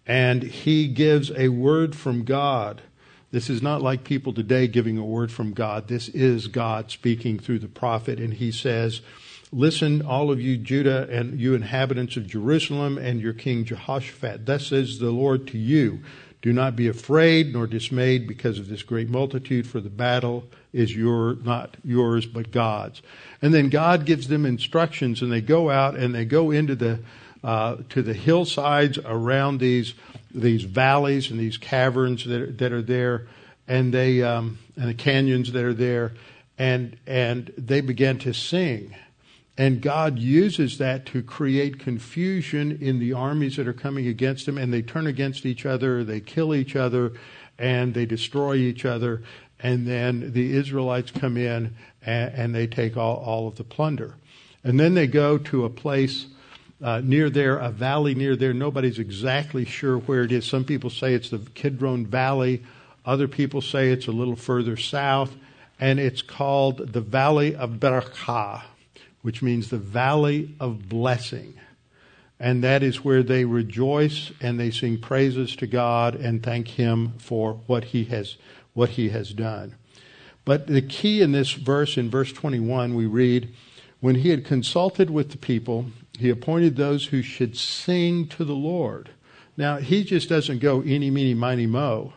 and 0.06 0.44
he 0.44 0.88
gives 0.88 1.32
a 1.32 1.50
word 1.50 1.96
from 1.96 2.24
God. 2.24 2.82
This 3.32 3.50
is 3.50 3.62
not 3.62 3.82
like 3.82 4.04
people 4.04 4.34
today 4.34 4.68
giving 4.68 4.98
a 4.98 5.06
word 5.06 5.32
from 5.32 5.54
God. 5.54 5.88
This 5.88 6.10
is 6.10 6.48
God 6.48 6.92
speaking 6.92 7.40
through 7.40 7.60
the 7.60 7.68
prophet, 7.68 8.20
and 8.20 8.34
he 8.34 8.52
says, 8.52 9.02
Listen, 9.52 10.02
all 10.02 10.30
of 10.30 10.42
you 10.42 10.58
Judah 10.58 11.08
and 11.10 11.40
you 11.40 11.54
inhabitants 11.54 12.18
of 12.18 12.28
Jerusalem 12.28 12.98
and 12.98 13.22
your 13.22 13.34
king 13.34 13.64
Jehoshaphat. 13.64 14.46
Thus 14.46 14.68
says 14.68 15.00
the 15.00 15.10
Lord 15.10 15.48
to 15.48 15.58
you 15.58 16.02
do 16.42 16.54
not 16.54 16.76
be 16.76 16.88
afraid 16.88 17.54
nor 17.54 17.66
dismayed 17.66 18.28
because 18.28 18.60
of 18.60 18.70
this 18.70 18.84
great 18.84 19.10
multitude, 19.10 19.68
for 19.68 19.80
the 19.80 19.90
battle 19.90 20.46
is 20.72 20.96
your, 20.96 21.36
not 21.44 21.76
yours, 21.84 22.26
but 22.26 22.52
God's. 22.52 23.02
And 23.42 23.54
then 23.54 23.70
God 23.70 24.06
gives 24.06 24.28
them 24.28 24.46
instructions 24.46 25.22
and 25.22 25.32
they 25.32 25.42
go 25.42 25.70
out 25.70 25.96
and 25.96 26.14
they 26.14 26.26
go 26.26 26.52
into 26.52 26.76
the, 26.76 27.00
uh, 27.44 27.78
to 27.90 28.04
the 28.04 28.14
hillsides 28.14 29.00
around 29.04 29.60
these, 29.60 29.96
these 30.34 30.64
valleys 30.64 31.32
and 31.32 31.40
these 31.40 31.58
caverns 31.58 32.26
that, 32.26 32.42
are, 32.42 32.52
that 32.52 32.72
are 32.72 32.82
there 32.82 33.28
and 33.68 33.94
they, 33.94 34.24
um, 34.24 34.60
and 34.76 34.90
the 34.90 34.94
canyons 34.94 35.52
that 35.52 35.64
are 35.64 35.74
there 35.74 36.14
and, 36.58 36.98
and 37.06 37.52
they 37.58 37.82
began 37.82 38.18
to 38.20 38.34
sing 38.34 38.96
and 39.58 39.82
God 39.82 40.20
uses 40.20 40.78
that 40.78 41.08
to 41.08 41.24
create 41.24 41.80
confusion 41.80 42.78
in 42.80 43.00
the 43.00 43.14
armies 43.14 43.56
that 43.56 43.68
are 43.68 43.74
coming 43.74 44.06
against 44.06 44.46
them, 44.46 44.58
and 44.58 44.72
they 44.72 44.84
turn 44.84 45.08
against 45.08 45.46
each 45.48 45.66
other, 45.66 46.04
they 46.04 46.20
kill 46.20 46.54
each 46.54 46.76
other, 46.76 47.14
and 47.58 47.94
they 47.94 48.06
destroy 48.06 48.56
each 48.56 48.86
other. 48.86 49.24
And 49.60 49.88
then 49.88 50.32
the 50.34 50.56
Israelites 50.56 51.10
come 51.10 51.38
in 51.38 51.76
and, 52.04 52.34
and 52.36 52.56
they 52.56 52.68
take 52.68 52.96
all, 52.96 53.16
all 53.18 53.48
of 53.48 53.56
the 53.56 53.64
plunder. 53.64 54.14
And 54.64 54.80
then 54.80 54.94
they 54.94 55.08
go 55.08 55.40
to 55.40 55.66
a 55.66 55.70
place 55.72 56.28
uh, 56.82 57.02
near 57.04 57.30
there, 57.30 57.58
a 57.58 57.70
valley 57.70 58.16
near 58.16 58.36
there. 58.36 58.54
Nobody's 58.54 59.00
exactly 59.00 59.66
sure 59.66 59.98
where 59.98 60.24
it 60.24 60.32
is. 60.32 60.46
Some 60.46 60.64
people 60.64 60.90
say 60.90 61.14
it's 61.14 61.30
the 61.30 61.40
Kidron 61.40 62.06
Valley. 62.06 62.64
Other 63.06 63.28
people 63.28 63.62
say 63.62 63.90
it's 63.90 64.08
a 64.08 64.12
little 64.12 64.36
further 64.36 64.78
south. 64.78 65.36
And 65.80 66.00
it's 66.00 66.22
called 66.22 66.94
the 66.94 67.02
Valley 67.02 67.56
of 67.56 67.74
Berakah 67.74 68.64
which 69.28 69.42
means 69.42 69.70
the 69.70 69.78
valley 69.78 70.56
of 70.58 70.88
blessing. 70.88 71.54
And 72.40 72.64
that 72.64 72.82
is 72.82 73.04
where 73.04 73.24
they 73.24 73.44
rejoice 73.44 74.32
and 74.40 74.58
they 74.58 74.72
sing 74.72 75.00
praises 75.00 75.54
to 75.58 75.68
God 75.68 76.16
and 76.16 76.42
thank 76.42 76.70
Him 76.70 77.12
for 77.18 77.60
what 77.68 77.84
He 77.84 78.06
has, 78.06 78.38
what 78.74 78.92
He 78.92 79.10
has 79.10 79.34
done. 79.34 79.76
But 80.46 80.68
the 80.68 80.82
key 80.82 81.22
in 81.22 81.34
this 81.34 81.52
verse, 81.52 81.98
in 81.98 82.10
verse 82.10 82.32
21, 82.32 82.96
we 82.96 83.06
read, 83.06 83.54
When 84.00 84.16
he 84.16 84.30
had 84.30 84.46
consulted 84.46 85.10
with 85.10 85.32
the 85.32 85.38
people, 85.38 85.88
he 86.18 86.30
appointed 86.30 86.76
those 86.76 87.06
who 87.08 87.22
should 87.22 87.58
sing 87.58 88.28
to 88.30 88.44
the 88.44 88.56
Lord. 88.56 89.10
Now, 89.56 89.78
he 89.78 90.04
just 90.04 90.30
doesn't 90.30 90.60
go 90.60 90.84
eeny, 90.84 91.10
meeny, 91.10 91.34
miny, 91.34 91.66
mo. 91.66 92.14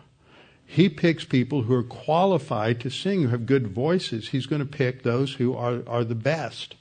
He 0.67 0.89
picks 0.89 1.25
people 1.25 1.63
who 1.63 1.75
are 1.75 1.83
qualified 1.83 2.81
to 2.81 2.91
sing, 2.91 3.23
who 3.23 3.29
have 3.29 3.47
good 3.47 3.69
voices. 3.69 4.29
He's 4.29 4.47
going 4.47 4.61
to 4.61 4.67
pick 4.67 5.03
those 5.03 5.35
who 5.35 5.55
are, 5.55 5.83
are 5.87 6.05
the 6.05 6.15
best 6.15 6.77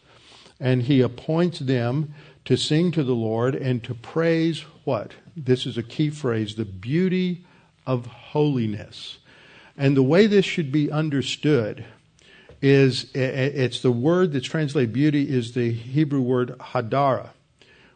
and 0.60 0.84
he 0.84 1.02
appoints 1.02 1.60
them 1.60 2.14
to 2.46 2.58
sing 2.58 2.92
to 2.92 3.04
the 3.04 3.16
Lord 3.16 3.56
and 3.56 3.84
to 3.84 3.94
praise 3.94 4.62
what? 4.84 5.14
This 5.36 5.66
is 5.66 5.78
a 5.78 5.84
key 5.84 6.10
phrase 6.10 6.56
the 6.56 6.66
beauty 6.66 7.46
of 7.86 8.06
holiness. 8.08 9.20
And 9.78 9.96
the 9.96 10.04
way 10.04 10.28
this 10.28 10.46
should 10.46 10.72
be 10.72 10.92
understood 10.92 11.86
is 12.62 13.10
it's 13.14 13.82
the 13.82 13.92
word 13.92 14.34
that's 14.34 14.48
translated 14.48 14.94
beauty 14.94 15.30
is 15.30 15.54
the 15.54 15.72
Hebrew 15.72 16.22
word 16.22 16.58
hadara, 16.60 17.30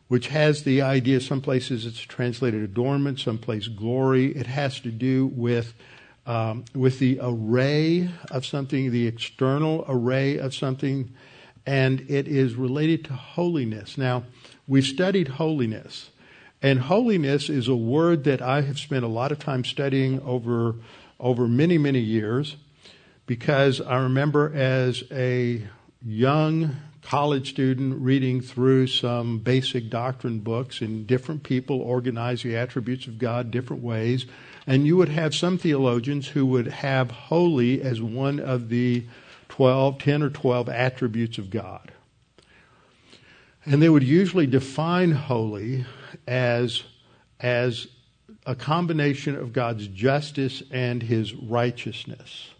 which 0.08 0.28
has 0.28 0.64
the 0.64 0.82
idea, 0.82 1.20
some 1.20 1.42
places 1.42 1.86
it's 1.86 2.00
translated 2.00 2.64
adornment, 2.64 3.20
some 3.20 3.38
place 3.38 3.68
glory. 3.68 4.36
It 4.36 4.48
has 4.48 4.80
to 4.82 4.92
do 4.92 5.28
with 5.28 5.74
um, 6.26 6.64
with 6.74 7.00
the 7.00 7.20
array 7.22 8.10
of 8.32 8.46
something, 8.46 8.92
the 8.92 9.08
external 9.08 9.84
array 9.90 10.38
of 10.38 10.54
something 10.54 11.14
and 11.66 12.02
it 12.10 12.28
is 12.28 12.56
related 12.56 13.06
to 13.06 13.14
holiness. 13.14 13.98
Now, 13.98 14.24
we 14.68 14.82
studied 14.82 15.28
holiness, 15.30 16.10
and 16.62 16.80
holiness 16.80 17.50
is 17.50 17.68
a 17.68 17.76
word 17.76 18.24
that 18.26 18.42
I 18.42 18.62
have 18.62 18.80
spent 18.80 19.04
a 19.04 19.10
lot 19.10 19.32
of 19.32 19.40
time 19.40 19.64
studying 19.64 20.22
over 20.22 20.76
over 21.20 21.48
many 21.48 21.78
many 21.78 22.00
years, 22.00 22.58
because 23.26 23.82
I 23.82 23.98
remember 23.98 24.54
as 24.54 25.04
a 25.12 25.66
young 26.06 26.76
college 27.04 27.50
student 27.50 28.02
reading 28.02 28.42
through 28.42 28.88
some 28.88 29.40
basic 29.40 29.90
doctrine 29.90 30.40
books, 30.40 30.82
and 30.82 31.06
different 31.06 31.44
people 31.44 31.82
organize 31.82 32.44
the 32.44 32.56
attributes 32.56 33.08
of 33.08 33.20
God 33.20 33.52
different 33.52 33.84
ways. 33.84 34.26
And 34.66 34.88
you 34.88 34.98
would 34.98 35.10
have 35.10 35.36
some 35.36 35.58
theologians 35.58 36.30
who 36.30 36.46
would 36.48 36.68
have 36.68 37.12
holy 37.12 37.82
as 37.82 38.02
one 38.02 38.40
of 38.40 38.70
the 38.70 39.06
12, 39.50 40.00
10 40.00 40.24
or 40.24 40.30
12 40.30 40.70
attributes 40.70 41.38
of 41.38 41.50
God. 41.50 41.92
And 43.66 43.82
they 43.82 43.90
would 43.90 44.04
usually 44.04 44.48
define 44.48 45.12
holy 45.12 45.86
as, 46.28 46.84
as 47.40 47.88
a 48.46 48.56
combination 48.56 49.36
of 49.36 49.54
God's 49.54 49.88
justice 49.88 50.64
and 50.72 51.04
his 51.04 51.34
righteousness, 51.34 52.53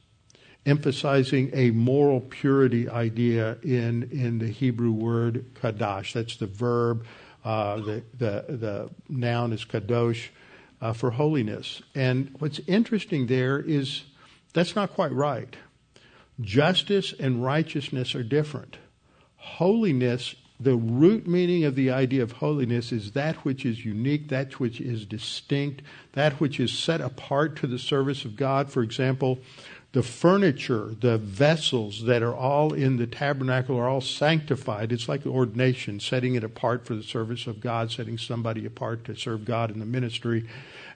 emphasizing 0.66 1.50
a 1.54 1.72
moral 1.72 2.22
purity 2.22 2.90
idea 2.90 3.58
in, 3.64 4.10
in 4.12 4.40
the 4.40 4.48
Hebrew 4.48 4.92
word 4.92 5.54
kadosh. 5.56 6.14
That's 6.14 6.38
the 6.38 6.48
verb, 6.48 7.06
uh, 7.44 7.78
the, 7.78 8.04
the, 8.18 8.46
the 8.48 8.90
noun 9.10 9.52
is 9.54 9.66
kadosh 9.66 10.30
uh, 10.82 10.94
for 10.94 11.12
holiness. 11.12 11.82
And 11.96 12.34
what's 12.40 12.60
interesting 12.68 13.28
there 13.28 13.60
is 13.60 14.04
that's 14.54 14.76
not 14.76 14.94
quite 14.94 15.12
right. 15.12 15.56
Justice 16.40 17.14
and 17.20 17.44
righteousness 17.44 18.16
are 18.16 18.24
different. 18.24 18.78
Holiness, 19.36 20.36
the 20.60 20.76
root 20.76 21.28
meaning 21.28 21.66
of 21.66 21.76
the 21.76 21.92
idea 21.92 22.24
of 22.24 22.34
holiness 22.34 22.92
is 22.92 23.12
that 23.12 23.38
which 23.38 23.66
is 23.66 23.84
unique, 23.84 24.30
that 24.30 24.60
which 24.60 24.80
is 24.80 25.06
distinct, 25.06 25.82
that 26.14 26.34
which 26.34 26.60
is 26.60 26.72
set 26.72 27.02
apart 27.02 27.56
to 27.58 27.68
the 27.68 27.80
service 27.80 28.24
of 28.24 28.36
God. 28.36 28.70
For 28.70 28.82
example, 28.84 29.40
the 29.94 30.04
furniture, 30.04 30.96
the 31.00 31.18
vessels 31.18 32.06
that 32.06 32.24
are 32.24 32.36
all 32.36 32.74
in 32.74 32.98
the 32.98 33.06
tabernacle 33.06 33.78
are 33.78 33.88
all 33.88 34.02
sanctified. 34.02 34.92
It's 34.92 35.08
like 35.08 35.26
ordination, 35.26 36.00
setting 36.00 36.34
it 36.36 36.44
apart 36.44 36.86
for 36.86 36.96
the 36.96 37.04
service 37.04 37.46
of 37.46 37.60
God, 37.60 37.92
setting 37.92 38.18
somebody 38.18 38.66
apart 38.66 39.06
to 39.06 39.16
serve 39.16 39.46
God 39.46 39.70
in 39.70 39.80
the 39.80 39.86
ministry. 39.86 40.48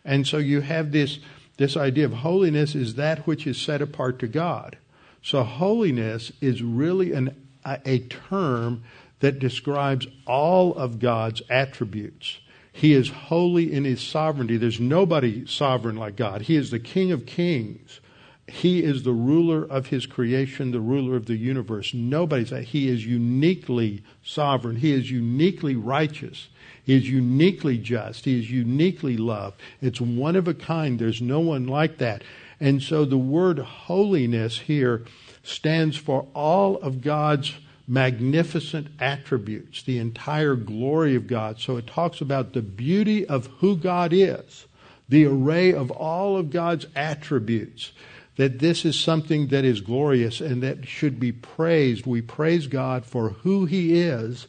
And 0.03 0.25
so 0.25 0.37
you 0.37 0.61
have 0.61 0.91
this, 0.91 1.19
this 1.57 1.77
idea 1.77 2.05
of 2.05 2.13
holiness 2.13 2.73
is 2.73 2.95
that 2.95 3.27
which 3.27 3.45
is 3.45 3.59
set 3.59 3.83
apart 3.83 4.17
to 4.19 4.27
God. 4.27 4.77
So 5.21 5.43
holiness 5.43 6.31
is 6.41 6.63
really 6.63 7.13
an, 7.13 7.35
a, 7.65 7.79
a 7.85 7.99
term 7.99 8.83
that 9.19 9.39
describes 9.39 10.07
all 10.25 10.73
of 10.75 10.99
God's 10.99 11.41
attributes. 11.49 12.39
He 12.71 12.93
is 12.93 13.09
holy 13.09 13.73
in 13.73 13.85
his 13.85 14.01
sovereignty. 14.01 14.57
There's 14.57 14.79
nobody 14.79 15.47
sovereign 15.47 15.95
like 15.95 16.15
God. 16.15 16.43
He 16.43 16.55
is 16.55 16.69
the 16.69 16.79
King 16.79 17.11
of 17.11 17.25
kings. 17.25 17.99
He 18.47 18.81
is 18.81 19.03
the 19.03 19.13
ruler 19.13 19.65
of 19.65 19.87
his 19.87 20.05
creation, 20.05 20.71
the 20.71 20.79
ruler 20.79 21.17
of 21.17 21.25
the 21.25 21.35
universe. 21.35 21.93
Nobody's 21.93 22.51
that. 22.51 22.63
He 22.65 22.87
is 22.87 23.05
uniquely 23.05 24.03
sovereign. 24.23 24.77
He 24.77 24.93
is 24.93 25.11
uniquely 25.11 25.75
righteous. 25.75 26.47
He 26.81 26.95
is 26.95 27.09
uniquely 27.09 27.77
just. 27.77 28.23
He 28.23 28.39
is 28.39 28.49
uniquely 28.49 29.17
loved. 29.17 29.59
It's 29.81 29.99
one 29.99 30.37
of 30.37 30.47
a 30.47 30.53
kind. 30.53 30.97
There's 30.97 31.21
no 31.21 31.41
one 31.41 31.67
like 31.67 31.97
that. 31.97 32.23
And 32.59 32.81
so 32.81 33.03
the 33.03 33.17
word 33.17 33.59
holiness 33.59 34.59
here 34.59 35.03
stands 35.43 35.97
for 35.97 36.27
all 36.33 36.77
of 36.77 37.01
God's 37.01 37.53
magnificent 37.87 38.87
attributes, 38.99 39.83
the 39.83 39.97
entire 39.97 40.55
glory 40.55 41.15
of 41.15 41.27
God. 41.27 41.59
So 41.59 41.77
it 41.77 41.87
talks 41.87 42.19
about 42.19 42.53
the 42.53 42.61
beauty 42.61 43.25
of 43.25 43.47
who 43.59 43.77
God 43.77 44.11
is, 44.13 44.65
the 45.07 45.25
array 45.25 45.73
of 45.73 45.89
all 45.91 46.35
of 46.35 46.49
God's 46.49 46.85
attributes 46.95 47.91
that 48.37 48.59
this 48.59 48.85
is 48.85 48.97
something 48.97 49.47
that 49.47 49.65
is 49.65 49.81
glorious 49.81 50.39
and 50.39 50.63
that 50.63 50.87
should 50.87 51.19
be 51.19 51.31
praised. 51.31 52.05
We 52.05 52.21
praise 52.21 52.67
God 52.67 53.05
for 53.05 53.29
who 53.29 53.65
He 53.65 53.99
is 53.99 54.47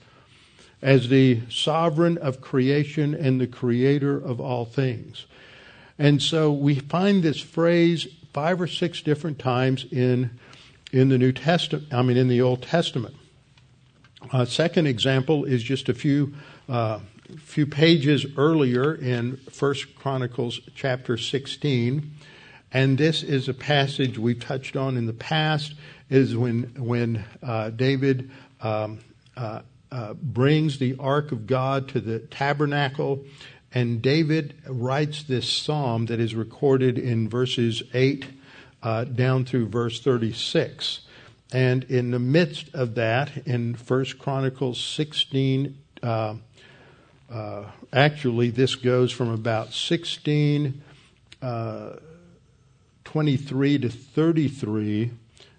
as 0.80 1.09
the 1.09 1.41
sovereign 1.51 2.18
of 2.18 2.41
creation 2.41 3.14
and 3.14 3.41
the 3.41 3.47
creator 3.47 4.16
of 4.16 4.41
all 4.41 4.64
things. 4.64 5.26
And 5.99 6.22
so 6.22 6.53
we 6.53 6.76
find 6.76 7.22
this 7.22 7.41
phrase 7.41 8.07
five 8.32 8.61
or 8.61 8.68
six 8.68 9.01
different 9.01 9.39
times 9.39 9.86
in, 9.91 10.39
in 10.93 11.09
the 11.09 11.18
New 11.18 11.32
Testament, 11.32 11.93
I 11.93 12.03
mean, 12.03 12.18
in 12.18 12.28
the 12.28 12.43
Old 12.43 12.62
Testament. 12.62 13.16
A 14.33 14.47
second 14.47 14.87
example 14.87 15.45
is 15.45 15.62
just 15.62 15.89
a 15.89 15.95
few, 15.95 16.35
uh, 16.69 17.01
few 17.39 17.66
pages 17.66 18.27
earlier 18.37 18.95
in 18.95 19.37
First 19.51 19.95
Chronicles 19.95 20.61
chapter 20.75 21.16
16 21.16 22.14
and 22.73 22.99
this 22.99 23.23
is 23.23 23.49
a 23.49 23.55
passage 23.55 24.19
we've 24.19 24.41
touched 24.41 24.77
on 24.77 24.97
in 24.97 25.07
the 25.07 25.12
past, 25.14 25.75
is 26.11 26.37
when, 26.37 26.75
when 26.77 27.25
uh, 27.43 27.71
David 27.71 28.31
um, 28.61 28.99
uh, 29.37 29.62
uh, 29.91 30.14
brings 30.14 30.79
the 30.79 30.97
ark 30.99 31.33
of 31.33 31.47
God 31.47 31.89
to 31.91 32.01
the 32.01 32.19
tabernacle. 32.19 33.25
And 33.73 34.03
David 34.03 34.55
writes 34.66 35.23
this 35.23 35.49
psalm 35.49 36.07
that 36.07 36.21
is 36.21 36.35
recorded 36.35 36.99
in 36.99 37.29
verses 37.29 37.83
8 37.95 38.27
uh, 38.83 39.05
down 39.05 39.45
through 39.47 39.69
verse 39.69 40.01
36. 40.01 41.01
And 41.53 41.85
in 41.85 42.11
the 42.11 42.19
midst 42.19 42.75
of 42.75 42.95
that, 42.97 43.47
in 43.47 43.75
First 43.75 44.19
Chronicles 44.19 44.81
16, 44.81 45.79
uh, 46.03 46.35
uh, 47.31 47.65
actually, 47.93 48.51
this 48.51 48.75
goes 48.75 49.13
from 49.13 49.31
about 49.31 49.73
16 49.73 50.83
uh, 51.41 51.91
23 53.05 53.79
to 53.79 53.89
33, 53.89 55.11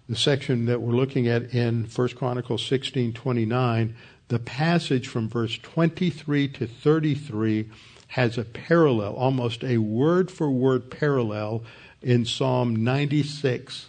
the 0.08 0.16
section 0.16 0.66
that 0.66 0.82
we're 0.82 0.94
looking 0.94 1.28
at 1.28 1.54
in 1.54 1.86
1 1.86 2.08
Chronicles 2.10 2.64
16 2.66 3.14
29, 3.14 3.96
the 4.28 4.40
passage 4.40 5.08
from 5.08 5.28
verse 5.28 5.58
23 5.58 6.48
to 6.50 6.68
33 6.68 7.70
has 8.10 8.38
a 8.38 8.44
parallel, 8.44 9.16
almost 9.16 9.64
a 9.64 9.80
word 9.80 10.30
for 10.30 10.52
word 10.52 10.92
parallel 10.92 11.64
in 12.04 12.26
Psalm 12.26 12.76
96, 12.76 13.88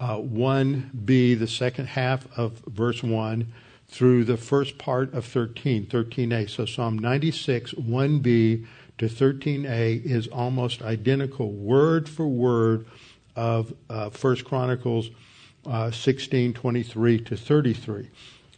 uh, 0.00 0.16
1b, 0.16 1.38
the 1.38 1.46
second 1.46 1.86
half 1.86 2.26
of 2.36 2.52
verse 2.66 3.02
1, 3.02 3.52
through 3.88 4.24
the 4.24 4.36
first 4.36 4.78
part 4.78 5.12
of 5.12 5.24
13, 5.26 5.86
13a. 5.86 6.48
So 6.48 6.64
Psalm 6.64 6.98
96, 6.98 7.74
1b 7.74 8.66
to 8.98 9.06
13a 9.06 10.04
is 10.04 10.26
almost 10.28 10.82
identical, 10.82 11.52
word 11.52 12.08
for 12.08 12.26
word, 12.26 12.86
of 13.36 13.72
uh, 13.88 14.10
1 14.10 14.36
Chronicles 14.44 15.10
uh, 15.66 15.90
16, 15.90 16.52
23 16.52 17.20
to 17.20 17.36
33. 17.36 18.10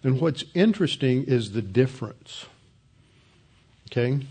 And 0.02 0.20
what's 0.20 0.44
interesting 0.54 1.24
is 1.24 1.52
the 1.52 1.62
difference. 1.62 2.46
Okay? 3.90 4.26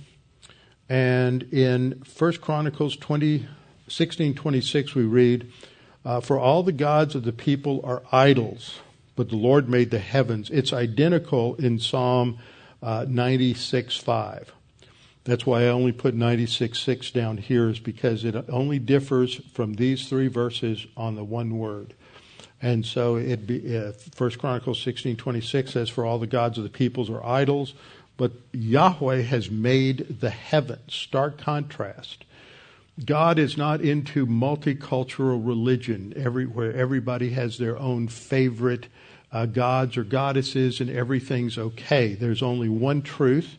And 0.89 1.43
in 1.53 2.03
1 2.17 2.33
Chronicles 2.37 2.97
20, 2.97 3.47
16, 3.87 4.33
26, 4.33 4.95
we 4.95 5.03
read, 5.03 5.51
uh, 6.05 6.19
For 6.19 6.39
all 6.39 6.63
the 6.63 6.71
gods 6.71 7.15
of 7.15 7.23
the 7.23 7.33
people 7.33 7.81
are 7.83 8.03
idols, 8.11 8.79
but 9.15 9.29
the 9.29 9.35
Lord 9.35 9.69
made 9.69 9.91
the 9.91 9.99
heavens. 9.99 10.49
It's 10.49 10.73
identical 10.73 11.55
in 11.55 11.79
Psalm 11.79 12.39
uh, 12.81 13.05
96, 13.07 13.97
5. 13.97 14.51
That's 15.23 15.45
why 15.45 15.63
I 15.63 15.67
only 15.67 15.91
put 15.91 16.15
96.6 16.15 17.13
down 17.13 17.37
here, 17.37 17.69
is 17.69 17.79
because 17.79 18.25
it 18.25 18.35
only 18.49 18.79
differs 18.79 19.35
from 19.53 19.75
these 19.75 20.09
three 20.09 20.27
verses 20.27 20.87
on 20.97 21.15
the 21.15 21.23
one 21.23 21.59
word. 21.59 21.93
And 22.61 22.85
so 22.85 23.15
it 23.15 23.47
be 23.47 23.77
uh, 23.77 23.91
First 24.13 24.37
Chronicles 24.37 24.79
16:26 24.83 25.69
says, 25.69 25.89
"For 25.89 26.05
all 26.05 26.19
the 26.19 26.27
gods 26.27 26.57
of 26.57 26.63
the 26.63 26.69
peoples 26.69 27.09
are 27.09 27.25
idols, 27.25 27.73
but 28.17 28.33
Yahweh 28.51 29.21
has 29.21 29.49
made 29.49 30.19
the 30.19 30.29
heavens." 30.29 30.93
Stark 30.93 31.39
contrast. 31.39 32.23
God 33.03 33.39
is 33.39 33.57
not 33.57 33.81
into 33.81 34.27
multicultural 34.27 35.45
religion, 35.45 36.13
everywhere 36.15 36.73
everybody 36.73 37.31
has 37.31 37.57
their 37.57 37.77
own 37.77 38.07
favorite 38.07 38.87
uh, 39.31 39.45
gods 39.45 39.97
or 39.97 40.03
goddesses, 40.03 40.81
and 40.81 40.89
everything's 40.89 41.57
okay. 41.57 42.13
There's 42.13 42.43
only 42.43 42.69
one 42.69 43.01
truth, 43.01 43.57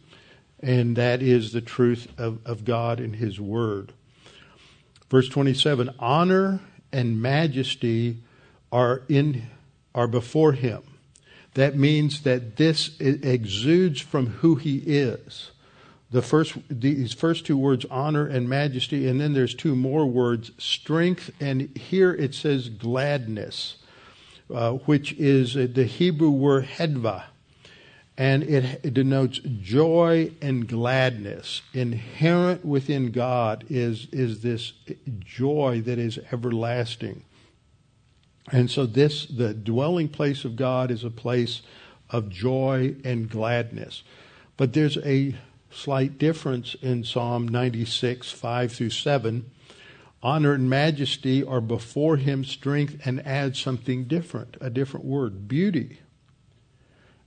and 0.61 0.97
that 0.97 1.23
is 1.23 1.53
the 1.53 1.63
truth 1.63 2.09
of, 2.19 2.39
of 2.47 2.65
God 2.65 3.01
and 3.01 3.17
His 3.17 3.41
Word. 3.41 3.93
Verse 5.11 5.29
27 5.29 5.95
Honor 5.99 6.61
and 6.93 7.21
majesty 7.21 8.19
are, 8.71 9.03
in, 9.09 9.47
are 9.95 10.09
before 10.09 10.53
Him. 10.53 10.83
That 11.55 11.77
means 11.77 12.23
that 12.23 12.57
this 12.57 12.99
exudes 13.01 14.01
from 14.01 14.27
who 14.27 14.57
He 14.57 14.79
is. 14.79 15.51
The 16.13 16.23
first, 16.23 16.57
these 16.69 17.15
first 17.15 17.47
two 17.47 17.57
words, 17.57 17.87
honor 17.91 18.27
and 18.27 18.49
majesty, 18.49 19.09
and 19.09 19.21
then 19.21 19.33
there's 19.33 19.55
two 19.55 19.75
more 19.75 20.07
words, 20.07 20.53
strength, 20.59 21.31
and 21.41 21.77
here 21.77 22.13
it 22.13 22.35
says 22.35 22.69
gladness, 22.69 23.77
uh, 24.55 24.73
which 24.73 25.15
is 25.15 25.55
the 25.55 25.85
Hebrew 25.85 26.31
word 26.31 26.67
hedva 26.67 27.25
and 28.19 28.43
it, 28.43 28.93
denotes 28.93 29.41
joy 29.63 30.31
and 30.41 30.69
gladness. 30.69 31.63
Inherent 31.73 32.65
within 32.65 33.11
God 33.11 33.65
is, 33.69 34.07
is 34.13 34.43
this 34.43 34.75
joy 35.21 35.81
that 35.87 35.99
is 35.99 36.19
everlasting. 36.31 37.25
And 38.51 38.71
so 38.71 38.87
this, 38.87 39.27
the 39.27 39.55
dwelling 39.55 40.09
place 40.09 40.45
of 40.45 40.57
God 40.57 40.91
is 40.91 41.05
a 41.05 41.11
place 41.11 41.63
of 42.11 42.29
joy 42.29 42.97
and 43.05 43.31
gladness. 43.31 44.03
But 44.57 44.75
there's 44.75 44.99
a 44.99 45.35
slight 45.73 46.19
difference 46.19 46.75
in 46.81 47.05
Psalm 47.05 47.49
96, 47.49 48.31
5 48.31 48.73
through 48.73 48.91
7. 48.91 49.51
Honor 50.23 50.53
and 50.55 50.71
majesty 50.71 51.43
are 51.43 51.61
before 51.61 52.17
him, 52.17 52.45
strength, 52.45 53.05
and 53.05 53.27
add 53.27 53.57
something 53.57 54.05
different, 54.05 54.57
a 54.61 54.71
different 54.71 55.05
word, 55.05 55.49
beauty 55.49 55.99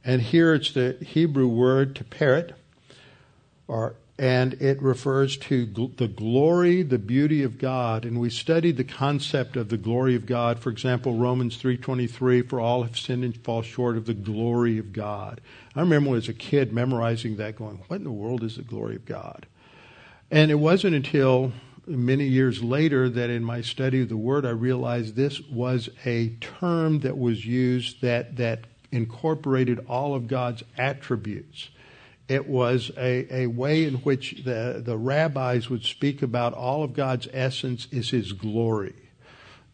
and 0.06 0.22
here 0.22 0.54
it's 0.54 0.72
the 0.72 0.98
Hebrew 1.02 1.48
word 1.48 1.96
"tiperet," 1.96 2.54
or 3.68 3.96
and 4.18 4.54
it 4.62 4.82
refers 4.82 5.36
to 5.36 5.68
gl- 5.68 5.98
the 5.98 6.08
glory, 6.08 6.84
the 6.84 7.00
beauty 7.00 7.44
of 7.44 7.58
God. 7.58 8.06
And 8.06 8.18
we 8.18 8.30
studied 8.30 8.78
the 8.78 8.86
concept 8.86 9.58
of 9.58 9.68
the 9.68 9.78
glory 9.78 10.16
of 10.16 10.26
God. 10.26 10.60
For 10.60 10.70
example, 10.70 11.16
Romans 11.16 11.58
3.23, 11.58 12.48
for 12.48 12.62
all 12.62 12.84
have 12.84 12.98
sinned 12.98 13.26
and 13.26 13.36
fall 13.36 13.62
short 13.62 13.98
of 13.98 14.06
the 14.06 14.14
glory 14.14 14.78
of 14.78 14.94
God. 14.94 15.42
I 15.76 15.82
remember 15.82 16.10
when 16.10 16.16
I 16.16 16.20
was 16.20 16.30
a 16.30 16.34
kid 16.34 16.72
memorizing 16.72 17.36
that 17.38 17.58
going, 17.58 17.82
what 17.88 17.98
in 17.98 18.04
the 18.06 18.12
world 18.12 18.44
is 18.44 18.56
the 18.56 18.62
glory 18.62 18.96
of 18.96 19.06
God? 19.06 19.46
And 20.32 20.50
it 20.50 20.56
wasn't 20.56 20.96
until 20.96 21.52
many 21.86 22.26
years 22.26 22.64
later 22.64 23.10
that 23.10 23.30
in 23.30 23.44
my 23.44 23.62
study 23.62 24.02
of 24.02 24.10
the 24.10 24.18
word, 24.18 24.46
I 24.46 24.52
realized 24.52 25.16
this 25.16 25.42
was 25.42 25.90
a 26.06 26.30
term 26.38 27.02
that 27.02 27.18
was 27.18 27.46
used 27.46 28.02
that, 28.02 28.38
that 28.38 28.66
incorporated 28.92 29.86
all 29.88 30.16
of 30.16 30.28
God's 30.28 30.64
attributes. 30.78 31.70
It 32.28 32.48
was 32.48 32.90
a, 32.98 33.44
a 33.44 33.48
way 33.48 33.84
in 33.84 33.96
which 33.96 34.44
the, 34.46 34.82
the 34.84 34.98
rabbis 34.98 35.70
would 35.70 35.84
speak 35.84 36.22
about 36.22 36.54
all 36.54 36.84
of 36.84 36.94
God's 36.94 37.28
essence 37.32 37.88
is 37.92 38.10
his 38.10 38.32
glory. 38.32 38.96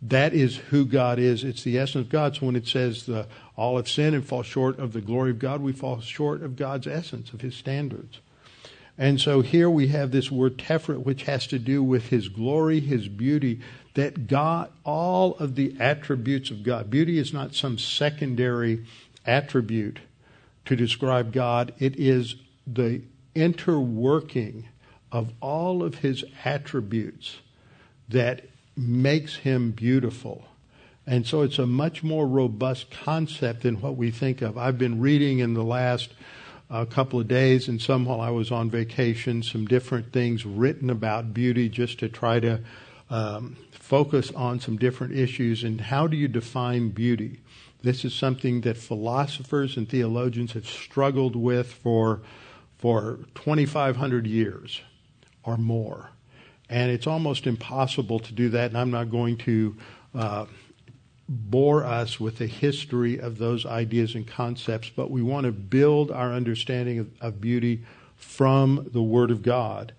That 0.02 0.34
is 0.34 0.58
who 0.58 0.86
God 0.86 1.20
is. 1.20 1.44
It's 1.44 1.64
the 1.64 1.78
essence 1.78 2.06
of 2.06 2.10
God. 2.10 2.36
So 2.36 2.48
when 2.48 2.56
it 2.56 2.68
says 2.68 3.06
the, 3.06 3.28
all 3.56 3.78
have 3.78 3.90
sinned 3.90 4.16
and 4.16 4.26
fall 4.26 4.44
short 4.44 4.80
of 4.80 4.94
the 4.94 5.02
glory 5.02 5.32
of 5.32 5.40
God, 5.40 5.62
we 5.62 5.74
fall 5.74 6.00
short 6.02 6.42
of 6.42 6.56
God's 6.56 6.88
essence, 6.88 7.34
of 7.34 7.42
his 7.42 7.56
standards. 7.56 8.20
And 8.98 9.20
so 9.20 9.42
here 9.42 9.70
we 9.70 9.88
have 9.88 10.12
this 10.12 10.32
word 10.32 10.58
teferet, 10.58 11.04
which 11.04 11.24
has 11.24 11.48
to 11.48 11.60
do 11.60 11.84
with 11.84 12.10
his 12.10 12.28
glory, 12.30 12.80
his 12.80 13.08
beauty, 13.08 13.62
that 13.94 14.28
God, 14.28 14.70
all 14.84 15.36
of 15.36 15.56
the 15.56 15.76
attributes 15.80 16.52
of 16.52 16.64
God. 16.64 16.90
Beauty 16.90 17.18
is 17.18 17.34
not 17.34 17.56
some 17.56 17.78
secondary 17.78 18.86
attribute 19.26 20.00
to 20.66 20.76
describe 20.76 21.34
God, 21.34 21.74
it 21.80 21.96
is 21.98 22.36
the 22.68 23.02
interworking 23.36 24.66
of 25.12 25.34
all 25.42 25.84
of 25.84 25.96
his 25.96 26.24
attributes 26.46 27.40
that 28.08 28.46
makes 28.78 29.38
him 29.38 29.72
beautiful. 29.72 30.46
And 31.08 31.26
so 31.26 31.42
it's 31.42 31.60
a 31.60 31.66
much 31.66 32.04
more 32.04 32.28
robust 32.28 32.92
concept 32.92 33.64
than 33.64 33.82
what 33.82 33.96
we 33.96 34.12
think 34.12 34.42
of. 34.42 34.58
I've 34.58 34.78
been 34.78 35.00
reading 35.00 35.40
in 35.40 35.54
the 35.54 35.64
last 35.64 36.14
a 36.70 36.86
couple 36.86 37.20
of 37.20 37.28
days 37.28 37.68
and 37.68 37.82
some 37.82 38.06
while 38.06 38.22
I 38.22 38.30
was 38.30 38.52
on 38.52 38.70
vacation, 38.70 39.44
some 39.44 39.66
different 39.66 40.14
things 40.14 40.46
written 40.46 40.90
about 40.90 41.34
beauty 41.34 41.68
just 41.68 42.00
to 42.00 42.08
try 42.08 42.40
to 42.40 42.62
um, 43.10 43.58
focus 43.72 44.32
on 44.32 44.60
some 44.60 44.78
different 44.78 45.14
issues 45.14 45.64
and 45.64 45.82
how 45.82 46.08
do 46.08 46.16
you 46.16 46.30
define 46.30 46.90
beauty? 46.90 47.42
This 47.84 48.06
is 48.06 48.14
something 48.14 48.62
that 48.62 48.78
philosophers 48.78 49.76
and 49.76 49.90
theologians 49.90 50.54
have 50.54 50.68
struggled 50.68 51.36
with 51.36 51.72
for 51.74 52.22
for 52.78 53.20
2,500 53.36 54.26
years 54.26 54.82
or 55.44 55.56
more, 55.56 56.10
and 56.68 56.90
it's 56.90 57.06
almost 57.06 57.46
impossible 57.46 58.18
to 58.20 58.34
do 58.34 58.50
that. 58.50 58.72
And 58.72 58.78
I'm 58.78 58.90
not 58.90 59.12
going 59.12 59.38
to 59.38 59.78
uh, 60.16 60.46
bore 61.32 61.86
us 61.86 62.20
with 62.20 62.40
the 62.40 62.48
history 62.48 63.18
of 63.18 63.38
those 63.38 63.66
ideas 63.66 64.16
and 64.16 64.28
concepts, 64.28 64.90
but 64.90 65.10
we 65.10 65.22
want 65.22 65.46
to 65.46 65.52
build 65.54 66.12
our 66.12 66.34
understanding 66.34 67.00
of, 67.00 67.10
of, 67.22 67.40
beauty 67.40 67.84
from 68.18 68.90
the 68.92 69.02
Word 69.02 69.32
of 69.32 69.42
God. 69.42 69.94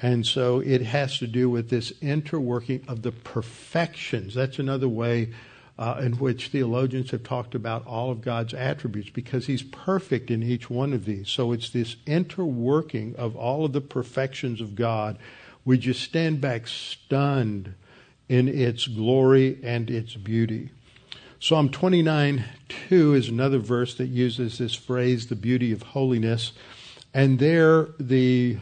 And 0.00 0.24
so 0.24 0.60
it 0.60 0.80
has 0.80 1.18
to 1.18 1.26
do 1.26 1.50
with 1.50 1.68
this 1.68 1.92
interworking 2.00 2.88
of 2.88 3.02
the 3.02 3.12
perfections. 3.12 4.34
That's 4.34 4.58
another 4.58 4.88
way 4.88 5.34
uh, 5.78 6.00
in 6.02 6.14
which 6.14 6.48
theologians 6.48 7.10
have 7.10 7.22
talked 7.22 7.54
about 7.54 7.86
all 7.86 8.10
of 8.10 8.22
God's 8.22 8.54
attributes 8.54 9.10
because 9.10 9.46
He's 9.46 9.62
perfect 9.62 10.30
in 10.30 10.42
each 10.42 10.70
one 10.70 10.94
of 10.94 11.04
these. 11.04 11.28
So 11.28 11.52
it's 11.52 11.68
this 11.68 11.96
interworking 12.06 13.14
of 13.16 13.36
all 13.36 13.66
of 13.66 13.74
the 13.74 13.82
perfections 13.82 14.62
of 14.62 14.74
God. 14.74 15.18
We 15.66 15.76
just 15.76 16.00
stand 16.00 16.40
back 16.40 16.66
stunned 16.66 17.74
in 18.28 18.48
its 18.48 18.86
glory 18.86 19.58
and 19.62 19.90
its 19.90 20.14
beauty. 20.14 20.70
Psalm 21.40 21.68
29 21.68 22.44
2 22.88 23.14
is 23.14 23.28
another 23.28 23.58
verse 23.58 23.94
that 23.94 24.08
uses 24.08 24.58
this 24.58 24.74
phrase, 24.74 25.28
the 25.28 25.36
beauty 25.36 25.70
of 25.70 25.82
holiness. 25.82 26.50
And 27.14 27.38
there 27.38 27.90
the 28.00 28.58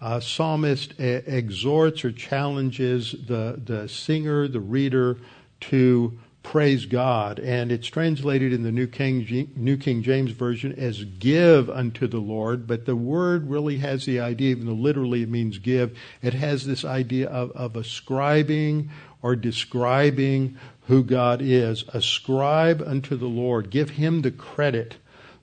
uh, 0.00 0.20
psalmist 0.20 0.98
exhorts 0.98 2.02
or 2.02 2.12
challenges 2.12 3.12
the, 3.26 3.60
the 3.62 3.88
singer, 3.90 4.48
the 4.48 4.60
reader, 4.60 5.18
to 5.60 6.18
praise 6.42 6.86
God. 6.86 7.38
And 7.40 7.70
it's 7.70 7.88
translated 7.88 8.54
in 8.54 8.62
the 8.62 8.72
New 8.72 8.86
King, 8.86 9.52
New 9.54 9.76
King 9.76 10.02
James 10.02 10.30
Version 10.30 10.72
as 10.78 11.04
give 11.04 11.68
unto 11.68 12.06
the 12.06 12.20
Lord. 12.20 12.66
But 12.66 12.86
the 12.86 12.96
word 12.96 13.50
really 13.50 13.78
has 13.78 14.06
the 14.06 14.20
idea, 14.20 14.50
even 14.50 14.66
though 14.66 14.72
literally 14.72 15.22
it 15.22 15.28
means 15.28 15.58
give, 15.58 15.96
it 16.22 16.32
has 16.32 16.66
this 16.66 16.86
idea 16.86 17.28
of, 17.28 17.50
of 17.52 17.76
ascribing 17.76 18.90
or 19.22 19.34
describing 19.34 20.58
who 20.86 21.02
God 21.02 21.40
is. 21.42 21.84
Ascribe 21.88 22.82
unto 22.82 23.16
the 23.16 23.26
Lord. 23.26 23.70
Give 23.70 23.90
him 23.90 24.22
the 24.22 24.30
credit, 24.30 24.96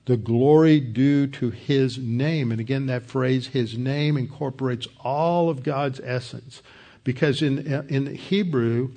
the 0.06 0.18
glory 0.18 0.80
due 0.80 1.28
to 1.28 1.50
his 1.50 1.98
name. 1.98 2.52
And 2.52 2.60
again, 2.60 2.86
that 2.88 3.06
phrase, 3.06 3.48
his 3.48 3.78
name, 3.78 4.18
incorporates 4.18 4.88
all 5.04 5.50
of 5.50 5.64
God's 5.64 6.00
essence. 6.04 6.62
Because 7.04 7.42
in, 7.42 7.68
in 7.90 8.16
Hebrew, 8.16 8.92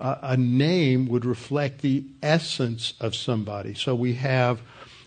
uh, 0.00 0.16
a 0.22 0.36
name 0.36 1.06
would 1.08 1.24
reflect 1.24 1.82
the 1.82 2.04
essence 2.22 2.94
of 3.00 3.14
somebody. 3.14 3.74
So 3.74 3.94
we 3.94 4.14
have 4.14 4.60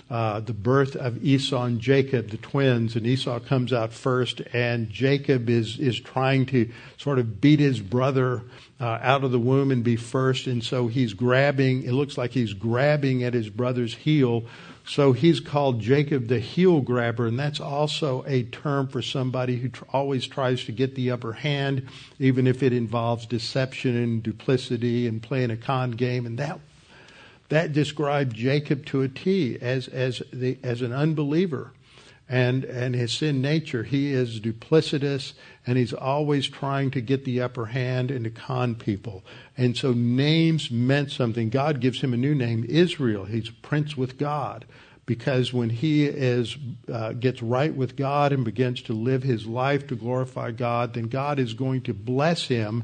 uh, 0.10 0.40
the 0.40 0.54
birth 0.54 0.96
of 0.96 1.24
Esau 1.24 1.66
and 1.66 1.82
Jacob, 1.82 2.30
the 2.30 2.38
twins, 2.38 2.96
and 2.96 3.06
Esau 3.06 3.40
comes 3.40 3.74
out 3.74 3.92
first, 3.92 4.42
and 4.54 4.90
Jacob 4.90 5.50
is 5.50 5.80
is 5.80 6.00
trying 6.00 6.46
to 6.48 6.72
sort 6.98 7.20
of 7.20 7.42
beat 7.42 7.60
his 7.60 7.82
brother 7.82 8.44
uh, 8.80 9.00
out 9.02 9.24
of 9.24 9.32
the 9.32 9.40
womb 9.40 9.72
and 9.72 9.84
be 9.84 9.96
first, 9.96 10.48
and 10.48 10.64
so 10.64 10.88
he's 10.88 11.14
grabbing. 11.14 11.84
It 11.84 11.94
looks 11.94 12.18
like 12.18 12.32
he's 12.32 12.54
grabbing 12.54 13.24
at 13.24 13.34
his 13.34 13.50
brother's 13.50 13.96
heel. 13.96 14.46
So 14.86 15.12
he's 15.12 15.42
called 15.42 15.82
Jacob 15.82 16.28
the 16.28 16.40
heel 16.40 16.80
grabber, 16.80 17.28
and 17.28 17.38
that's 17.38 17.60
also 17.60 18.24
a 18.26 18.44
term 18.44 18.88
for 18.88 19.02
somebody 19.02 19.58
who 19.58 19.70
tr- 19.70 19.84
always 19.92 20.26
tries 20.26 20.64
to 20.66 20.72
get 20.72 20.96
the 20.96 21.12
upper 21.12 21.34
hand, 21.34 21.88
even 22.20 22.48
if 22.48 22.64
it 22.64 22.72
involves 22.72 23.26
deception 23.26 23.98
and 23.98 24.24
duplicity 24.24 25.06
and 25.08 25.22
playing 25.22 25.52
a 25.52 25.58
con 25.58 25.92
game. 25.92 26.26
And 26.26 26.40
that 26.40 26.60
that 27.50 27.74
described 27.74 28.36
Jacob 28.36 28.86
to 28.88 29.02
a 29.02 29.08
T 29.08 29.58
as, 29.62 29.88
as, 29.88 30.22
the, 30.34 30.58
as 30.64 30.82
an 30.82 30.92
unbeliever. 30.92 31.72
And, 32.30 32.66
and 32.66 32.94
his 32.94 33.14
sin 33.14 33.42
nature, 33.42 33.84
he 33.84 34.12
is 34.12 34.42
duplicitous 34.42 35.34
and 35.66 35.78
he's 35.78 35.94
always 35.94 36.48
trying 36.48 36.92
to 36.92 37.02
get 37.02 37.24
the 37.24 37.42
upper 37.42 37.68
hand 37.68 38.12
and 38.12 38.26
to 38.26 38.30
con 38.30 38.76
people. 38.76 39.24
And 39.56 39.78
so 39.78 39.94
names 39.94 40.70
meant 40.70 41.12
something. 41.12 41.50
God 41.50 41.80
gives 41.80 42.02
him 42.02 42.14
a 42.14 42.18
new 42.18 42.36
name, 42.36 42.66
Israel. 42.68 43.26
He's 43.26 43.50
prince 43.50 43.96
with 43.96 44.18
God 44.18 44.66
because 45.06 45.54
when 45.54 45.70
he 45.70 46.06
is 46.06 46.58
uh, 46.92 47.14
gets 47.14 47.42
right 47.42 47.74
with 47.74 47.96
God 47.96 48.34
and 48.34 48.44
begins 48.44 48.82
to 48.84 48.94
live 48.94 49.24
his 49.24 49.48
life 49.48 49.88
to 49.88 49.96
glorify 49.96 50.52
God, 50.52 50.94
then 50.94 51.06
God 51.06 51.40
is 51.40 51.54
going 51.54 51.82
to 51.84 51.94
bless 51.94 52.48
him 52.48 52.84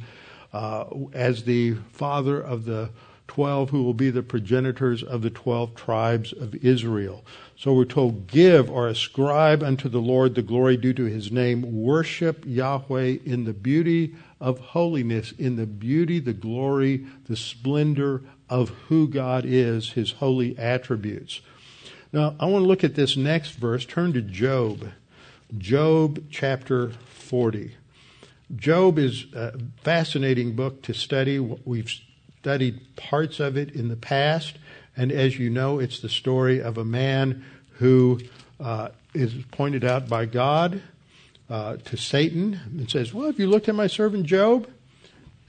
uh, 0.53 0.85
as 1.11 1.43
the 1.43 1.73
father 1.91 2.39
of 2.41 2.65
the 2.65 2.89
12 3.27 3.69
who 3.69 3.83
will 3.83 3.93
be 3.93 4.09
the 4.09 4.21
progenitors 4.21 5.01
of 5.01 5.21
the 5.21 5.29
12 5.29 5.75
tribes 5.75 6.33
of 6.33 6.55
Israel. 6.55 7.23
So 7.55 7.73
we're 7.73 7.85
told, 7.85 8.27
give 8.27 8.69
or 8.69 8.87
ascribe 8.87 9.63
unto 9.63 9.87
the 9.89 10.01
Lord 10.01 10.35
the 10.35 10.41
glory 10.41 10.77
due 10.77 10.93
to 10.93 11.05
his 11.05 11.31
name. 11.31 11.83
Worship 11.83 12.43
Yahweh 12.45 13.17
in 13.25 13.45
the 13.45 13.53
beauty 13.53 14.15
of 14.39 14.59
holiness, 14.59 15.31
in 15.37 15.55
the 15.55 15.65
beauty, 15.65 16.19
the 16.19 16.33
glory, 16.33 17.05
the 17.27 17.37
splendor 17.37 18.21
of 18.49 18.69
who 18.89 19.07
God 19.07 19.45
is, 19.45 19.91
his 19.91 20.11
holy 20.11 20.57
attributes. 20.59 21.41
Now, 22.11 22.35
I 22.39 22.45
want 22.45 22.63
to 22.63 22.67
look 22.67 22.83
at 22.83 22.95
this 22.95 23.17
next 23.17 23.51
verse. 23.51 23.85
Turn 23.85 24.13
to 24.13 24.21
Job. 24.21 24.91
Job 25.57 26.23
chapter 26.29 26.89
40. 26.89 27.75
Job 28.55 28.99
is 28.99 29.25
a 29.33 29.57
fascinating 29.81 30.55
book 30.55 30.81
to 30.83 30.93
study. 30.93 31.39
We've 31.39 31.91
studied 32.43 32.93
parts 32.97 33.39
of 33.39 33.55
it 33.55 33.73
in 33.73 33.87
the 33.87 33.95
past, 33.95 34.57
and 34.97 35.13
as 35.13 35.39
you 35.39 35.49
know, 35.49 35.79
it's 35.79 36.01
the 36.01 36.09
story 36.09 36.61
of 36.61 36.77
a 36.77 36.83
man 36.83 37.45
who 37.75 38.19
uh, 38.59 38.89
is 39.13 39.33
pointed 39.51 39.85
out 39.85 40.09
by 40.09 40.25
God 40.25 40.81
uh, 41.49 41.77
to 41.77 41.95
Satan 41.95 42.59
and 42.65 42.91
says, 42.91 43.13
Well, 43.13 43.27
have 43.27 43.39
you 43.39 43.47
looked 43.47 43.69
at 43.69 43.75
my 43.75 43.87
servant 43.87 44.25
Job? 44.25 44.67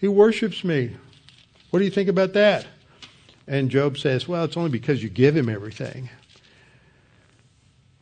He 0.01 0.07
worships 0.07 0.63
me. 0.63 0.95
What 1.71 1.81
do 1.81 1.85
you 1.85 1.91
think 1.91 2.09
about 2.09 2.33
that? 2.35 2.65
And 3.49 3.71
Job 3.71 3.99
says, 3.99 4.29
Well, 4.29 4.45
it's 4.45 4.57
only 4.57 4.71
because 4.71 5.03
you 5.03 5.09
give 5.09 5.37
him 5.37 5.49
everything. 5.49 6.11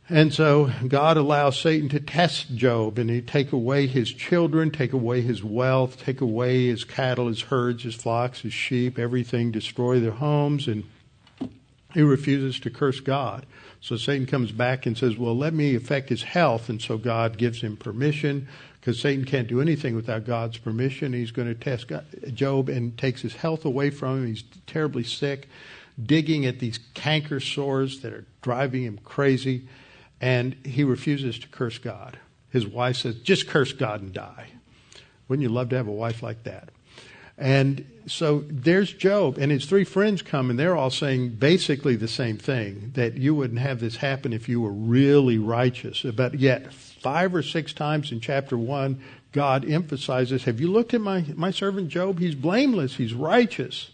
And 0.08 0.34
so 0.34 0.70
God 0.88 1.16
allows 1.16 1.58
Satan 1.58 1.88
to 1.90 2.00
test 2.00 2.54
Job 2.56 2.98
and 2.98 3.08
he 3.08 3.20
take 3.20 3.52
away 3.52 3.86
his 3.86 4.12
children, 4.12 4.70
take 4.70 4.92
away 4.92 5.20
his 5.20 5.44
wealth, 5.44 5.96
take 5.96 6.20
away 6.20 6.66
his 6.66 6.84
cattle, 6.84 7.28
his 7.28 7.42
herds, 7.42 7.84
his 7.84 7.94
flocks, 7.94 8.40
his 8.40 8.52
sheep, 8.52 8.98
everything, 8.98 9.52
destroy 9.52 10.00
their 10.00 10.10
homes, 10.10 10.66
and 10.66 10.84
he 11.94 12.02
refuses 12.02 12.58
to 12.60 12.70
curse 12.70 13.00
God. 13.00 13.46
So 13.80 13.96
Satan 13.96 14.26
comes 14.26 14.50
back 14.50 14.86
and 14.86 14.98
says, 14.98 15.16
Well, 15.16 15.36
let 15.36 15.54
me 15.54 15.74
affect 15.74 16.08
his 16.08 16.22
health. 16.22 16.68
And 16.68 16.80
so 16.80 16.98
God 16.98 17.38
gives 17.38 17.60
him 17.60 17.76
permission 17.76 18.48
because 18.80 19.00
Satan 19.00 19.24
can't 19.24 19.48
do 19.48 19.60
anything 19.60 19.94
without 19.94 20.24
God's 20.24 20.58
permission. 20.58 21.12
He's 21.12 21.30
going 21.30 21.48
to 21.48 21.54
test 21.54 21.90
Job 22.34 22.68
and 22.68 22.96
takes 22.98 23.22
his 23.22 23.36
health 23.36 23.64
away 23.64 23.90
from 23.90 24.18
him. 24.18 24.26
He's 24.26 24.44
terribly 24.66 25.04
sick, 25.04 25.48
digging 26.02 26.44
at 26.44 26.58
these 26.58 26.80
canker 26.94 27.40
sores 27.40 28.00
that 28.00 28.12
are 28.12 28.26
driving 28.40 28.82
him 28.82 28.98
crazy 29.04 29.68
and 30.22 30.54
he 30.64 30.84
refuses 30.84 31.38
to 31.40 31.48
curse 31.48 31.78
God. 31.78 32.16
His 32.50 32.66
wife 32.66 32.98
says, 32.98 33.16
just 33.16 33.48
curse 33.48 33.72
God 33.72 34.00
and 34.00 34.12
die. 34.12 34.46
Wouldn't 35.26 35.42
you 35.42 35.52
love 35.52 35.70
to 35.70 35.76
have 35.76 35.88
a 35.88 35.92
wife 35.92 36.22
like 36.22 36.44
that? 36.44 36.68
And 37.36 37.84
so 38.06 38.44
there's 38.48 38.92
Job, 38.92 39.36
and 39.38 39.50
his 39.50 39.64
three 39.64 39.84
friends 39.84 40.22
come, 40.22 40.48
and 40.48 40.58
they're 40.58 40.76
all 40.76 40.90
saying 40.90 41.30
basically 41.36 41.96
the 41.96 42.06
same 42.06 42.36
thing 42.36 42.92
that 42.94 43.16
you 43.16 43.34
wouldn't 43.34 43.58
have 43.58 43.80
this 43.80 43.96
happen 43.96 44.32
if 44.32 44.48
you 44.48 44.60
were 44.60 44.72
really 44.72 45.38
righteous. 45.38 46.02
But 46.02 46.38
yet, 46.38 46.72
five 46.72 47.34
or 47.34 47.42
six 47.42 47.72
times 47.72 48.12
in 48.12 48.20
chapter 48.20 48.56
one, 48.56 49.02
God 49.32 49.68
emphasizes 49.68 50.44
Have 50.44 50.60
you 50.60 50.70
looked 50.70 50.94
at 50.94 51.00
my, 51.00 51.24
my 51.34 51.50
servant 51.50 51.88
Job? 51.88 52.18
He's 52.20 52.34
blameless, 52.34 52.96
he's 52.96 53.14
righteous. 53.14 53.90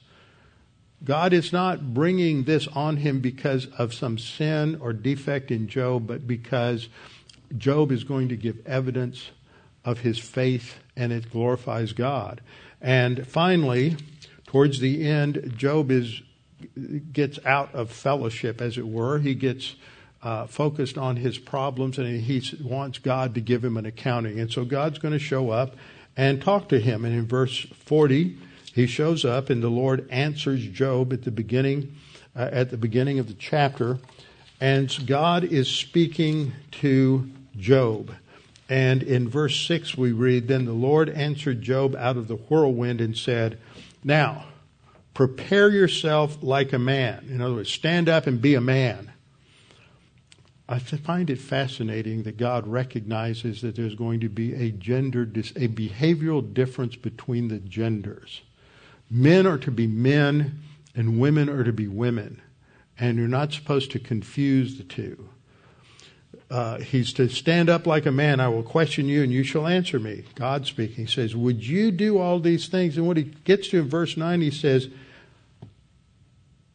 God 1.04 1.32
is 1.32 1.52
not 1.52 1.94
bringing 1.94 2.44
this 2.44 2.66
on 2.68 2.96
him 2.98 3.20
because 3.20 3.66
of 3.78 3.94
some 3.94 4.18
sin 4.18 4.78
or 4.80 4.92
defect 4.92 5.50
in 5.50 5.68
Job, 5.68 6.06
but 6.06 6.26
because 6.26 6.88
Job 7.56 7.92
is 7.92 8.04
going 8.04 8.28
to 8.28 8.36
give 8.36 8.66
evidence 8.66 9.30
of 9.84 10.00
his 10.00 10.18
faith 10.18 10.78
and 10.96 11.12
it 11.12 11.30
glorifies 11.30 11.92
God. 11.92 12.40
And 12.80 13.26
finally, 13.26 13.96
towards 14.46 14.80
the 14.80 15.06
end, 15.06 15.54
Job 15.56 15.90
is 15.90 16.22
gets 17.12 17.38
out 17.44 17.74
of 17.74 17.90
fellowship, 17.90 18.60
as 18.60 18.78
it 18.78 18.86
were. 18.86 19.18
He 19.18 19.34
gets 19.34 19.76
uh, 20.22 20.46
focused 20.46 20.98
on 20.98 21.16
his 21.16 21.38
problems 21.38 21.98
and 21.98 22.20
he 22.20 22.42
wants 22.62 22.98
God 22.98 23.34
to 23.34 23.40
give 23.40 23.64
him 23.64 23.76
an 23.76 23.86
accounting. 23.86 24.40
And 24.40 24.50
so 24.50 24.64
God's 24.64 24.98
going 24.98 25.12
to 25.12 25.18
show 25.18 25.50
up 25.50 25.76
and 26.16 26.42
talk 26.42 26.68
to 26.70 26.80
him. 26.80 27.04
And 27.04 27.14
in 27.14 27.26
verse 27.26 27.66
40, 27.84 28.36
he 28.78 28.86
shows 28.86 29.24
up 29.24 29.50
and 29.50 29.62
the 29.62 29.68
Lord 29.68 30.08
answers 30.08 30.64
Job 30.66 31.12
at 31.12 31.22
the 31.22 31.30
beginning, 31.32 31.96
uh, 32.36 32.48
at 32.52 32.70
the 32.70 32.76
beginning 32.76 33.18
of 33.18 33.26
the 33.26 33.34
chapter. 33.34 33.98
And 34.60 34.96
God 35.06 35.42
is 35.42 35.68
speaking 35.68 36.52
to 36.72 37.28
Job. 37.56 38.12
And 38.68 39.02
in 39.02 39.28
verse 39.28 39.60
6 39.66 39.96
we 39.96 40.12
read, 40.12 40.46
Then 40.46 40.64
the 40.64 40.72
Lord 40.72 41.08
answered 41.08 41.60
Job 41.60 41.96
out 41.96 42.16
of 42.16 42.28
the 42.28 42.36
whirlwind 42.36 43.00
and 43.00 43.16
said, 43.16 43.58
Now, 44.04 44.44
prepare 45.12 45.70
yourself 45.70 46.38
like 46.42 46.72
a 46.72 46.78
man. 46.78 47.26
In 47.28 47.40
other 47.40 47.54
words, 47.54 47.72
stand 47.72 48.08
up 48.08 48.26
and 48.26 48.40
be 48.40 48.54
a 48.54 48.60
man. 48.60 49.10
I 50.68 50.78
find 50.78 51.30
it 51.30 51.40
fascinating 51.40 52.24
that 52.24 52.36
God 52.36 52.66
recognizes 52.68 53.62
that 53.62 53.74
there's 53.74 53.94
going 53.94 54.20
to 54.20 54.28
be 54.28 54.54
a 54.54 54.70
gender, 54.70 55.22
a 55.22 55.66
behavioral 55.68 56.54
difference 56.54 56.94
between 56.94 57.48
the 57.48 57.58
genders. 57.58 58.42
Men 59.10 59.46
are 59.46 59.58
to 59.58 59.70
be 59.70 59.86
men 59.86 60.60
and 60.94 61.18
women 61.18 61.48
are 61.48 61.64
to 61.64 61.72
be 61.72 61.88
women. 61.88 62.42
And 62.98 63.18
you're 63.18 63.28
not 63.28 63.52
supposed 63.52 63.90
to 63.92 63.98
confuse 63.98 64.76
the 64.76 64.84
two 64.84 65.28
uh, 66.50 66.78
he's 66.78 67.12
to 67.14 67.28
stand 67.28 67.68
up 67.68 67.86
like 67.86 68.06
a 68.06 68.12
man. 68.12 68.40
I 68.40 68.48
will 68.48 68.62
question 68.62 69.06
you 69.06 69.22
and 69.22 69.32
you 69.32 69.42
shall 69.42 69.66
answer 69.66 69.98
me. 69.98 70.24
God 70.34 70.66
speaking. 70.66 71.06
He 71.06 71.12
says, 71.12 71.36
Would 71.36 71.66
you 71.66 71.90
do 71.90 72.18
all 72.18 72.40
these 72.40 72.68
things? 72.68 72.96
And 72.96 73.06
what 73.06 73.16
he 73.16 73.24
gets 73.44 73.68
to 73.68 73.80
in 73.80 73.88
verse 73.88 74.16
9, 74.16 74.40
he 74.40 74.50
says, 74.50 74.88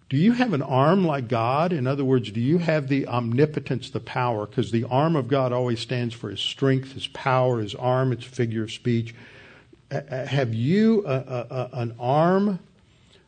Do 0.10 0.18
you 0.18 0.34
have 0.34 0.54
an 0.54 0.62
arm 0.62 1.06
like 1.06 1.28
God? 1.28 1.74
In 1.74 1.88
other 1.88 2.06
words, 2.06 2.32
do 2.32 2.40
you 2.40 2.60
have 2.60 2.88
the 2.88 3.08
omnipotence, 3.08 3.90
the 3.90 4.00
power? 4.00 4.46
Because 4.46 4.70
the 4.70 4.84
arm 4.84 5.16
of 5.16 5.28
God 5.28 5.52
always 5.52 5.80
stands 5.80 6.14
for 6.14 6.30
his 6.30 6.40
strength, 6.42 6.94
his 6.94 7.08
power, 7.08 7.60
his 7.60 7.74
arm, 7.74 8.12
its 8.12 8.26
figure 8.26 8.64
of 8.64 8.72
speech. 8.72 9.16
Have 10.10 10.54
you 10.54 11.06
a, 11.06 11.12
a, 11.12 11.70
an 11.74 11.96
arm 12.00 12.60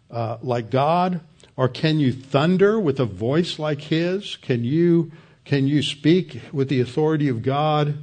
uh, 0.09 0.37
like 0.41 0.69
God? 0.69 1.21
Or 1.57 1.69
can 1.69 1.99
you 1.99 2.11
thunder 2.11 2.79
with 2.79 2.99
a 2.99 3.05
voice 3.05 3.59
like 3.59 3.81
his? 3.81 4.35
Can 4.37 4.63
you 4.63 5.11
can 5.45 5.67
you 5.67 5.83
speak 5.83 6.41
with 6.51 6.69
the 6.69 6.81
authority 6.81 7.27
of 7.27 7.43
God? 7.43 7.99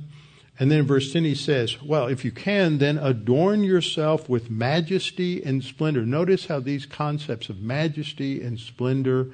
And 0.61 0.71
then 0.71 0.87
verse 0.87 1.13
10 1.13 1.25
he 1.25 1.35
says, 1.35 1.83
Well, 1.83 2.07
if 2.07 2.25
you 2.25 2.31
can, 2.31 2.79
then 2.79 2.99
adorn 2.99 3.65
yourself 3.65 4.29
with 4.29 4.49
majesty 4.49 5.43
and 5.43 5.65
splendor. 5.65 6.07
Notice 6.07 6.47
how 6.47 6.61
these 6.61 6.87
concepts 6.87 7.49
of 7.49 7.61
majesty 7.61 8.41
and 8.41 8.61
splendor 8.61 9.33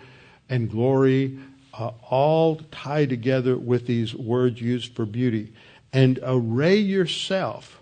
and 0.49 0.70
glory 0.70 1.39
uh, 1.74 1.91
all 2.09 2.57
tie 2.70 3.05
together 3.05 3.59
with 3.59 3.87
these 3.87 4.14
words 4.14 4.62
used 4.62 4.95
for 4.95 5.05
beauty. 5.05 5.53
And 5.93 6.18
array 6.22 6.76
yourself 6.76 7.78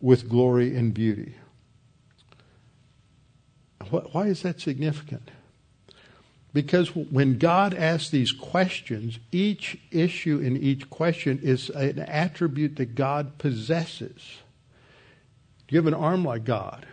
with 0.00 0.28
glory 0.28 0.76
and 0.76 0.94
beauty. 0.94 1.34
Why 3.90 4.26
is 4.26 4.42
that 4.42 4.60
significant? 4.60 5.30
Because 6.52 6.94
when 6.94 7.38
God 7.38 7.74
asks 7.74 8.10
these 8.10 8.32
questions, 8.32 9.18
each 9.30 9.78
issue 9.90 10.38
in 10.38 10.56
each 10.56 10.90
question 10.90 11.38
is 11.42 11.70
an 11.70 12.00
attribute 12.00 12.76
that 12.76 12.94
God 12.94 13.38
possesses. 13.38 14.38
Do 15.68 15.74
you 15.74 15.78
have 15.78 15.86
an 15.86 15.94
arm 15.94 16.24
like 16.24 16.44
God? 16.44 16.86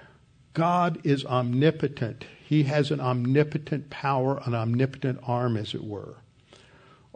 God 0.53 0.99
is 1.03 1.25
omnipotent. 1.25 2.25
He 2.43 2.63
has 2.63 2.91
an 2.91 2.99
omnipotent 2.99 3.89
power, 3.89 4.41
an 4.45 4.53
omnipotent 4.53 5.19
arm, 5.23 5.57
as 5.57 5.73
it 5.73 5.83
were. 5.83 6.15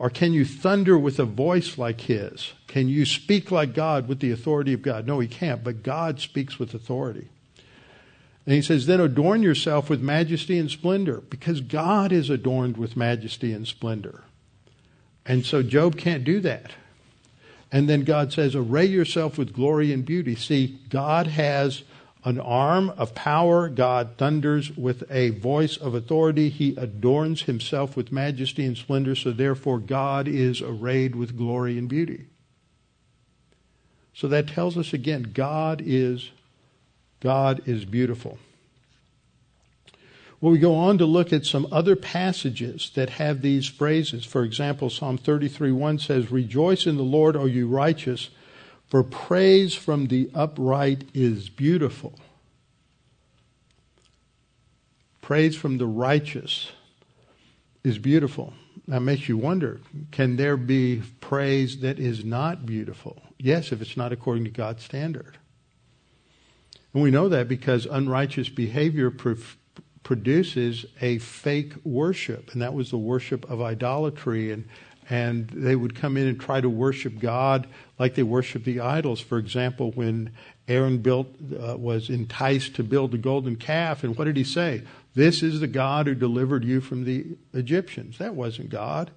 Or 0.01 0.09
can 0.09 0.33
you 0.33 0.45
thunder 0.45 0.97
with 0.97 1.19
a 1.19 1.25
voice 1.25 1.77
like 1.77 2.01
His? 2.01 2.53
Can 2.65 2.89
you 2.89 3.05
speak 3.05 3.51
like 3.51 3.75
God 3.75 4.07
with 4.07 4.19
the 4.19 4.31
authority 4.31 4.73
of 4.73 4.81
God? 4.81 5.05
No, 5.05 5.19
He 5.19 5.27
can't, 5.27 5.63
but 5.63 5.83
God 5.83 6.19
speaks 6.19 6.57
with 6.57 6.73
authority. 6.73 7.27
And 8.47 8.55
he 8.55 8.63
says, 8.63 8.87
then 8.87 8.99
adorn 8.99 9.43
yourself 9.43 9.91
with 9.91 10.01
majesty 10.01 10.57
and 10.57 10.71
splendor, 10.71 11.21
because 11.29 11.61
God 11.61 12.11
is 12.11 12.31
adorned 12.31 12.77
with 12.77 12.97
majesty 12.97 13.53
and 13.53 13.67
splendor. 13.67 14.23
And 15.23 15.45
so 15.45 15.61
Job 15.61 15.97
can't 15.97 16.23
do 16.23 16.39
that. 16.39 16.71
And 17.71 17.87
then 17.87 18.03
God 18.03 18.33
says, 18.33 18.55
array 18.55 18.87
yourself 18.87 19.37
with 19.37 19.53
glory 19.53 19.93
and 19.93 20.03
beauty. 20.03 20.35
See, 20.35 20.79
God 20.89 21.27
has 21.27 21.83
an 22.23 22.39
arm 22.39 22.89
of 22.91 23.15
power. 23.15 23.69
God 23.69 24.17
thunders 24.17 24.75
with 24.77 25.03
a 25.09 25.31
voice 25.31 25.77
of 25.77 25.95
authority. 25.95 26.49
He 26.49 26.75
adorns 26.75 27.43
himself 27.43 27.95
with 27.95 28.11
majesty 28.11 28.65
and 28.65 28.77
splendor. 28.77 29.15
So 29.15 29.31
therefore, 29.31 29.79
God 29.79 30.27
is 30.27 30.61
arrayed 30.61 31.15
with 31.15 31.37
glory 31.37 31.77
and 31.77 31.89
beauty. 31.89 32.25
So 34.13 34.27
that 34.27 34.47
tells 34.47 34.77
us 34.77 34.93
again, 34.93 35.31
God 35.33 35.81
is 35.85 36.31
God 37.21 37.61
is 37.67 37.85
beautiful. 37.85 38.39
Well, 40.41 40.51
we 40.51 40.57
go 40.57 40.73
on 40.73 40.97
to 40.97 41.05
look 41.05 41.31
at 41.31 41.45
some 41.45 41.67
other 41.71 41.95
passages 41.95 42.91
that 42.95 43.11
have 43.11 43.41
these 43.41 43.67
phrases. 43.67 44.25
For 44.25 44.43
example, 44.43 44.89
Psalm 44.89 45.19
33 45.19 45.71
1 45.71 45.99
says, 45.99 46.31
Rejoice 46.31 46.87
in 46.87 46.97
the 46.97 47.03
Lord, 47.03 47.35
O 47.35 47.45
you 47.45 47.67
righteous, 47.67 48.31
for 48.91 49.03
praise 49.03 49.73
from 49.73 50.07
the 50.07 50.29
upright 50.35 51.05
is 51.13 51.47
beautiful. 51.47 52.13
Praise 55.21 55.55
from 55.55 55.77
the 55.77 55.87
righteous 55.87 56.73
is 57.85 57.97
beautiful. 57.97 58.53
That 58.89 58.99
makes 58.99 59.29
you 59.29 59.37
wonder 59.37 59.79
can 60.11 60.35
there 60.35 60.57
be 60.57 61.03
praise 61.21 61.79
that 61.79 61.99
is 61.99 62.25
not 62.25 62.65
beautiful? 62.65 63.21
Yes, 63.37 63.71
if 63.71 63.81
it's 63.81 63.95
not 63.95 64.11
according 64.11 64.43
to 64.43 64.49
God's 64.49 64.83
standard. 64.83 65.37
And 66.93 67.01
we 67.01 67.11
know 67.11 67.29
that 67.29 67.47
because 67.47 67.85
unrighteous 67.85 68.49
behavior 68.49 69.09
produces 70.03 70.85
a 70.99 71.17
fake 71.19 71.75
worship, 71.85 72.51
and 72.51 72.61
that 72.61 72.73
was 72.73 72.91
the 72.91 72.97
worship 72.97 73.49
of 73.49 73.61
idolatry. 73.61 74.51
And, 74.51 74.67
and 75.11 75.49
they 75.49 75.75
would 75.75 75.93
come 75.93 76.15
in 76.15 76.25
and 76.25 76.39
try 76.39 76.61
to 76.61 76.69
worship 76.69 77.19
God 77.19 77.67
like 77.99 78.15
they 78.15 78.23
worship 78.23 78.63
the 78.63 78.79
idols. 78.79 79.19
For 79.19 79.37
example, 79.37 79.91
when 79.91 80.31
Aaron 80.69 80.99
built, 80.99 81.27
uh, 81.51 81.75
was 81.77 82.09
enticed 82.09 82.75
to 82.75 82.83
build 82.83 83.13
a 83.13 83.17
golden 83.17 83.57
calf, 83.57 84.05
and 84.05 84.17
what 84.17 84.23
did 84.23 84.37
he 84.37 84.45
say? 84.45 84.83
This 85.13 85.43
is 85.43 85.59
the 85.59 85.67
God 85.67 86.07
who 86.07 86.15
delivered 86.15 86.63
you 86.63 86.79
from 86.79 87.03
the 87.03 87.25
Egyptians. 87.53 88.19
That 88.19 88.35
wasn't 88.35 88.69
God. 88.69 89.11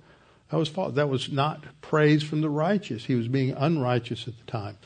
That 0.51 0.57
was 0.57 0.69
false. 0.69 0.95
That 0.95 1.09
was 1.09 1.31
not 1.31 1.63
praise 1.81 2.25
from 2.25 2.41
the 2.41 2.51
righteous. 2.51 3.05
He 3.05 3.15
was 3.15 3.29
being 3.29 3.53
unrighteous 3.53 4.27
at 4.27 4.37
the 4.37 4.51
time. 4.51 4.77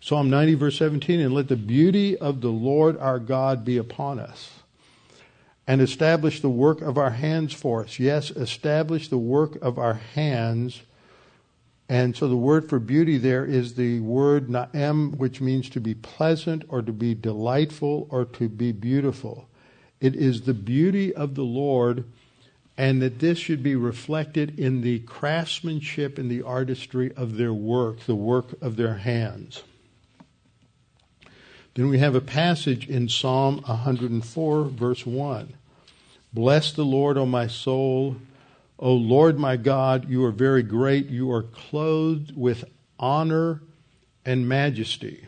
Psalm 0.00 0.30
90, 0.30 0.54
verse 0.54 0.78
17, 0.78 1.18
and 1.18 1.34
let 1.34 1.48
the 1.48 1.56
beauty 1.56 2.16
of 2.16 2.40
the 2.40 2.50
Lord 2.50 2.96
our 2.98 3.18
God 3.18 3.64
be 3.64 3.78
upon 3.78 4.20
us, 4.20 4.61
and 5.66 5.80
establish 5.80 6.40
the 6.40 6.48
work 6.48 6.80
of 6.80 6.98
our 6.98 7.10
hands 7.10 7.52
for 7.52 7.84
us. 7.84 7.98
Yes, 7.98 8.30
establish 8.30 9.08
the 9.08 9.18
work 9.18 9.56
of 9.62 9.78
our 9.78 9.94
hands. 9.94 10.82
And 11.88 12.16
so 12.16 12.28
the 12.28 12.36
word 12.36 12.68
for 12.68 12.78
beauty 12.78 13.18
there 13.18 13.44
is 13.44 13.74
the 13.74 14.00
word 14.00 14.48
na'em, 14.48 15.16
which 15.16 15.40
means 15.40 15.68
to 15.70 15.80
be 15.80 15.94
pleasant 15.94 16.64
or 16.68 16.82
to 16.82 16.92
be 16.92 17.14
delightful 17.14 18.08
or 18.10 18.24
to 18.24 18.48
be 18.48 18.72
beautiful. 18.72 19.48
It 20.00 20.16
is 20.16 20.42
the 20.42 20.54
beauty 20.54 21.14
of 21.14 21.36
the 21.36 21.44
Lord, 21.44 22.04
and 22.76 23.00
that 23.02 23.20
this 23.20 23.38
should 23.38 23.62
be 23.62 23.76
reflected 23.76 24.58
in 24.58 24.80
the 24.80 25.00
craftsmanship 25.00 26.18
and 26.18 26.30
the 26.30 26.42
artistry 26.42 27.12
of 27.14 27.36
their 27.36 27.54
work, 27.54 28.00
the 28.00 28.16
work 28.16 28.60
of 28.60 28.76
their 28.76 28.94
hands. 28.94 29.62
Then 31.74 31.88
we 31.88 31.98
have 31.98 32.14
a 32.14 32.20
passage 32.20 32.88
in 32.88 33.08
Psalm 33.08 33.62
104, 33.64 34.64
verse 34.64 35.06
1. 35.06 35.54
Bless 36.32 36.72
the 36.72 36.84
Lord, 36.84 37.16
O 37.16 37.24
my 37.24 37.46
soul. 37.46 38.16
O 38.78 38.92
Lord 38.92 39.38
my 39.38 39.56
God, 39.56 40.10
you 40.10 40.24
are 40.24 40.30
very 40.30 40.62
great. 40.62 41.08
You 41.08 41.32
are 41.32 41.42
clothed 41.42 42.36
with 42.36 42.64
honor 42.98 43.62
and 44.24 44.48
majesty. 44.48 45.26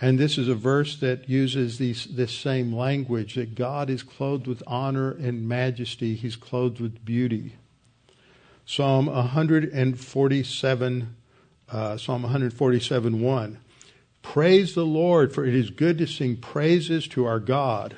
And 0.00 0.18
this 0.18 0.38
is 0.38 0.48
a 0.48 0.54
verse 0.54 0.98
that 1.00 1.28
uses 1.28 1.78
these, 1.78 2.06
this 2.06 2.32
same 2.32 2.72
language 2.72 3.34
that 3.34 3.54
God 3.54 3.90
is 3.90 4.02
clothed 4.02 4.46
with 4.46 4.62
honor 4.66 5.10
and 5.10 5.48
majesty, 5.48 6.14
He's 6.14 6.36
clothed 6.36 6.80
with 6.80 7.04
beauty. 7.04 7.56
Psalm 8.64 9.06
147, 9.06 11.16
uh, 11.70 11.96
Psalm 11.96 12.22
147 12.22 13.20
1. 13.20 13.58
Praise 14.28 14.74
the 14.74 14.84
Lord, 14.84 15.32
for 15.32 15.46
it 15.46 15.54
is 15.54 15.70
good 15.70 15.96
to 15.96 16.06
sing 16.06 16.36
praises 16.36 17.08
to 17.08 17.24
our 17.24 17.40
God, 17.40 17.96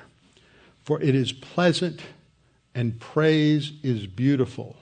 for 0.85 1.03
it 1.03 1.17
is 1.17 1.33
pleasant 1.33 2.03
and 2.73 3.01
praise 3.01 3.73
is 3.83 4.07
beautiful. 4.07 4.77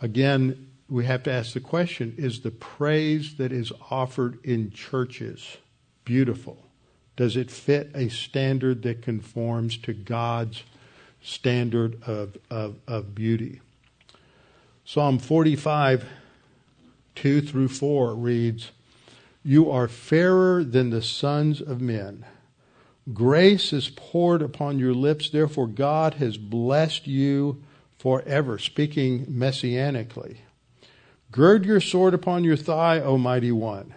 Again, 0.00 0.70
we 0.88 1.04
have 1.06 1.24
to 1.24 1.32
ask 1.32 1.52
the 1.52 1.58
question 1.58 2.14
is 2.16 2.42
the 2.42 2.52
praise 2.52 3.38
that 3.38 3.50
is 3.50 3.72
offered 3.90 4.38
in 4.44 4.70
churches 4.70 5.56
beautiful? 6.04 6.62
Does 7.16 7.36
it 7.36 7.50
fit 7.50 7.90
a 7.92 8.08
standard 8.08 8.84
that 8.84 9.02
conforms 9.02 9.76
to 9.78 9.92
God's 9.92 10.62
standard 11.20 12.00
of, 12.04 12.38
of, 12.48 12.76
of 12.86 13.16
beauty? 13.16 13.62
Psalm 14.84 15.18
45, 15.18 16.04
2 17.16 17.40
through 17.40 17.66
4 17.66 18.14
reads, 18.14 18.70
You 19.42 19.70
are 19.70 19.88
fairer 19.88 20.64
than 20.64 20.90
the 20.90 21.02
sons 21.02 21.60
of 21.60 21.80
men. 21.80 22.24
Grace 23.12 23.72
is 23.72 23.90
poured 23.94 24.42
upon 24.42 24.78
your 24.78 24.92
lips, 24.92 25.30
therefore 25.30 25.66
God 25.66 26.14
has 26.14 26.36
blessed 26.36 27.06
you 27.06 27.62
forever, 27.98 28.58
speaking 28.58 29.26
messianically. 29.26 30.38
Gird 31.30 31.64
your 31.64 31.80
sword 31.80 32.14
upon 32.14 32.44
your 32.44 32.56
thigh, 32.56 33.00
O 33.00 33.16
mighty 33.16 33.52
one, 33.52 33.94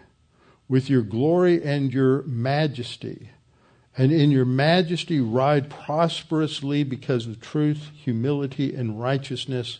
with 0.67 0.89
your 0.89 1.01
glory 1.01 1.63
and 1.63 1.93
your 1.93 2.23
majesty. 2.23 3.29
And 3.97 4.11
in 4.11 4.31
your 4.31 4.45
majesty 4.45 5.19
ride 5.19 5.69
prosperously 5.69 6.83
because 6.83 7.27
of 7.27 7.41
truth, 7.41 7.89
humility, 7.93 8.73
and 8.73 8.99
righteousness 8.99 9.79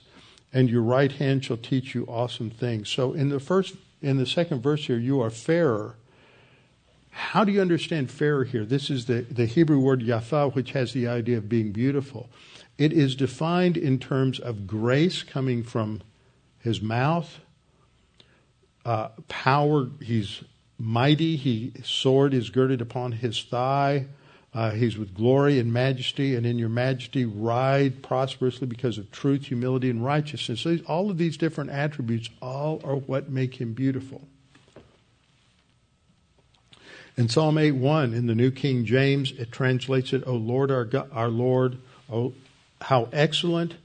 and 0.54 0.70
your 0.70 0.82
right 0.82 1.12
hand 1.14 1.46
shall 1.46 1.58
teach 1.58 1.96
you 1.96 2.06
awesome 2.08 2.50
things. 2.50 2.90
So 2.90 3.14
in 3.14 3.30
the 3.30 3.40
first 3.40 3.76
in 4.02 4.18
the 4.18 4.26
second 4.26 4.62
verse 4.62 4.88
here, 4.88 4.98
you 4.98 5.22
are 5.22 5.30
fairer. 5.30 5.96
How 7.12 7.44
do 7.44 7.52
you 7.52 7.62
understand 7.62 8.10
fairer 8.10 8.46
here? 8.46 8.66
This 8.66 8.90
is 8.90 9.06
the, 9.06 9.22
the 9.22 9.46
Hebrew 9.46 9.80
word 9.80 10.02
yafa, 10.02 10.54
which 10.56 10.72
has 10.72 10.94
the 10.94 11.08
idea 11.08 11.38
of 11.38 11.50
being 11.50 11.72
beautiful. 11.72 12.30
It 12.78 12.94
is 12.94 13.16
defined 13.16 13.78
in 13.78 14.00
terms 14.00 14.40
of 14.40 14.66
grace 14.66 15.24
coming 15.24 15.62
from 15.62 16.02
his 16.60 16.82
mouth, 16.82 17.40
uh, 18.86 19.10
power, 19.28 19.90
he's 20.02 20.44
mighty, 20.78 21.36
he 21.36 21.74
sword 21.84 22.34
is 22.34 22.50
girded 22.50 22.82
upon 22.82 23.12
his 23.12 23.44
thigh, 23.44 24.08
uh, 24.54 24.72
he's 24.72 24.98
with 24.98 25.16
glory 25.16 25.60
and 25.60 25.72
majesty, 25.72 26.36
and 26.36 26.46
in 26.46 26.60
your 26.60 26.70
majesty 26.70 27.24
ride 27.24 28.04
prosperously 28.04 28.68
because 28.68 28.98
of 28.98 29.10
truth, 29.12 29.46
humility, 29.46 29.90
and 29.90 30.04
righteousness. 30.04 30.62
So 30.62 30.78
all 30.88 31.10
of 31.10 31.18
these 31.18 31.38
different 31.38 31.70
attributes, 31.70 32.30
all 32.42 32.82
are 32.84 32.98
what 32.98 33.30
make 33.30 33.62
him 33.62 33.74
beautiful. 33.74 34.22
In 37.16 37.30
Psalm 37.30 37.58
8:1 37.58 38.14
in 38.14 38.28
the 38.28 38.36
New 38.36 38.52
King 38.52 38.84
James, 38.84 39.32
it 39.34 39.52
translates 39.52 40.12
it, 40.12 40.24
"O 40.26 40.36
Lord 40.36 40.70
our 40.70 40.86
God, 40.86 41.10
our 41.14 41.30
Lord, 41.30 41.78
O, 42.12 42.34
how 42.82 43.08
excellent 43.14 43.76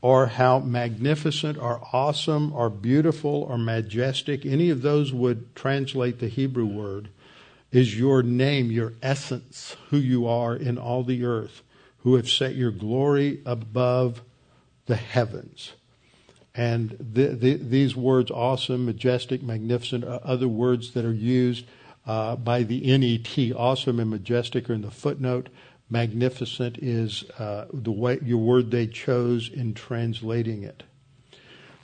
or 0.00 0.26
how 0.26 0.58
magnificent 0.58 1.58
or 1.58 1.80
awesome 1.92 2.52
or 2.52 2.68
beautiful 2.68 3.46
or 3.48 3.56
majestic, 3.56 4.44
any 4.44 4.68
of 4.68 4.82
those 4.82 5.12
would 5.12 5.54
translate 5.54 6.18
the 6.18 6.28
Hebrew 6.28 6.66
word 6.66 7.08
is 7.74 7.98
your 7.98 8.22
name, 8.22 8.70
your 8.70 8.92
essence, 9.02 9.76
who 9.90 9.96
you 9.96 10.28
are 10.28 10.54
in 10.54 10.78
all 10.78 11.02
the 11.02 11.24
earth, 11.24 11.62
who 11.98 12.14
have 12.14 12.30
set 12.30 12.54
your 12.54 12.70
glory 12.70 13.40
above 13.44 14.22
the 14.86 14.94
heavens. 14.94 15.72
And 16.54 16.96
the, 17.00 17.28
the, 17.28 17.54
these 17.54 17.96
words, 17.96 18.30
awesome, 18.30 18.86
majestic, 18.86 19.42
magnificent, 19.42 20.04
are 20.04 20.20
other 20.22 20.46
words 20.46 20.92
that 20.92 21.04
are 21.04 21.12
used 21.12 21.66
uh, 22.06 22.36
by 22.36 22.62
the 22.62 22.96
NET. 22.96 23.56
Awesome 23.56 23.98
and 23.98 24.08
majestic 24.08 24.70
are 24.70 24.74
in 24.74 24.82
the 24.82 24.92
footnote. 24.92 25.48
Magnificent 25.90 26.78
is 26.78 27.24
uh, 27.40 27.66
the 27.72 27.90
way 27.90 28.20
your 28.22 28.38
word 28.38 28.70
they 28.70 28.86
chose 28.86 29.50
in 29.52 29.74
translating 29.74 30.62
it. 30.62 30.84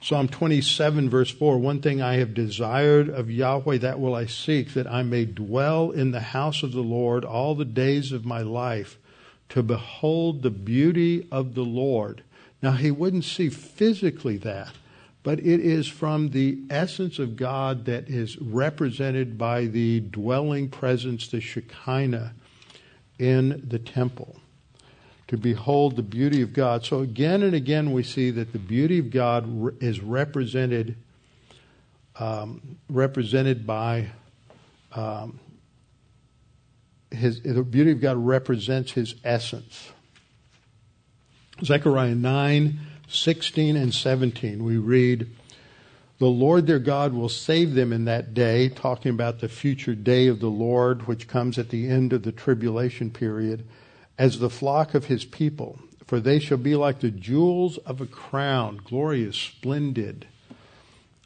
Psalm 0.03 0.29
27, 0.29 1.11
verse 1.11 1.31
4 1.31 1.59
One 1.59 1.83
thing 1.83 2.01
I 2.01 2.15
have 2.15 2.33
desired 2.33 3.11
of 3.11 3.31
Yahweh, 3.31 3.77
that 3.79 4.01
will 4.01 4.15
I 4.15 4.25
seek, 4.25 4.73
that 4.73 4.87
I 4.87 5.03
may 5.03 5.27
dwell 5.27 5.91
in 5.91 6.11
the 6.11 6.21
house 6.21 6.63
of 6.63 6.73
the 6.73 6.83
Lord 6.83 7.23
all 7.23 7.55
the 7.55 7.67
days 7.67 8.11
of 8.11 8.25
my 8.25 8.41
life, 8.41 8.99
to 9.51 9.63
behold 9.63 10.43
the 10.43 10.51
beauty 10.51 11.29
of 11.31 11.55
the 11.55 11.65
Lord. 11.65 12.23
Now, 12.63 12.73
he 12.73 12.91
wouldn't 12.91 13.25
see 13.25 13.51
physically 13.51 14.39
that, 14.39 14.73
but 15.23 15.39
it 15.39 15.61
is 15.61 15.87
from 15.87 16.31
the 16.31 16.61
essence 16.71 17.19
of 17.19 17.37
God 17.37 17.85
that 17.85 18.09
is 18.09 18.39
represented 18.41 19.37
by 19.37 19.67
the 19.67 20.01
dwelling 20.01 20.71
presence, 20.71 21.29
the 21.29 21.43
Shekinah, 21.43 22.33
in 23.19 23.63
the 23.69 23.79
temple 23.79 24.41
to 25.31 25.37
behold 25.37 25.95
the 25.95 26.03
beauty 26.03 26.43
of 26.43 26.53
God. 26.53 26.85
So 26.85 26.99
again 26.99 27.45
and 27.45 27.55
again, 27.55 27.93
we 27.93 28.03
see 28.03 28.33
that 28.33 28.53
the 28.53 28.59
beauty 28.59 28.99
of 28.99 29.13
God 29.13 29.81
is 29.81 30.01
represented 30.01 30.97
um, 32.17 32.79
represented 32.89 33.65
by 33.65 34.09
um, 34.93 35.39
his 37.13 37.43
the 37.43 37.63
beauty 37.63 37.93
of 37.93 38.01
God 38.01 38.17
represents 38.17 38.91
his 38.91 39.15
essence. 39.23 39.93
Zechariah 41.63 42.17
9, 42.17 42.81
16 43.09 43.77
and 43.77 43.95
17, 43.95 44.65
we 44.65 44.79
read, 44.79 45.31
The 46.19 46.27
Lord 46.27 46.67
their 46.67 46.81
God 46.81 47.13
will 47.13 47.29
save 47.29 47.75
them 47.75 47.93
in 47.93 48.05
that 48.07 48.35
day, 48.35 48.69
talking 48.69 49.13
about 49.13 49.39
the 49.39 49.49
future 49.49 49.95
day 49.95 50.27
of 50.27 50.41
the 50.41 50.51
Lord, 50.51 51.07
which 51.07 51.29
comes 51.29 51.57
at 51.57 51.69
the 51.69 51.89
end 51.89 52.13
of 52.13 52.25
the 52.25 52.33
tribulation 52.33 53.13
period 53.13 53.65
as 54.21 54.39
the 54.39 54.51
flock 54.51 54.93
of 54.93 55.07
his 55.07 55.25
people, 55.25 55.79
for 56.05 56.21
they 56.21 56.39
shall 56.39 56.59
be 56.59 56.77
like 56.77 57.01
the 57.01 57.11
jewels 57.11 57.79
of 57.79 58.03
a 58.03 58.07
crown, 58.07 58.79
glorious, 58.85 59.35
splendid, 59.35 60.27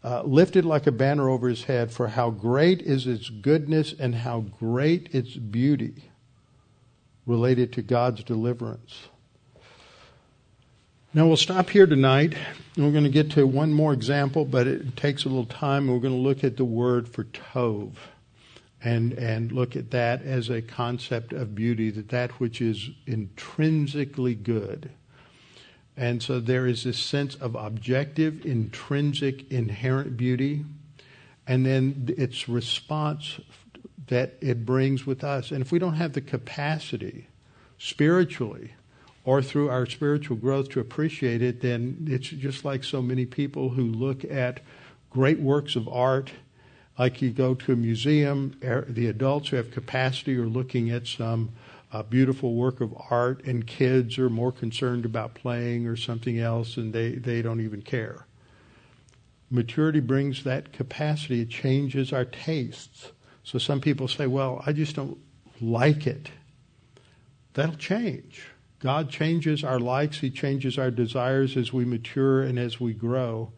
uh, 0.05 0.23
lifted 0.23 0.65
like 0.65 0.87
a 0.87 0.93
banner 0.93 1.29
over 1.29 1.49
his 1.49 1.65
head. 1.65 1.91
For 1.91 2.07
how 2.07 2.31
great 2.31 2.81
is 2.83 3.09
its 3.09 3.31
goodness 3.31 3.93
and 3.99 4.15
how 4.15 4.43
great 4.61 5.13
its 5.13 5.35
beauty 5.35 6.05
related 7.27 7.73
to 7.73 7.83
God's 7.83 8.23
deliverance. 8.23 9.09
Now 11.13 11.27
we'll 11.27 11.37
stop 11.37 11.71
here 11.71 11.87
tonight. 11.87 12.37
We're 12.77 12.93
going 12.93 13.03
to 13.03 13.11
get 13.11 13.33
to 13.33 13.45
one 13.45 13.73
more 13.73 13.93
example, 13.93 14.45
but 14.45 14.69
it 14.69 14.97
takes 14.97 15.25
a 15.25 15.29
little 15.29 15.47
time. 15.47 15.89
We're 15.89 15.99
going 15.99 16.15
to 16.15 16.29
look 16.29 16.45
at 16.45 16.57
the 16.57 16.65
word 16.65 17.09
for 17.09 17.25
tov 17.25 17.95
and 18.85 19.15
and 19.15 19.51
look 19.51 19.75
at 19.75 19.91
that 19.91 20.23
as 20.23 20.51
a 20.51 20.61
concept 20.61 21.33
of 21.33 21.55
beauty 21.55 21.91
that 21.91 22.11
that 22.11 22.33
which 22.33 22.61
is 22.61 22.91
intrinsically 23.07 24.35
good. 24.35 24.91
And 25.97 26.23
so 26.23 26.39
there 26.39 26.67
is 26.67 26.85
this 26.85 26.99
sense 26.99 27.35
of 27.37 27.55
objective 27.55 28.45
intrinsic 28.45 29.51
inherent 29.51 30.17
beauty. 30.17 30.65
And 31.47 31.65
then 31.65 32.15
its 32.19 32.49
response 32.49 33.41
that 34.09 34.35
it 34.41 34.67
brings 34.67 35.07
with 35.07 35.25
us. 35.25 35.51
And 35.51 35.63
if 35.63 35.73
we 35.73 35.79
don't 35.79 35.95
have 35.95 36.13
the 36.13 36.21
capacity 36.21 37.29
spiritually 37.79 38.73
or 39.25 39.41
through 39.41 39.71
our 39.71 39.87
spiritual 39.87 40.37
growth 40.37 40.69
to 40.71 40.81
appreciate 40.81 41.43
it 41.43 41.61
then 41.61 42.07
it's 42.09 42.29
just 42.29 42.65
like 42.65 42.85
so 42.85 43.03
many 43.03 43.27
people 43.27 43.71
who 43.71 43.83
look 43.83 44.25
at 44.25 44.61
great 45.11 45.41
works 45.41 45.77
of 45.77 45.89
art 45.89 46.33
like 46.99 47.21
you 47.21 47.31
go 47.31 47.55
to 47.55 47.73
a 47.73 47.77
museum, 47.77 48.59
er, 48.63 48.87
the 48.89 49.09
adults 49.09 49.49
who 49.49 49.57
have 49.57 49.71
capacity 49.71 50.37
are 50.37 50.47
looking 50.47 50.91
at 50.91 51.07
some 51.07 51.51
uh, 51.93 52.03
beautiful 52.03 52.55
work 52.55 52.81
of 52.81 52.95
art, 53.11 53.45
and 53.45 53.67
kids 53.67 54.19
are 54.19 54.31
more 54.31 54.53
concerned 54.53 55.05
about 55.05 55.35
playing 55.35 55.87
or 55.87 55.97
something 55.97 56.39
else, 56.39 56.77
and 56.77 56.93
they, 56.93 57.13
they 57.13 57.43
don't 57.43 57.61
even 57.61 57.83
care. 57.83 58.27
Maturity 59.51 60.01
brings 60.01 60.43
that 60.45 60.73
capacity, 60.73 61.43
it 61.43 61.51
changes 61.51 62.13
our 62.13 62.25
tastes. 62.25 63.13
So 63.45 63.59
some 63.59 63.81
people 63.81 64.09
say, 64.09 64.27
well, 64.27 64.63
I 64.67 64.73
just 64.73 64.97
don't 64.97 65.19
like 65.61 66.07
it. 66.07 66.31
That'll 67.53 67.77
change. 67.77 68.47
God 68.81 69.09
changes 69.11 69.63
our 69.63 69.79
likes, 69.79 70.19
He 70.19 70.31
changes 70.31 70.79
our 70.79 70.91
desires 70.91 71.57
as 71.57 71.73
we 71.73 71.85
mature 71.85 72.43
and 72.43 72.59
as 72.59 72.81
we 72.81 72.93
grow 72.93 73.53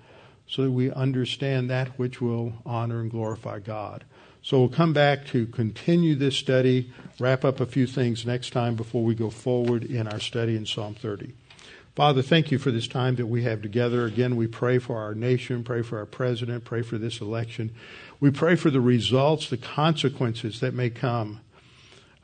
so 0.49 0.62
that 0.62 0.70
we 0.70 0.90
understand 0.92 1.68
that 1.70 1.88
which 1.99 2.20
will 2.20 2.55
honor 2.64 3.01
and 3.01 3.11
glorify 3.11 3.59
God. 3.59 4.05
So 4.42 4.61
we'll 4.61 4.68
come 4.68 4.92
back 4.92 5.26
to 5.28 5.47
continue 5.47 6.14
this 6.14 6.36
study, 6.36 6.92
wrap 7.18 7.44
up 7.44 7.59
a 7.59 7.66
few 7.66 7.86
things 7.86 8.24
next 8.24 8.53
time 8.53 8.76
before 8.76 9.03
we 9.03 9.14
go 9.14 9.28
forward 9.28 9.82
in 9.82 10.07
our 10.07 10.20
study 10.20 10.57
in 10.57 10.66
Psalm 10.66 10.94
30. 10.94 11.32
Father, 11.97 12.22
thank 12.22 12.51
you 12.53 12.59
for 12.59 12.70
this 12.70 12.86
time 12.86 13.16
that 13.16 13.26
we 13.26 13.42
have 13.42 13.62
together. 13.62 14.05
Again, 14.05 14.36
we 14.36 14.47
pray 14.47 14.78
for 14.78 14.99
our 14.99 15.14
nation, 15.14 15.64
pray 15.64 15.82
for 15.82 15.99
our 15.99 16.07
president, 16.07 16.64
pray 16.64 16.82
for 16.82 16.99
this 16.99 17.20
election. 17.20 17.74
We 18.20 18.30
pray 18.30 18.55
for 18.55 18.70
the 18.70 18.82
results, 18.82 19.49
the 19.49 19.57
consequences 19.57 20.61
that 20.61 20.74
may 20.74 20.90
come. 20.90 21.40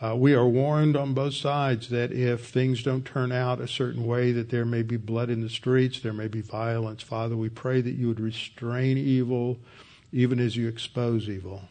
Uh, 0.03 0.17
we 0.17 0.35
are 0.35 0.49
warned 0.49 0.97
on 0.97 1.15
both 1.15 1.33
sides 1.33 1.89
that 1.91 2.11
if 2.11 2.49
things 2.49 2.83
don't 2.83 3.05
turn 3.05 3.31
out 3.31 3.61
a 3.61 3.69
certain 3.69 4.05
way, 4.05 4.33
that 4.33 4.51
there 4.51 4.65
may 4.65 4.83
be 4.83 4.97
blood 4.97 5.31
in 5.31 5.43
the 5.43 5.49
streets, 5.49 6.01
there 6.01 6.13
may 6.13 6.27
be 6.27 6.41
violence. 6.41 7.05
Father, 7.05 7.37
we 7.37 7.49
pray 7.49 7.81
that 7.81 7.95
you 7.95 8.09
would 8.09 8.19
restrain 8.19 8.99
evil 8.99 9.61
even 10.11 10.41
as 10.41 10.57
you 10.57 10.67
expose 10.67 11.29
evil. 11.29 11.63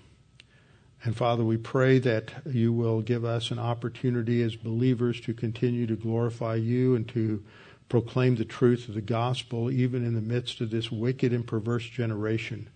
And 1.03 1.17
Father, 1.17 1.43
we 1.43 1.57
pray 1.57 1.99
that 1.99 2.31
you 2.45 2.71
will 2.71 3.01
give 3.01 3.25
us 3.25 3.51
an 3.51 3.59
opportunity 3.59 4.41
as 4.43 4.55
believers 4.55 5.19
to 5.21 5.33
continue 5.33 5.85
to 5.87 5.97
glorify 5.97 6.55
you 6.55 6.95
and 6.95 7.05
to 7.09 7.43
proclaim 7.89 8.37
the 8.37 8.45
truth 8.45 8.87
of 8.87 8.95
the 8.95 9.01
gospel 9.01 9.69
even 9.69 10.05
in 10.05 10.15
the 10.15 10.21
midst 10.21 10.61
of 10.61 10.69
this 10.69 10.89
wicked 10.89 11.33
and 11.33 11.45
perverse 11.45 11.85
generation, 11.85 12.69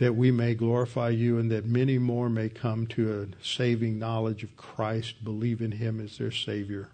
that 0.00 0.16
we 0.16 0.30
may 0.30 0.54
glorify 0.54 1.10
you 1.10 1.38
and 1.38 1.50
that 1.50 1.66
many 1.66 1.98
more 1.98 2.30
may 2.30 2.48
come 2.48 2.86
to 2.86 3.20
a 3.20 3.44
saving 3.44 3.98
knowledge 3.98 4.42
of 4.42 4.56
Christ, 4.56 5.22
believe 5.22 5.60
in 5.60 5.72
him 5.72 6.00
as 6.00 6.16
their 6.16 6.30
Savior. 6.30 6.88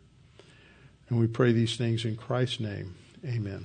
And 1.09 1.20
we 1.20 1.28
pray 1.28 1.52
these 1.52 1.76
things 1.76 2.04
in 2.04 2.16
Christ's 2.16 2.59
name. 2.59 2.96
Amen. 3.24 3.64